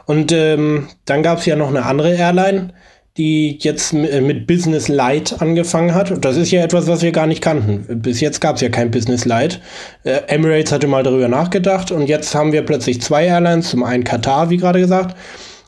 Und 0.07 0.33
ähm, 0.33 0.88
dann 1.05 1.22
gab 1.22 1.38
es 1.38 1.46
ja 1.46 1.57
noch 1.57 1.68
eine 1.68 1.85
andere 1.85 2.14
Airline, 2.14 2.72
die 3.16 3.59
jetzt 3.61 3.92
äh, 3.92 4.20
mit 4.20 4.46
Business 4.46 4.88
Light 4.88 5.40
angefangen 5.40 5.94
hat. 5.94 6.24
Das 6.24 6.37
ist 6.37 6.50
ja 6.50 6.62
etwas, 6.62 6.87
was 6.87 7.03
wir 7.03 7.12
gar 7.12 7.26
nicht 7.26 7.42
kannten. 7.42 8.00
Bis 8.00 8.20
jetzt 8.20 8.40
gab 8.40 8.57
es 8.57 8.62
ja 8.62 8.68
kein 8.68 8.90
Business 8.90 9.24
Light. 9.24 9.61
Äh, 10.05 10.20
Emirates 10.29 10.72
hatte 10.72 10.87
mal 10.87 11.03
darüber 11.03 11.29
nachgedacht 11.29 11.90
und 11.90 12.09
jetzt 12.09 12.35
haben 12.35 12.53
wir 12.53 12.62
plötzlich 12.62 13.00
zwei 13.03 13.26
Airlines, 13.26 13.70
zum 13.70 13.83
einen 13.83 14.05
Katar, 14.05 14.50
wie 14.50 14.57
gerade 14.57 14.81
gesagt. 14.81 15.16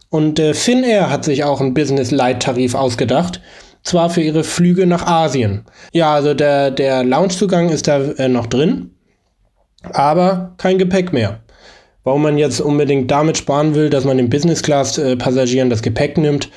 Und 0.08 0.38
äh, 0.38 0.54
Finnair 0.54 1.10
hat 1.10 1.24
sich 1.24 1.44
auch 1.44 1.60
einen 1.60 1.74
Business 1.74 2.10
Light 2.10 2.42
Tarif 2.42 2.74
ausgedacht 2.74 3.40
zwar 3.82 4.10
für 4.10 4.22
ihre 4.22 4.44
Flüge 4.44 4.86
nach 4.86 5.06
Asien. 5.06 5.64
Ja, 5.92 6.14
also 6.14 6.34
der, 6.34 6.70
der 6.70 7.04
Loungezugang 7.04 7.68
ist 7.68 7.88
da 7.88 8.00
äh, 8.00 8.28
noch 8.28 8.46
drin, 8.46 8.90
aber 9.92 10.54
kein 10.58 10.78
Gepäck 10.78 11.12
mehr. 11.12 11.40
Warum 12.04 12.22
man 12.22 12.36
jetzt 12.36 12.60
unbedingt 12.60 13.10
damit 13.10 13.38
sparen 13.38 13.74
will, 13.74 13.88
dass 13.88 14.04
man 14.04 14.16
den 14.16 14.28
Business-Class-Passagieren 14.28 15.70
das 15.70 15.82
Gepäck 15.82 16.18
nimmt, 16.18 16.50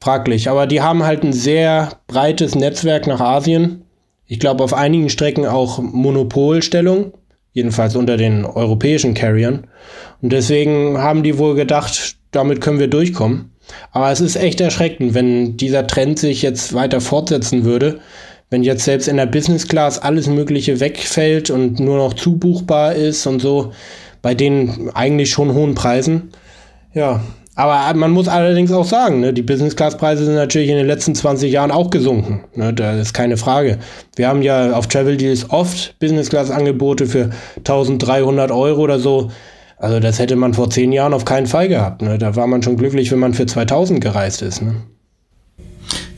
fraglich. 0.00 0.50
Aber 0.50 0.66
die 0.66 0.82
haben 0.82 1.04
halt 1.04 1.24
ein 1.24 1.32
sehr 1.32 1.92
breites 2.06 2.54
Netzwerk 2.54 3.06
nach 3.06 3.20
Asien. 3.20 3.84
Ich 4.26 4.40
glaube, 4.40 4.62
auf 4.62 4.74
einigen 4.74 5.08
Strecken 5.08 5.46
auch 5.46 5.78
Monopolstellung, 5.78 7.14
jedenfalls 7.52 7.96
unter 7.96 8.18
den 8.18 8.44
europäischen 8.44 9.14
Carriern. 9.14 9.68
Und 10.20 10.32
deswegen 10.32 10.98
haben 10.98 11.22
die 11.22 11.38
wohl 11.38 11.54
gedacht, 11.54 12.16
damit 12.30 12.60
können 12.60 12.78
wir 12.78 12.88
durchkommen. 12.88 13.51
Aber 13.92 14.10
es 14.10 14.20
ist 14.20 14.36
echt 14.36 14.60
erschreckend, 14.60 15.14
wenn 15.14 15.56
dieser 15.56 15.86
Trend 15.86 16.18
sich 16.18 16.42
jetzt 16.42 16.74
weiter 16.74 17.00
fortsetzen 17.00 17.64
würde. 17.64 18.00
Wenn 18.50 18.62
jetzt 18.62 18.84
selbst 18.84 19.08
in 19.08 19.16
der 19.16 19.26
Business 19.26 19.66
Class 19.66 19.98
alles 19.98 20.26
Mögliche 20.26 20.78
wegfällt 20.80 21.50
und 21.50 21.80
nur 21.80 21.96
noch 21.96 22.12
zubuchbar 22.12 22.94
ist 22.94 23.26
und 23.26 23.40
so, 23.40 23.72
bei 24.20 24.34
den 24.34 24.90
eigentlich 24.94 25.30
schon 25.30 25.54
hohen 25.54 25.74
Preisen. 25.74 26.30
Ja, 26.94 27.22
aber 27.54 27.98
man 27.98 28.12
muss 28.12 28.28
allerdings 28.28 28.72
auch 28.72 28.86
sagen, 28.86 29.20
ne, 29.20 29.32
die 29.32 29.42
Business-Class-Preise 29.42 30.24
sind 30.24 30.36
natürlich 30.36 30.70
in 30.70 30.76
den 30.76 30.86
letzten 30.86 31.14
20 31.14 31.52
Jahren 31.52 31.70
auch 31.70 31.90
gesunken. 31.90 32.44
Ne, 32.54 32.72
da 32.72 32.94
ist 32.94 33.12
keine 33.12 33.36
Frage. 33.36 33.78
Wir 34.16 34.28
haben 34.28 34.40
ja 34.40 34.72
auf 34.72 34.86
Travel 34.86 35.18
Deals 35.18 35.50
oft 35.50 35.98
Business-Class-Angebote 35.98 37.06
für 37.06 37.30
1300 37.58 38.50
Euro 38.50 38.80
oder 38.80 38.98
so. 38.98 39.30
Also 39.82 39.98
das 39.98 40.20
hätte 40.20 40.36
man 40.36 40.54
vor 40.54 40.70
zehn 40.70 40.92
Jahren 40.92 41.12
auf 41.12 41.24
keinen 41.24 41.48
Fall 41.48 41.68
gehabt. 41.68 42.02
Ne? 42.02 42.16
Da 42.16 42.36
war 42.36 42.46
man 42.46 42.62
schon 42.62 42.76
glücklich, 42.76 43.10
wenn 43.10 43.18
man 43.18 43.34
für 43.34 43.46
2000 43.46 44.00
gereist 44.00 44.40
ist. 44.40 44.62
Ne? 44.62 44.76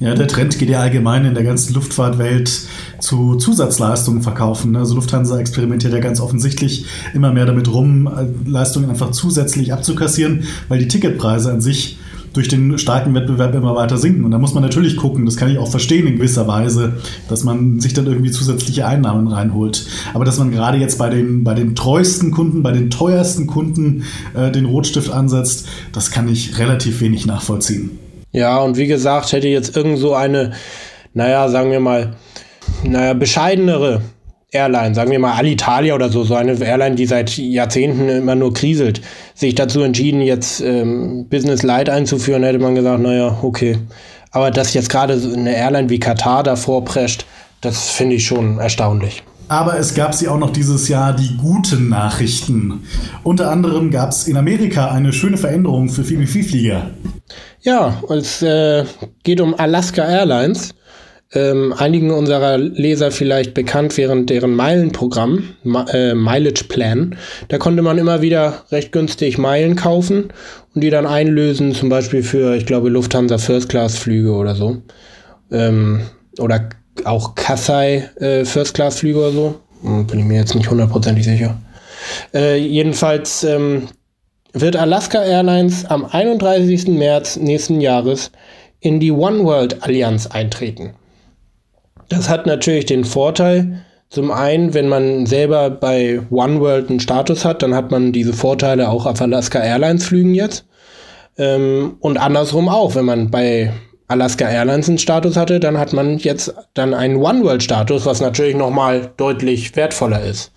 Ja, 0.01 0.15
der 0.15 0.29
Trend 0.29 0.59
geht 0.59 0.69
ja 0.69 0.81
allgemein 0.81 1.25
in 1.25 1.33
der 1.33 1.45
ganzen 1.45 1.73
Luftfahrtwelt 1.73 2.53
zu 3.01 3.37
Zusatzleistungen 3.37 4.21
verkaufen. 4.21 4.73
Ne? 4.73 4.81
Also 4.81 4.95
Lufthansa 4.95 5.39
experimentiert 5.41 5.95
ja 5.95 6.01
ganz 6.01 6.21
offensichtlich 6.21 6.85
immer 7.15 7.33
mehr 7.33 7.47
damit 7.47 7.73
rum, 7.73 8.07
äh, 8.07 8.27
Leistungen 8.47 8.91
einfach 8.91 9.13
zusätzlich 9.13 9.73
abzukassieren, 9.73 10.45
weil 10.69 10.79
die 10.79 10.89
Ticketpreise 10.89 11.51
an 11.51 11.63
sich 11.63 11.97
durch 12.35 12.49
den 12.49 12.77
starken 12.79 13.15
Wettbewerb 13.15 13.55
immer 13.55 13.75
weiter 13.75 13.97
sinken. 13.97 14.25
Und 14.25 14.33
da 14.33 14.39
muss 14.39 14.53
man 14.53 14.63
natürlich 14.63 14.97
gucken, 14.97 15.25
das 15.25 15.37
kann 15.37 15.51
ich 15.51 15.59
auch 15.59 15.71
verstehen 15.71 16.07
in 16.07 16.17
gewisser 16.17 16.47
Weise, 16.47 16.95
dass 17.29 17.45
man 17.45 17.81
sich 17.81 17.95
dann 17.95 18.07
irgendwie 18.07 18.31
zusätzliche 18.31 18.87
Einnahmen 18.87 19.29
reinholt. 19.29 19.87
Aber 20.13 20.25
dass 20.25 20.39
man 20.39 20.51
gerade 20.51 20.77
jetzt 20.77 20.99
bei 20.99 21.09
den, 21.09 21.45
bei 21.45 21.55
den 21.55 21.75
treuesten 21.75 22.31
Kunden, 22.31 22.63
bei 22.63 22.73
den 22.73 22.91
teuersten 22.91 23.47
Kunden 23.47 24.05
äh, 24.35 24.51
den 24.51 24.67
Rotstift 24.67 25.11
ansetzt, 25.11 25.67
das 25.93 26.11
kann 26.11 26.29
ich 26.29 26.59
relativ 26.59 27.01
wenig 27.01 27.25
nachvollziehen. 27.25 27.99
Ja, 28.33 28.59
und 28.59 28.77
wie 28.77 28.89
gesagt, 28.89 29.33
hätte 29.33 29.49
jetzt 29.49 29.77
irgend 29.77 29.99
so 29.99 30.15
eine, 30.15 30.53
naja, 31.15 31.49
sagen 31.49 31.71
wir 31.71 31.81
mal, 31.81 32.17
naja, 32.83 33.15
bescheidenere 33.15 34.01
Airline, 34.55 34.95
sagen 34.95 35.11
wir 35.11 35.19
mal 35.19 35.35
Alitalia 35.35 35.95
oder 35.95 36.09
so, 36.09 36.25
so 36.25 36.35
eine 36.35 36.55
Airline, 36.55 36.95
die 36.95 37.07
seit 37.07 37.37
Jahrzehnten 37.37 38.09
immer 38.09 38.35
nur 38.35 38.55
kriselt, 38.55 39.01
sich 39.35 39.55
dazu 39.55 39.83
entschieden, 39.83 40.21
jetzt 40.21 40.61
ähm, 40.61 41.27
Business 41.29 41.63
Light 41.63 41.91
einzuführen, 41.91 42.45
hätte 42.45 42.61
man 42.61 42.75
gesagt, 42.75 43.03
naja, 43.03 43.37
okay. 43.43 43.79
Aber 44.31 44.51
dass 44.51 44.75
jetzt 44.75 44.91
gerade 44.91 45.19
so 45.19 45.33
eine 45.33 45.55
Airline 45.55 45.91
wie 45.91 45.99
Katar 45.99 46.43
davor 46.43 46.85
prescht, 46.85 47.27
das 47.61 47.91
finde 47.91 48.17
ich 48.17 48.27
schon 48.27 48.59
erstaunlich. 48.59 49.23
Aber 49.49 49.79
es 49.79 49.95
gab 49.95 50.15
sie 50.15 50.29
auch 50.29 50.39
noch 50.39 50.51
dieses 50.51 50.89
Jahr 50.89 51.13
die 51.13 51.37
guten 51.37 51.89
Nachrichten. 51.89 52.85
Unter 53.23 53.51
anderem 53.51 53.91
gab 53.91 54.11
es 54.11 54.27
in 54.27 54.37
Amerika 54.37 54.91
eine 54.91 55.13
schöne 55.13 55.37
Veränderung 55.37 55.89
für 55.89 56.03
Flieger. 56.05 56.91
Ja, 57.61 58.03
es 58.11 58.43
äh, 58.43 58.85
geht 59.23 59.41
um 59.41 59.55
Alaska 59.55 60.03
Airlines. 60.03 60.75
Ähm, 61.35 61.73
einigen 61.77 62.13
unserer 62.13 62.59
Leser 62.59 63.11
vielleicht 63.11 63.55
bekannt 63.55 63.97
während 63.97 64.31
deren 64.31 64.55
Meilenprogramm, 64.55 65.55
äh, 65.93 66.15
Mileage 66.15 66.65
Plan. 66.69 67.17
Da 67.49 67.59
konnte 67.59 67.83
man 67.83 67.99
immer 67.99 68.23
wieder 68.23 68.63
recht 68.71 68.93
günstig 68.93 69.37
Meilen 69.37 69.75
kaufen 69.75 70.33
und 70.75 70.85
die 70.85 70.91
dann 70.91 71.07
einlösen, 71.07 71.75
zum 71.75 71.89
Beispiel 71.89 72.23
für, 72.23 72.55
ich 72.55 72.67
glaube, 72.67 72.89
Lufthansa 72.89 73.39
First 73.39 73.69
Class 73.69 73.99
Flüge 73.99 74.33
oder 74.33 74.55
so. 74.55 74.83
Ähm, 75.51 76.03
oder 76.39 76.69
auch 77.05 77.35
Kassai 77.35 78.09
äh, 78.21 78.45
First 78.45 78.75
Class 78.75 79.01
Flüge 79.01 79.19
oder 79.19 79.33
so. 79.33 79.61
Hm, 79.83 80.07
bin 80.07 80.21
ich 80.21 80.25
mir 80.25 80.39
jetzt 80.39 80.55
nicht 80.55 80.71
hundertprozentig 80.71 81.25
sicher. 81.25 81.57
Äh, 82.33 82.59
jedenfalls 82.59 83.45
ähm, 83.45 83.89
wird 84.53 84.77
Alaska 84.77 85.23
Airlines 85.23 85.85
am 85.85 86.05
31. 86.05 86.89
März 86.89 87.37
nächsten 87.37 87.81
Jahres 87.81 88.31
in 88.81 89.01
die 89.01 89.11
One 89.11 89.45
World 89.45 89.83
Allianz 89.83 90.27
eintreten. 90.29 90.95
Das 92.15 92.29
hat 92.29 92.47
natürlich 92.47 92.87
den 92.87 93.05
Vorteil, 93.05 93.85
zum 94.09 94.31
einen, 94.31 94.75
wenn 94.75 94.89
man 94.89 95.27
selber 95.27 95.71
bei 95.71 96.21
One 96.31 96.61
World 96.61 96.89
einen 96.89 97.01
Status 97.01 97.45
hat, 97.45 97.63
dann 97.63 97.75
hat 97.75 97.91
man 97.91 98.13
diese 98.13 98.33
Vorteile 98.33 98.89
auch 98.89 99.07
auf 99.07 99.21
Alaska 99.21 99.59
Airlines 99.59 100.05
Flügen 100.05 100.35
jetzt. 100.35 100.65
Ähm, 101.37 101.97
und 101.99 102.17
andersrum 102.17 102.69
auch, 102.69 102.95
wenn 102.95 103.07
man 103.07 103.33
bei 103.33 103.73
Alaska 104.07 104.49
Airlines 104.49 104.89
einen 104.89 104.99
Status 104.99 105.37
hatte, 105.37 105.59
dann 105.59 105.79
hat 105.79 105.93
man 105.93 106.19
jetzt 106.19 106.55
dann 106.75 106.95
einen 106.95 107.17
One 107.17 107.43
World 107.43 107.65
Status, 107.65 108.07
was 108.07 108.21
natürlich 108.21 108.55
nochmal 108.55 109.11
deutlich 109.17 109.75
wertvoller 109.75 110.23
ist. 110.23 110.53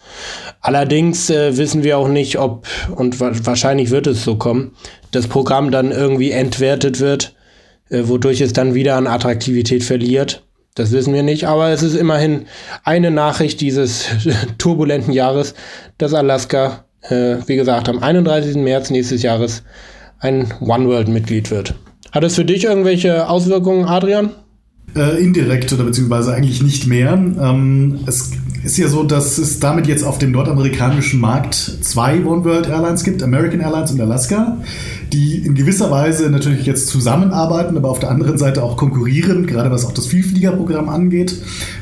Allerdings 0.62 1.32
äh, 1.32 1.58
wissen 1.58 1.84
wir 1.84 1.98
auch 1.98 2.10
nicht, 2.10 2.38
ob, 2.38 2.68
und 2.96 3.20
wa 3.20 3.32
wahrscheinlich 3.42 3.90
wird 3.90 4.06
es 4.06 4.24
so 4.24 4.36
kommen, 4.36 4.76
das 5.12 5.26
Programm 5.26 5.72
dann 5.72 5.92
irgendwie 5.92 6.30
entwertet 6.30 7.00
wird, 7.00 7.34
äh, 7.90 8.04
wodurch 8.04 8.42
es 8.42 8.54
dann 8.54 8.76
wieder 8.76 8.98
an 8.98 9.08
Attraktivität 9.08 9.84
verliert. 9.84 10.44
Das 10.78 10.92
wissen 10.92 11.12
wir 11.12 11.24
nicht, 11.24 11.46
aber 11.46 11.70
es 11.70 11.82
ist 11.82 11.96
immerhin 11.96 12.46
eine 12.84 13.10
Nachricht 13.10 13.62
dieses 13.62 14.06
turbulenten 14.60 15.12
Jahres, 15.12 15.56
dass 15.98 16.14
Alaska, 16.14 16.86
äh, 17.02 17.38
wie 17.48 17.56
gesagt, 17.56 17.90
am 17.90 18.04
31. 18.04 18.58
März 18.58 18.92
nächstes 18.92 19.24
Jahres 19.24 19.64
ein 20.20 20.54
One 20.60 20.88
World 20.88 21.08
Mitglied 21.08 21.50
wird. 21.50 21.74
Hat 22.12 22.24
es 22.24 22.36
für 22.36 22.46
dich 22.46 22.66
irgendwelche 22.66 23.28
Auswirkungen, 23.28 23.86
Adrian? 23.86 24.36
Äh, 24.98 25.18
indirekt 25.18 25.72
oder 25.74 25.84
beziehungsweise 25.84 26.34
eigentlich 26.34 26.64
nicht 26.64 26.88
mehr. 26.88 27.14
Ähm, 27.14 28.00
es 28.08 28.32
ist 28.64 28.78
ja 28.78 28.88
so, 28.88 29.04
dass 29.04 29.38
es 29.38 29.60
damit 29.60 29.86
jetzt 29.86 30.04
auf 30.04 30.18
dem 30.18 30.32
nordamerikanischen 30.32 31.20
Markt 31.20 31.54
zwei 31.54 32.26
One 32.26 32.44
World 32.44 32.68
Airlines 32.68 33.04
gibt, 33.04 33.22
American 33.22 33.60
Airlines 33.60 33.92
und 33.92 34.02
Alaska, 34.02 34.58
die 35.14 35.38
in 35.46 35.54
gewisser 35.54 35.92
Weise 35.92 36.30
natürlich 36.32 36.66
jetzt 36.66 36.88
zusammenarbeiten, 36.88 37.78
aber 37.78 37.90
auf 37.90 38.00
der 38.00 38.10
anderen 38.10 38.40
Seite 38.40 38.64
auch 38.64 38.76
konkurrieren, 38.76 39.46
gerade 39.46 39.70
was 39.70 39.86
auch 39.86 39.92
das 39.92 40.08
Vielfliegerprogramm 40.08 40.90
angeht, 40.90 41.36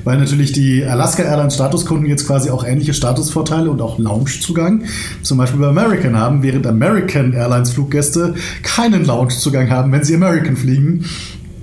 weil 0.03 0.17
natürlich 0.17 0.51
die 0.51 0.83
Alaska 0.83 1.23
Airlines 1.23 1.55
Statuskunden 1.55 2.07
jetzt 2.07 2.27
quasi 2.27 2.49
auch 2.49 2.65
ähnliche 2.65 2.93
Statusvorteile 2.93 3.71
und 3.71 3.81
auch 3.81 3.97
Loungezugang 3.97 4.83
zum 5.21 5.37
Beispiel 5.37 5.61
bei 5.61 5.67
American 5.67 6.17
haben, 6.17 6.43
während 6.43 6.67
American 6.67 7.31
Airlines 7.31 7.71
Fluggäste 7.71 8.35
keinen 8.61 9.05
Loungezugang 9.05 9.69
haben, 9.69 9.91
wenn 9.93 10.03
sie 10.03 10.15
American 10.15 10.57
fliegen. 10.57 11.05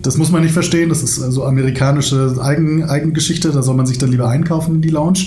Das 0.03 0.19
muss 0.19 0.31
man 0.31 0.43
nicht 0.43 0.53
verstehen. 0.53 0.89
Das 0.89 1.03
ist 1.03 1.23
also 1.23 1.45
amerikanische 1.45 2.37
Eigen, 2.43 2.85
Eigengeschichte. 2.85 3.51
Da 3.51 3.63
soll 3.63 3.77
man 3.77 3.87
sich 3.87 3.99
dann 3.99 4.11
lieber 4.11 4.29
einkaufen 4.29 4.77
in 4.77 4.83
die 4.83 4.91
Lounge. 4.91 5.21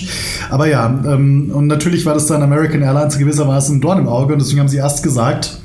Aber 0.50 0.68
ja, 0.68 0.86
ähm, 1.06 1.50
und 1.52 1.66
natürlich 1.66 2.04
war 2.04 2.14
das 2.14 2.26
dann 2.26 2.42
American 2.42 2.82
Airlines 2.82 3.18
gewissermaßen 3.18 3.76
ein 3.76 3.80
Dorn 3.80 3.98
im 3.98 4.08
Auge. 4.08 4.34
Und 4.34 4.42
deswegen 4.42 4.60
haben 4.60 4.68
sie 4.68 4.76
erst 4.76 5.02
gesagt, 5.02 5.60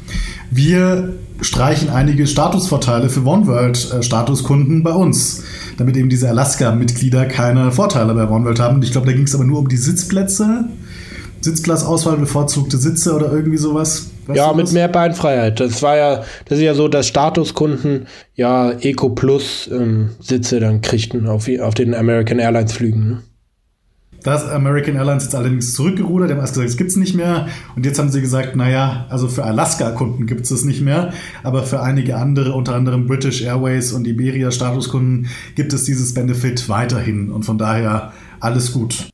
wir 0.49 1.13
streichen 1.41 1.89
einige 1.89 2.27
Statusvorteile 2.27 3.09
für 3.09 3.25
OneWorld-Statuskunden 3.25 4.83
bei 4.83 4.93
uns, 4.93 5.43
damit 5.77 5.97
eben 5.97 6.07
diese 6.07 6.29
Alaska-Mitglieder 6.29 7.25
keine 7.25 7.71
Vorteile 7.71 8.13
bei 8.13 8.29
OneWorld 8.29 8.59
haben. 8.59 8.81
Ich 8.83 8.91
glaube, 8.91 9.07
da 9.07 9.13
ging 9.13 9.25
es 9.25 9.35
aber 9.35 9.43
nur 9.43 9.59
um 9.59 9.67
die 9.67 9.77
Sitzplätze. 9.77 10.65
Sitzplatzauswahl, 11.41 12.17
bevorzugte 12.17 12.77
Sitze 12.77 13.15
oder 13.15 13.31
irgendwie 13.33 13.57
sowas. 13.57 14.10
Weißt 14.31 14.37
ja, 14.37 14.53
mit 14.53 14.71
mehr 14.71 14.87
Beinfreiheit. 14.87 15.59
Das 15.59 15.81
war 15.81 15.97
ja, 15.97 16.23
das 16.45 16.57
ist 16.57 16.63
ja 16.63 16.73
so, 16.73 16.87
dass 16.87 17.07
Statuskunden 17.07 18.07
ja 18.35 18.71
Eco 18.71 19.09
Plus 19.09 19.69
ähm, 19.71 20.11
Sitze 20.19 20.59
dann 20.59 20.81
kriegten 20.81 21.27
auf, 21.27 21.47
auf 21.61 21.73
den 21.73 21.93
American 21.93 22.39
Airlines 22.39 22.73
Flügen. 22.73 23.09
Ne? 23.09 23.23
Da 24.23 24.35
ist 24.35 24.47
American 24.47 24.95
Airlines 24.95 25.23
jetzt 25.23 25.35
allerdings 25.35 25.73
zurückgerudert. 25.73 26.29
Die 26.29 26.33
haben 26.33 26.41
erst 26.41 26.53
gesagt, 26.53 26.69
es 26.69 26.77
gibt 26.77 26.91
es 26.91 26.95
nicht 26.95 27.15
mehr. 27.15 27.47
Und 27.75 27.85
jetzt 27.85 27.97
haben 27.97 28.09
sie 28.09 28.21
gesagt, 28.21 28.55
naja, 28.55 29.07
also 29.09 29.27
für 29.27 29.43
Alaska-Kunden 29.43 30.27
gibt 30.27 30.45
es 30.45 30.51
es 30.51 30.63
nicht 30.63 30.81
mehr. 30.81 31.11
Aber 31.43 31.63
für 31.63 31.81
einige 31.81 32.17
andere, 32.17 32.53
unter 32.53 32.75
anderem 32.75 33.07
British 33.07 33.41
Airways 33.41 33.93
und 33.93 34.05
Iberia-Statuskunden, 34.05 35.27
gibt 35.55 35.73
es 35.73 35.85
dieses 35.85 36.13
Benefit 36.13 36.69
weiterhin. 36.69 37.31
Und 37.31 37.43
von 37.43 37.57
daher 37.57 38.13
alles 38.39 38.73
gut. 38.73 39.10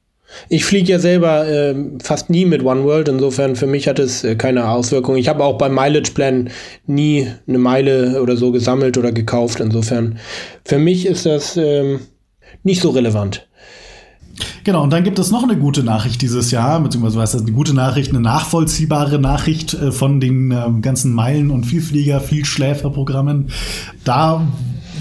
Ich 0.49 0.65
fliege 0.65 0.91
ja 0.91 0.99
selber 0.99 1.47
äh, 1.47 1.75
fast 2.01 2.29
nie 2.29 2.45
mit 2.45 2.63
One 2.63 2.83
World, 2.83 3.07
insofern 3.07 3.55
für 3.55 3.67
mich 3.67 3.87
hat 3.87 3.99
es 3.99 4.23
äh, 4.23 4.35
keine 4.35 4.69
Auswirkungen. 4.69 5.17
Ich 5.17 5.29
habe 5.29 5.43
auch 5.43 5.57
beim 5.57 5.73
Mileage 5.73 6.11
Plan 6.11 6.49
nie 6.85 7.27
eine 7.47 7.57
Meile 7.57 8.21
oder 8.21 8.37
so 8.37 8.51
gesammelt 8.51 8.97
oder 8.97 9.11
gekauft, 9.11 9.59
insofern 9.59 10.19
für 10.65 10.79
mich 10.79 11.05
ist 11.05 11.25
das 11.25 11.57
ähm, 11.57 12.01
nicht 12.63 12.81
so 12.81 12.89
relevant. 12.89 13.47
Genau, 14.63 14.83
und 14.83 14.91
dann 14.91 15.03
gibt 15.03 15.17
es 15.17 15.31
noch 15.31 15.43
eine 15.43 15.57
gute 15.57 15.83
Nachricht 15.83 16.21
dieses 16.21 16.51
Jahr, 16.51 16.79
beziehungsweise 16.81 17.17
was 17.17 17.33
ist 17.33 17.43
eine 17.43 17.53
gute 17.53 17.73
Nachricht, 17.73 18.11
eine 18.11 18.19
nachvollziehbare 18.19 19.19
Nachricht 19.19 19.73
äh, 19.73 19.91
von 19.91 20.19
den 20.19 20.51
äh, 20.51 20.81
ganzen 20.81 21.13
Meilen- 21.13 21.51
und 21.51 21.65
Vielflieger, 21.65 22.19
Vielschläferprogrammen. 22.19 23.49
Da 24.03 24.45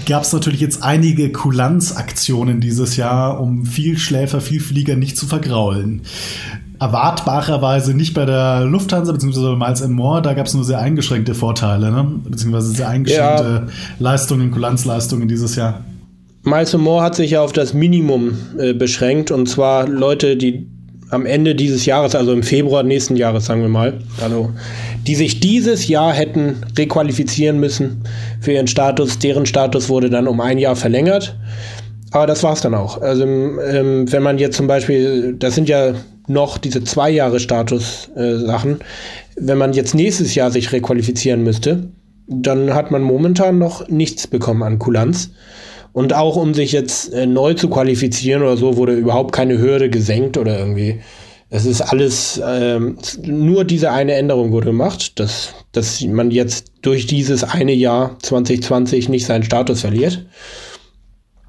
gab 0.07 0.23
es 0.23 0.33
natürlich 0.33 0.61
jetzt 0.61 0.83
einige 0.83 1.31
Kulanzaktionen 1.31 2.59
dieses 2.59 2.97
Jahr, 2.97 3.39
um 3.39 3.65
viel 3.65 3.97
Schläfer, 3.97 4.41
viel 4.41 4.59
Flieger 4.59 4.95
nicht 4.95 5.17
zu 5.17 5.27
vergraulen. 5.27 6.01
erwartbarerweise 6.79 7.95
nicht 7.95 8.13
bei 8.13 8.25
der 8.25 8.65
Lufthansa 8.65 9.11
bzw. 9.11 9.55
Miles 9.55 9.87
More, 9.87 10.21
da 10.21 10.33
gab 10.33 10.45
es 10.45 10.53
nur 10.53 10.63
sehr 10.63 10.79
eingeschränkte 10.79 11.33
Vorteile, 11.33 11.91
ne? 11.91 12.07
beziehungsweise 12.23 12.71
sehr 12.71 12.87
eingeschränkte 12.87 13.63
ja. 13.65 13.73
Leistungen, 13.99 14.51
Kulanzleistungen 14.51 15.27
dieses 15.27 15.55
Jahr. 15.55 15.83
Miles 16.43 16.77
More 16.77 17.03
hat 17.03 17.15
sich 17.15 17.31
ja 17.31 17.41
auf 17.41 17.51
das 17.51 17.73
Minimum 17.73 18.37
äh, 18.57 18.73
beschränkt 18.73 19.31
und 19.31 19.49
zwar 19.49 19.87
Leute, 19.87 20.37
die 20.37 20.67
am 21.09 21.25
Ende 21.25 21.55
dieses 21.55 21.85
Jahres, 21.85 22.15
also 22.15 22.33
im 22.33 22.43
Februar 22.43 22.83
nächsten 22.83 23.15
Jahres, 23.15 23.45
sagen 23.45 23.61
wir 23.61 23.69
mal, 23.69 23.99
also 24.21 24.51
die 25.05 25.15
sich 25.15 25.39
dieses 25.39 25.87
Jahr 25.87 26.13
hätten 26.13 26.57
requalifizieren 26.77 27.59
müssen 27.59 28.03
für 28.41 28.51
ihren 28.51 28.67
Status, 28.67 29.19
deren 29.19 29.45
Status 29.45 29.89
wurde 29.89 30.09
dann 30.09 30.27
um 30.27 30.41
ein 30.41 30.57
Jahr 30.57 30.75
verlängert. 30.75 31.37
Aber 32.11 32.27
das 32.27 32.43
war 32.43 32.53
es 32.53 32.61
dann 32.61 32.73
auch. 32.73 33.01
Also 33.01 33.23
ähm, 33.23 34.11
wenn 34.11 34.23
man 34.23 34.37
jetzt 34.37 34.57
zum 34.57 34.67
Beispiel, 34.67 35.35
das 35.37 35.55
sind 35.55 35.69
ja 35.69 35.93
noch 36.27 36.57
diese 36.57 36.83
zwei 36.83 37.09
Jahre 37.09 37.39
Status-Sachen, 37.39 38.71
äh, 38.71 38.83
wenn 39.37 39.57
man 39.57 39.73
jetzt 39.73 39.93
nächstes 39.93 40.35
Jahr 40.35 40.51
sich 40.51 40.71
requalifizieren 40.71 41.43
müsste, 41.43 41.89
dann 42.27 42.73
hat 42.73 42.91
man 42.91 43.01
momentan 43.01 43.57
noch 43.57 43.87
nichts 43.87 44.27
bekommen 44.27 44.63
an 44.63 44.79
Kulanz. 44.79 45.31
Und 45.97 46.13
auch 46.13 46.35
um 46.35 46.53
sich 46.53 46.73
jetzt 46.73 47.11
äh, 47.11 47.25
neu 47.25 47.55
zu 47.55 47.71
qualifizieren 47.71 48.43
oder 48.43 48.55
so, 48.55 48.77
wurde 48.77 48.93
überhaupt 48.93 49.31
keine 49.31 49.57
Hürde 49.57 49.89
gesenkt 49.89 50.37
oder 50.37 50.59
irgendwie. 50.59 51.01
Es 51.49 51.65
ist 51.65 51.81
alles, 51.81 52.39
ähm, 52.47 52.99
nur 53.23 53.63
diese 53.63 53.89
eine 53.89 54.13
Änderung 54.13 54.51
wurde 54.51 54.67
gemacht, 54.67 55.19
dass, 55.19 55.55
dass 55.71 56.01
man 56.01 56.29
jetzt 56.29 56.67
durch 56.83 57.07
dieses 57.07 57.43
eine 57.43 57.73
Jahr 57.73 58.15
2020 58.19 59.09
nicht 59.09 59.25
seinen 59.25 59.41
Status 59.41 59.81
verliert. 59.81 60.23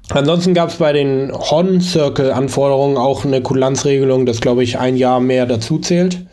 Ansonsten 0.09 0.55
gab 0.55 0.69
es 0.69 0.77
bei 0.77 0.93
den 0.93 1.31
Hon-Circle-Anforderungen 1.31 2.97
auch 2.97 3.25
eine 3.25 3.43
Kulanzregelung, 3.43 4.25
dass, 4.25 4.41
glaube 4.41 4.63
ich, 4.63 4.79
ein 4.79 4.97
Jahr 4.97 5.19
mehr 5.19 5.45
dazu 5.45 5.77
zählt. 5.77 6.25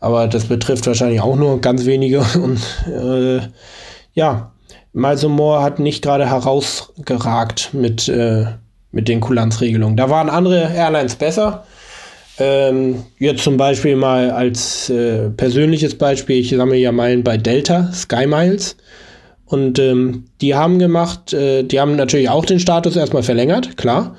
Aber 0.00 0.26
das 0.26 0.46
betrifft 0.46 0.88
wahrscheinlich 0.88 1.20
auch 1.20 1.36
nur 1.36 1.60
ganz 1.60 1.86
wenige. 1.86 2.18
Und 2.34 2.58
äh, 2.88 3.42
ja, 4.14 4.50
Miles 4.92 5.24
Moore 5.24 5.62
hat 5.62 5.78
nicht 5.78 6.02
gerade 6.02 6.28
herausgeragt 6.28 7.70
mit, 7.72 8.08
äh, 8.08 8.46
mit 8.90 9.08
den 9.08 9.20
Kulanzregelungen. 9.20 9.96
Da 9.96 10.10
waren 10.10 10.28
andere 10.28 10.72
Airlines 10.74 11.14
besser. 11.14 11.64
Ähm, 12.38 13.04
jetzt 13.18 13.44
zum 13.44 13.56
Beispiel 13.56 13.96
mal 13.96 14.30
als 14.30 14.88
äh, 14.90 15.30
persönliches 15.30 15.96
Beispiel, 15.96 16.40
ich 16.40 16.50
sammle 16.50 16.76
ja 16.76 16.90
Meilen 16.90 17.22
bei 17.22 17.36
Delta, 17.36 17.92
Sky 17.92 18.26
Miles. 18.26 18.76
Und 19.44 19.78
ähm, 19.78 20.26
die 20.40 20.54
haben 20.54 20.78
gemacht, 20.78 21.32
äh, 21.32 21.64
die 21.64 21.80
haben 21.80 21.96
natürlich 21.96 22.28
auch 22.28 22.44
den 22.44 22.60
Status 22.60 22.96
erstmal 22.96 23.22
verlängert, 23.22 23.76
klar. 23.76 24.16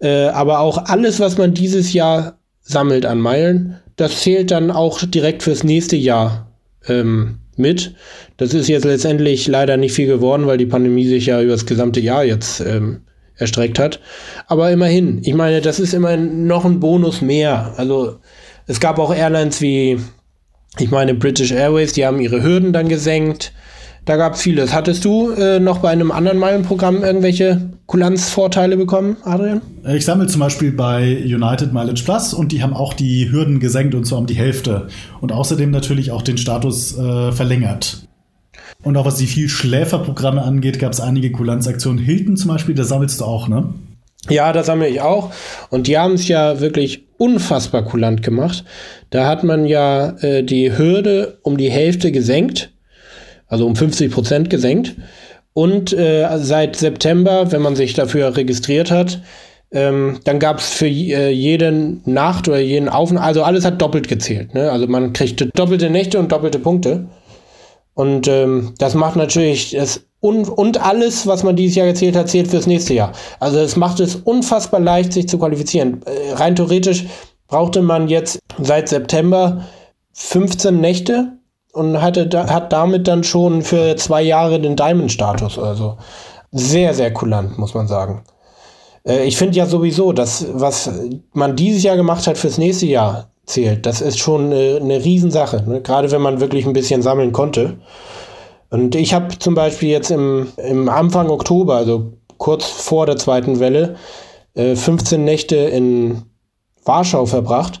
Äh, 0.00 0.28
aber 0.28 0.60
auch 0.60 0.86
alles, 0.86 1.20
was 1.20 1.38
man 1.38 1.54
dieses 1.54 1.92
Jahr 1.92 2.38
sammelt 2.62 3.06
an 3.06 3.20
Meilen, 3.20 3.78
das 3.96 4.22
zählt 4.22 4.50
dann 4.50 4.70
auch 4.70 5.00
direkt 5.04 5.42
fürs 5.42 5.62
nächste 5.62 5.96
Jahr 5.96 6.48
ähm, 6.88 7.38
mit. 7.56 7.94
Das 8.36 8.54
ist 8.54 8.68
jetzt 8.68 8.84
letztendlich 8.84 9.46
leider 9.46 9.76
nicht 9.76 9.92
viel 9.92 10.06
geworden, 10.06 10.46
weil 10.46 10.58
die 10.58 10.66
Pandemie 10.66 11.06
sich 11.06 11.26
ja 11.26 11.40
über 11.40 11.52
das 11.52 11.66
gesamte 11.66 12.00
Jahr 12.00 12.24
jetzt 12.24 12.60
ähm, 12.60 13.02
erstreckt 13.36 13.78
hat. 13.78 14.00
Aber 14.46 14.70
immerhin, 14.70 15.20
ich 15.24 15.34
meine, 15.34 15.60
das 15.60 15.80
ist 15.80 15.94
immerhin 15.94 16.46
noch 16.46 16.64
ein 16.64 16.80
Bonus 16.80 17.20
mehr. 17.20 17.74
Also 17.76 18.18
es 18.66 18.80
gab 18.80 18.98
auch 18.98 19.14
Airlines 19.14 19.60
wie, 19.60 19.98
ich 20.78 20.90
meine, 20.90 21.14
British 21.14 21.52
Airways, 21.52 21.92
die 21.92 22.06
haben 22.06 22.20
ihre 22.20 22.42
Hürden 22.42 22.72
dann 22.72 22.88
gesenkt. 22.88 23.52
Da 24.04 24.16
gab 24.16 24.34
es 24.34 24.42
vieles. 24.42 24.74
Hattest 24.74 25.04
du 25.04 25.30
äh, 25.30 25.60
noch 25.60 25.78
bei 25.78 25.90
einem 25.90 26.10
anderen 26.10 26.38
Meilenprogramm 26.38 27.04
irgendwelche 27.04 27.70
Kulanzvorteile 27.86 28.76
bekommen, 28.76 29.16
Adrian? 29.22 29.60
Ich 29.94 30.04
sammle 30.04 30.26
zum 30.26 30.40
Beispiel 30.40 30.72
bei 30.72 31.22
United 31.24 31.72
Mileage 31.72 32.02
Plus 32.04 32.34
und 32.34 32.50
die 32.50 32.64
haben 32.64 32.74
auch 32.74 32.94
die 32.94 33.30
Hürden 33.30 33.60
gesenkt 33.60 33.94
und 33.94 34.04
zwar 34.04 34.18
um 34.18 34.26
die 34.26 34.34
Hälfte. 34.34 34.88
Und 35.20 35.30
außerdem 35.30 35.70
natürlich 35.70 36.10
auch 36.10 36.22
den 36.22 36.36
Status 36.36 36.98
äh, 36.98 37.30
verlängert. 37.30 38.08
Und 38.82 38.96
auch 38.96 39.06
was 39.06 39.16
die 39.16 39.28
viel 39.28 39.48
Schläferprogramme 39.48 40.42
angeht, 40.42 40.80
gab 40.80 40.92
es 40.92 41.00
einige 41.00 41.30
Kulanzaktionen. 41.30 42.02
Hilton 42.02 42.36
zum 42.36 42.48
Beispiel, 42.48 42.74
da 42.74 42.82
sammelst 42.82 43.20
du 43.20 43.24
auch, 43.24 43.46
ne? 43.46 43.72
Ja, 44.28 44.52
da 44.52 44.64
sammle 44.64 44.88
ich 44.88 45.00
auch. 45.00 45.32
Und 45.70 45.86
die 45.86 45.98
haben 45.98 46.14
es 46.14 46.26
ja 46.26 46.60
wirklich 46.60 47.06
unfassbar 47.18 47.84
kulant 47.84 48.22
gemacht. 48.22 48.64
Da 49.10 49.28
hat 49.28 49.44
man 49.44 49.64
ja 49.64 50.10
äh, 50.18 50.42
die 50.42 50.76
Hürde 50.76 51.38
um 51.42 51.56
die 51.56 51.70
Hälfte 51.70 52.10
gesenkt 52.10 52.72
also 53.52 53.66
um 53.66 53.76
50 53.76 54.10
Prozent 54.10 54.50
gesenkt. 54.50 54.96
Und 55.52 55.92
äh, 55.92 56.26
seit 56.38 56.76
September, 56.76 57.52
wenn 57.52 57.60
man 57.60 57.76
sich 57.76 57.92
dafür 57.92 58.34
registriert 58.34 58.90
hat, 58.90 59.20
ähm, 59.70 60.20
dann 60.24 60.38
gab 60.38 60.58
es 60.58 60.70
für 60.70 60.86
äh, 60.86 61.30
jeden 61.30 62.00
Nacht 62.06 62.48
oder 62.48 62.60
jeden 62.60 62.88
Aufenthalt, 62.88 63.26
also 63.26 63.42
alles 63.42 63.66
hat 63.66 63.80
doppelt 63.80 64.08
gezählt. 64.08 64.54
Ne? 64.54 64.72
Also 64.72 64.86
man 64.86 65.12
kriegte 65.12 65.46
doppelte 65.46 65.90
Nächte 65.90 66.18
und 66.18 66.32
doppelte 66.32 66.58
Punkte. 66.58 67.08
Und 67.92 68.26
ähm, 68.26 68.72
das 68.78 68.94
macht 68.94 69.16
natürlich 69.16 69.72
das 69.72 70.06
und, 70.20 70.48
und 70.48 70.82
alles, 70.82 71.26
was 71.26 71.42
man 71.42 71.56
dieses 71.56 71.76
Jahr 71.76 71.88
gezählt 71.88 72.16
hat, 72.16 72.30
zählt 72.30 72.48
fürs 72.48 72.66
nächste 72.66 72.94
Jahr. 72.94 73.12
Also 73.38 73.58
es 73.58 73.76
macht 73.76 74.00
es 74.00 74.16
unfassbar 74.16 74.80
leicht, 74.80 75.12
sich 75.12 75.28
zu 75.28 75.36
qualifizieren. 75.36 76.00
Äh, 76.06 76.32
rein 76.34 76.56
theoretisch 76.56 77.04
brauchte 77.48 77.82
man 77.82 78.08
jetzt 78.08 78.38
seit 78.58 78.88
September 78.88 79.66
15 80.14 80.80
Nächte 80.80 81.32
und 81.72 82.00
hatte 82.00 82.26
da, 82.26 82.48
hat 82.48 82.72
damit 82.72 83.08
dann 83.08 83.24
schon 83.24 83.62
für 83.62 83.96
zwei 83.96 84.22
Jahre 84.22 84.60
den 84.60 84.76
Diamond-Status. 84.76 85.58
Also 85.58 85.96
sehr, 86.50 86.94
sehr 86.94 87.12
kulant, 87.12 87.58
muss 87.58 87.74
man 87.74 87.88
sagen. 87.88 88.24
Äh, 89.06 89.24
ich 89.24 89.36
finde 89.36 89.56
ja 89.56 89.66
sowieso, 89.66 90.12
dass 90.12 90.46
was 90.52 90.90
man 91.32 91.56
dieses 91.56 91.82
Jahr 91.82 91.96
gemacht 91.96 92.26
hat 92.26 92.38
fürs 92.38 92.58
nächste 92.58 92.86
Jahr 92.86 93.30
zählt. 93.46 93.86
Das 93.86 94.00
ist 94.00 94.18
schon 94.18 94.52
eine, 94.52 94.78
eine 94.80 95.04
Riesensache, 95.04 95.64
ne? 95.66 95.80
gerade 95.80 96.10
wenn 96.10 96.22
man 96.22 96.40
wirklich 96.40 96.66
ein 96.66 96.72
bisschen 96.72 97.02
sammeln 97.02 97.32
konnte. 97.32 97.78
Und 98.70 98.94
ich 98.94 99.12
habe 99.12 99.38
zum 99.38 99.54
Beispiel 99.54 99.90
jetzt 99.90 100.10
im, 100.10 100.48
im 100.56 100.88
Anfang 100.88 101.28
Oktober, 101.28 101.74
also 101.76 102.12
kurz 102.38 102.64
vor 102.64 103.06
der 103.06 103.16
zweiten 103.16 103.60
Welle, 103.60 103.96
äh, 104.54 104.76
15 104.76 105.24
Nächte 105.24 105.56
in 105.56 106.22
Warschau 106.84 107.26
verbracht. 107.26 107.80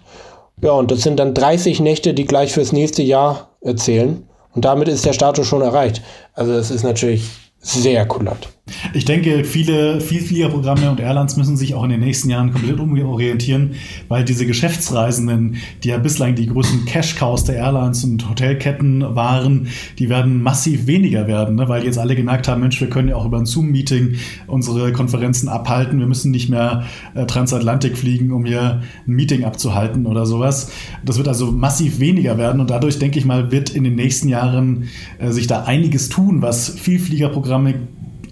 Ja, 0.62 0.72
und 0.72 0.90
das 0.90 1.02
sind 1.02 1.18
dann 1.18 1.34
30 1.34 1.80
Nächte, 1.80 2.14
die 2.14 2.24
gleich 2.24 2.52
fürs 2.52 2.72
nächste 2.72 3.02
Jahr 3.02 3.56
erzählen. 3.60 4.28
Und 4.54 4.64
damit 4.64 4.88
ist 4.88 5.04
der 5.04 5.12
Status 5.12 5.46
schon 5.46 5.62
erreicht. 5.62 6.02
Also 6.34 6.52
es 6.52 6.70
ist 6.70 6.84
natürlich 6.84 7.28
sehr 7.58 8.06
kulant. 8.06 8.48
Ich 8.94 9.04
denke, 9.04 9.42
viele 9.44 10.00
Vielfliegerprogramme 10.00 10.88
und 10.88 11.00
Airlines 11.00 11.36
müssen 11.36 11.56
sich 11.56 11.74
auch 11.74 11.82
in 11.82 11.90
den 11.90 11.98
nächsten 11.98 12.30
Jahren 12.30 12.52
komplett 12.52 12.78
umorientieren, 12.78 13.72
weil 14.06 14.24
diese 14.24 14.46
Geschäftsreisenden, 14.46 15.56
die 15.82 15.88
ja 15.88 15.98
bislang 15.98 16.36
die 16.36 16.46
größten 16.46 16.84
Cash-Cows 16.84 17.42
der 17.42 17.56
Airlines 17.56 18.04
und 18.04 18.30
Hotelketten 18.30 19.16
waren, 19.16 19.66
die 19.98 20.08
werden 20.08 20.42
massiv 20.42 20.86
weniger 20.86 21.26
werden, 21.26 21.56
ne? 21.56 21.68
weil 21.68 21.84
jetzt 21.84 21.98
alle 21.98 22.14
gemerkt 22.14 22.46
haben, 22.46 22.60
Mensch, 22.60 22.80
wir 22.80 22.88
können 22.88 23.08
ja 23.08 23.16
auch 23.16 23.26
über 23.26 23.38
ein 23.38 23.46
Zoom-Meeting 23.46 24.14
unsere 24.46 24.92
Konferenzen 24.92 25.48
abhalten. 25.48 25.98
Wir 25.98 26.06
müssen 26.06 26.30
nicht 26.30 26.48
mehr 26.48 26.84
äh, 27.14 27.26
Transatlantik 27.26 27.98
fliegen, 27.98 28.30
um 28.30 28.44
hier 28.44 28.82
ein 29.08 29.12
Meeting 29.12 29.42
abzuhalten 29.42 30.06
oder 30.06 30.24
sowas. 30.24 30.70
Das 31.04 31.18
wird 31.18 31.26
also 31.26 31.50
massiv 31.50 31.98
weniger 31.98 32.38
werden 32.38 32.60
und 32.60 32.70
dadurch, 32.70 33.00
denke 33.00 33.18
ich 33.18 33.24
mal, 33.24 33.50
wird 33.50 33.70
in 33.70 33.82
den 33.82 33.96
nächsten 33.96 34.28
Jahren 34.28 34.88
äh, 35.18 35.32
sich 35.32 35.48
da 35.48 35.64
einiges 35.64 36.10
tun, 36.10 36.42
was 36.42 36.68
Vielfliegerprogramme 36.68 37.74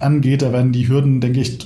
angeht, 0.01 0.41
da 0.41 0.51
werden 0.51 0.71
die 0.71 0.87
Hürden, 0.87 1.21
denke 1.21 1.39
ich, 1.39 1.59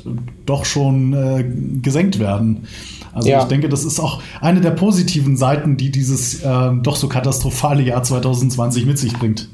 doch 0.46 0.66
schon 0.66 1.14
äh, 1.14 1.46
gesenkt 1.82 2.20
werden. 2.20 2.68
Also 3.14 3.30
ja. 3.30 3.40
ich 3.40 3.46
denke, 3.46 3.70
das 3.70 3.86
ist 3.86 4.00
auch 4.00 4.22
eine 4.42 4.62
der 4.62 4.72
positiven 4.72 5.38
Seiten, 5.38 5.78
die 5.78 5.90
dieses 5.90 6.44
äh, 6.44 6.72
doch 6.82 6.96
so 6.96 7.08
katastrophale 7.08 7.82
Jahr 7.82 8.04
2020 8.04 8.86
mit 8.86 9.00
sich 9.00 9.14
bringt. 9.14 9.48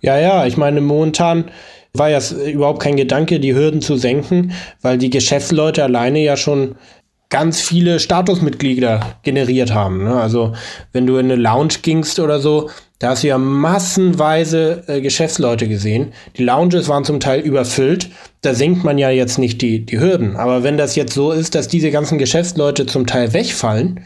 Ja, 0.00 0.18
ja, 0.18 0.46
ich 0.46 0.56
meine, 0.56 0.80
momentan 0.80 1.44
war 1.94 2.08
ja 2.08 2.20
überhaupt 2.52 2.80
kein 2.80 2.96
Gedanke, 2.96 3.40
die 3.40 3.54
Hürden 3.54 3.80
zu 3.80 3.96
senken, 3.96 4.52
weil 4.80 4.98
die 4.98 5.10
Geschäftsleute 5.10 5.84
alleine 5.84 6.20
ja 6.20 6.36
schon 6.36 6.76
ganz 7.28 7.60
viele 7.60 8.00
Statusmitglieder 8.00 9.18
generiert 9.22 9.72
haben. 9.72 10.04
Ne? 10.04 10.20
Also 10.20 10.52
wenn 10.92 11.06
du 11.06 11.16
in 11.16 11.30
eine 11.30 11.40
Lounge 11.40 11.74
gingst 11.82 12.18
oder 12.18 12.40
so, 12.40 12.70
da 13.00 13.08
hast 13.08 13.22
du 13.22 13.28
ja 13.28 13.38
massenweise 13.38 14.84
äh, 14.86 15.00
Geschäftsleute 15.00 15.66
gesehen. 15.66 16.12
Die 16.36 16.44
Lounges 16.44 16.86
waren 16.88 17.04
zum 17.04 17.18
Teil 17.18 17.40
überfüllt. 17.40 18.10
Da 18.42 18.54
senkt 18.54 18.84
man 18.84 18.98
ja 18.98 19.08
jetzt 19.08 19.38
nicht 19.38 19.62
die, 19.62 19.84
die 19.86 19.98
Hürden. 19.98 20.36
Aber 20.36 20.62
wenn 20.62 20.76
das 20.76 20.96
jetzt 20.96 21.14
so 21.14 21.32
ist, 21.32 21.54
dass 21.54 21.66
diese 21.66 21.90
ganzen 21.90 22.18
Geschäftsleute 22.18 22.84
zum 22.84 23.06
Teil 23.06 23.32
wegfallen, 23.32 24.04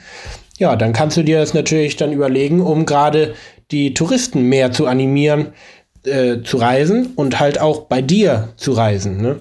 ja, 0.58 0.76
dann 0.76 0.92
kannst 0.92 1.16
du 1.16 1.24
dir 1.24 1.40
das 1.40 1.54
natürlich 1.54 1.96
dann 1.96 2.12
überlegen, 2.12 2.60
um 2.60 2.86
gerade 2.86 3.34
die 3.72 3.94
Touristen 3.94 4.42
mehr 4.42 4.70
zu 4.70 4.86
animieren, 4.86 5.48
äh, 6.04 6.42
zu 6.44 6.58
reisen 6.58 7.14
und 7.16 7.40
halt 7.40 7.60
auch 7.60 7.86
bei 7.86 8.00
dir 8.00 8.50
zu 8.56 8.72
reisen. 8.72 9.20
Ne? 9.20 9.40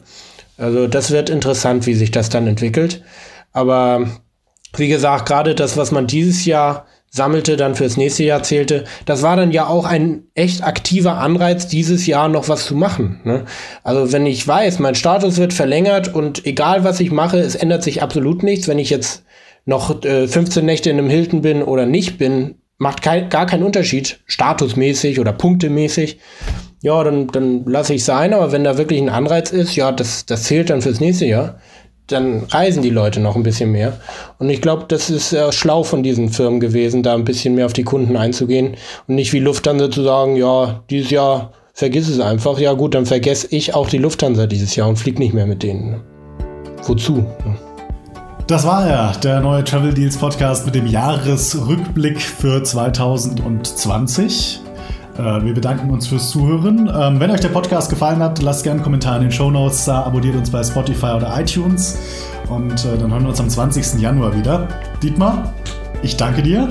Also 0.58 0.88
das 0.88 1.12
wird 1.12 1.30
interessant, 1.30 1.86
wie 1.86 1.94
sich 1.94 2.10
das 2.10 2.30
dann 2.30 2.48
entwickelt. 2.48 3.04
Aber 3.52 4.08
wie 4.76 4.88
gesagt, 4.88 5.28
gerade 5.28 5.54
das, 5.54 5.78
was 5.78 5.92
man 5.92 6.08
dieses 6.08 6.46
Jahr 6.46 6.88
sammelte, 7.14 7.58
dann 7.58 7.76
fürs 7.76 7.96
nächste 7.96 8.24
Jahr 8.24 8.42
zählte. 8.42 8.86
Das 9.06 9.22
war 9.22 9.36
dann 9.36 9.52
ja 9.52 9.68
auch 9.68 9.86
ein 9.86 10.24
echt 10.34 10.64
aktiver 10.64 11.20
Anreiz, 11.20 11.68
dieses 11.68 12.08
Jahr 12.08 12.28
noch 12.28 12.50
was 12.50 12.66
zu 12.66 12.76
machen. 12.76 13.22
Ne? 13.24 13.46
Also 13.84 14.12
wenn 14.12 14.26
ich 14.26 14.46
weiß, 14.48 14.80
mein 14.80 14.96
Status 14.96 15.38
wird 15.38 15.54
verlängert 15.54 16.14
und 16.14 16.46
egal 16.48 16.84
was 16.84 17.00
ich 17.00 17.12
mache, 17.12 17.38
es 17.38 17.54
ändert 17.54 17.84
sich 17.84 18.02
absolut 18.02 18.42
nichts. 18.42 18.68
Wenn 18.68 18.80
ich 18.80 18.90
jetzt 18.90 19.24
noch 19.66 20.04
äh, 20.04 20.28
15 20.28 20.66
Nächte 20.66 20.90
in 20.90 20.98
einem 20.98 21.10
Hilton 21.10 21.44
bin 21.44 21.62
oder 21.62 21.86
nicht 21.86 22.18
bin, 22.18 22.56
macht 22.80 23.04
kein, 23.04 23.30
gar 23.30 23.46
keinen 23.46 23.64
Unterschied, 23.64 24.20
statusmäßig 24.26 25.20
oder 25.20 25.34
punktemäßig. 25.34 26.18
Ja, 26.82 27.04
dann, 27.04 27.28
dann 27.28 27.64
lasse 27.66 27.94
ich 27.94 28.04
sein, 28.04 28.34
aber 28.34 28.52
wenn 28.52 28.64
da 28.64 28.80
wirklich 28.80 29.00
ein 29.00 29.10
Anreiz 29.10 29.52
ist, 29.52 29.76
ja, 29.76 29.92
das, 29.92 30.26
das 30.26 30.44
zählt 30.44 30.72
dann 30.72 30.82
fürs 30.82 31.00
nächste 31.00 31.26
Jahr, 31.26 31.60
dann 32.08 32.44
reisen 32.50 32.84
die 32.84 32.90
Leute 32.90 33.20
noch 33.20 33.36
ein 33.36 33.44
bisschen 33.44 33.72
mehr. 33.72 34.00
Und 34.38 34.50
ich 34.50 34.62
glaube, 34.62 34.86
das 34.88 35.10
ist 35.10 35.34
äh, 35.34 35.52
schlau 35.52 35.84
von 35.84 36.04
diesen 36.04 36.30
Firmen 36.30 36.60
gewesen, 36.60 37.04
da 37.04 37.14
ein 37.14 37.26
bisschen 37.26 37.56
mehr 37.56 37.66
auf 37.66 37.74
die 37.74 37.84
Kunden 37.84 38.18
einzugehen 38.18 38.76
und 39.08 39.16
nicht 39.16 39.34
wie 39.34 39.40
Lufthansa 39.40 39.90
zu 39.90 40.04
sagen, 40.04 40.36
ja, 40.36 40.84
dieses 40.90 41.10
Jahr 41.12 41.52
vergiss 41.74 42.10
es 42.10 42.20
einfach. 42.20 42.60
Ja 42.60 42.74
gut, 42.74 42.94
dann 42.96 43.06
vergesse 43.06 43.48
ich 43.52 43.74
auch 43.74 43.90
die 43.90 43.98
Lufthansa 43.98 44.48
dieses 44.48 44.76
Jahr 44.76 44.90
und 44.90 44.98
fliege 44.98 45.20
nicht 45.20 45.34
mehr 45.34 45.46
mit 45.46 45.64
denen. 45.64 46.02
Wozu? 46.84 47.26
Das 48.48 48.66
war 48.66 48.86
er, 48.86 49.14
der 49.24 49.40
neue 49.40 49.64
Travel 49.64 49.94
Deals 49.94 50.18
Podcast 50.18 50.66
mit 50.66 50.76
dem 50.76 50.86
Jahresrückblick 50.86 52.22
für 52.22 52.62
2020. 52.62 54.60
Äh, 55.18 55.44
wir 55.44 55.54
bedanken 55.54 55.90
uns 55.92 56.08
fürs 56.08 56.30
Zuhören. 56.30 56.92
Ähm, 56.94 57.20
wenn 57.20 57.30
euch 57.30 57.42
der 57.42 57.50
Podcast 57.50 57.90
gefallen 57.90 58.20
hat, 58.20 58.42
lasst 58.42 58.64
gerne 58.64 58.78
einen 58.78 58.84
Kommentar 58.84 59.18
in 59.18 59.24
den 59.24 59.32
Show 59.32 59.52
Notes 59.52 59.86
da, 59.86 60.04
abonniert 60.04 60.36
uns 60.36 60.50
bei 60.50 60.64
Spotify 60.64 61.14
oder 61.18 61.40
iTunes 61.40 61.98
und 62.50 62.86
äh, 62.86 62.98
dann 62.98 63.12
hören 63.12 63.24
wir 63.24 63.30
uns 63.30 63.40
am 63.40 63.50
20. 63.50 64.02
Januar 64.02 64.36
wieder. 64.36 64.68
Dietmar, 65.02 65.54
ich 66.02 66.18
danke 66.18 66.42
dir. 66.42 66.70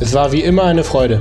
Es 0.00 0.14
war 0.14 0.32
wie 0.32 0.42
immer 0.42 0.64
eine 0.64 0.84
Freude. 0.84 1.20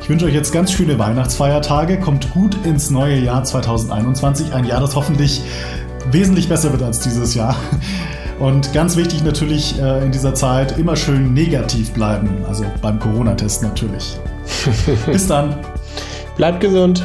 Ich 0.00 0.10
wünsche 0.10 0.26
euch 0.26 0.34
jetzt 0.34 0.52
ganz 0.52 0.70
schöne 0.70 0.98
Weihnachtsfeiertage. 0.98 1.98
Kommt 1.98 2.30
gut 2.32 2.56
ins 2.64 2.90
neue 2.90 3.18
Jahr 3.18 3.42
2021. 3.42 4.52
Ein 4.52 4.64
Jahr, 4.64 4.80
das 4.80 4.96
hoffentlich 4.96 5.42
wesentlich 6.10 6.48
besser 6.48 6.72
wird 6.72 6.82
als 6.82 7.00
dieses 7.00 7.34
Jahr. 7.34 7.56
Und 8.38 8.72
ganz 8.72 8.96
wichtig 8.96 9.22
natürlich 9.24 9.80
äh, 9.80 10.04
in 10.04 10.12
dieser 10.12 10.34
Zeit 10.34 10.78
immer 10.78 10.96
schön 10.96 11.32
negativ 11.32 11.92
bleiben, 11.92 12.28
also 12.48 12.64
beim 12.82 12.98
Corona-Test 12.98 13.62
natürlich. 13.62 14.18
Bis 15.06 15.26
dann. 15.26 15.56
Bleibt 16.36 16.60
gesund. 16.60 17.04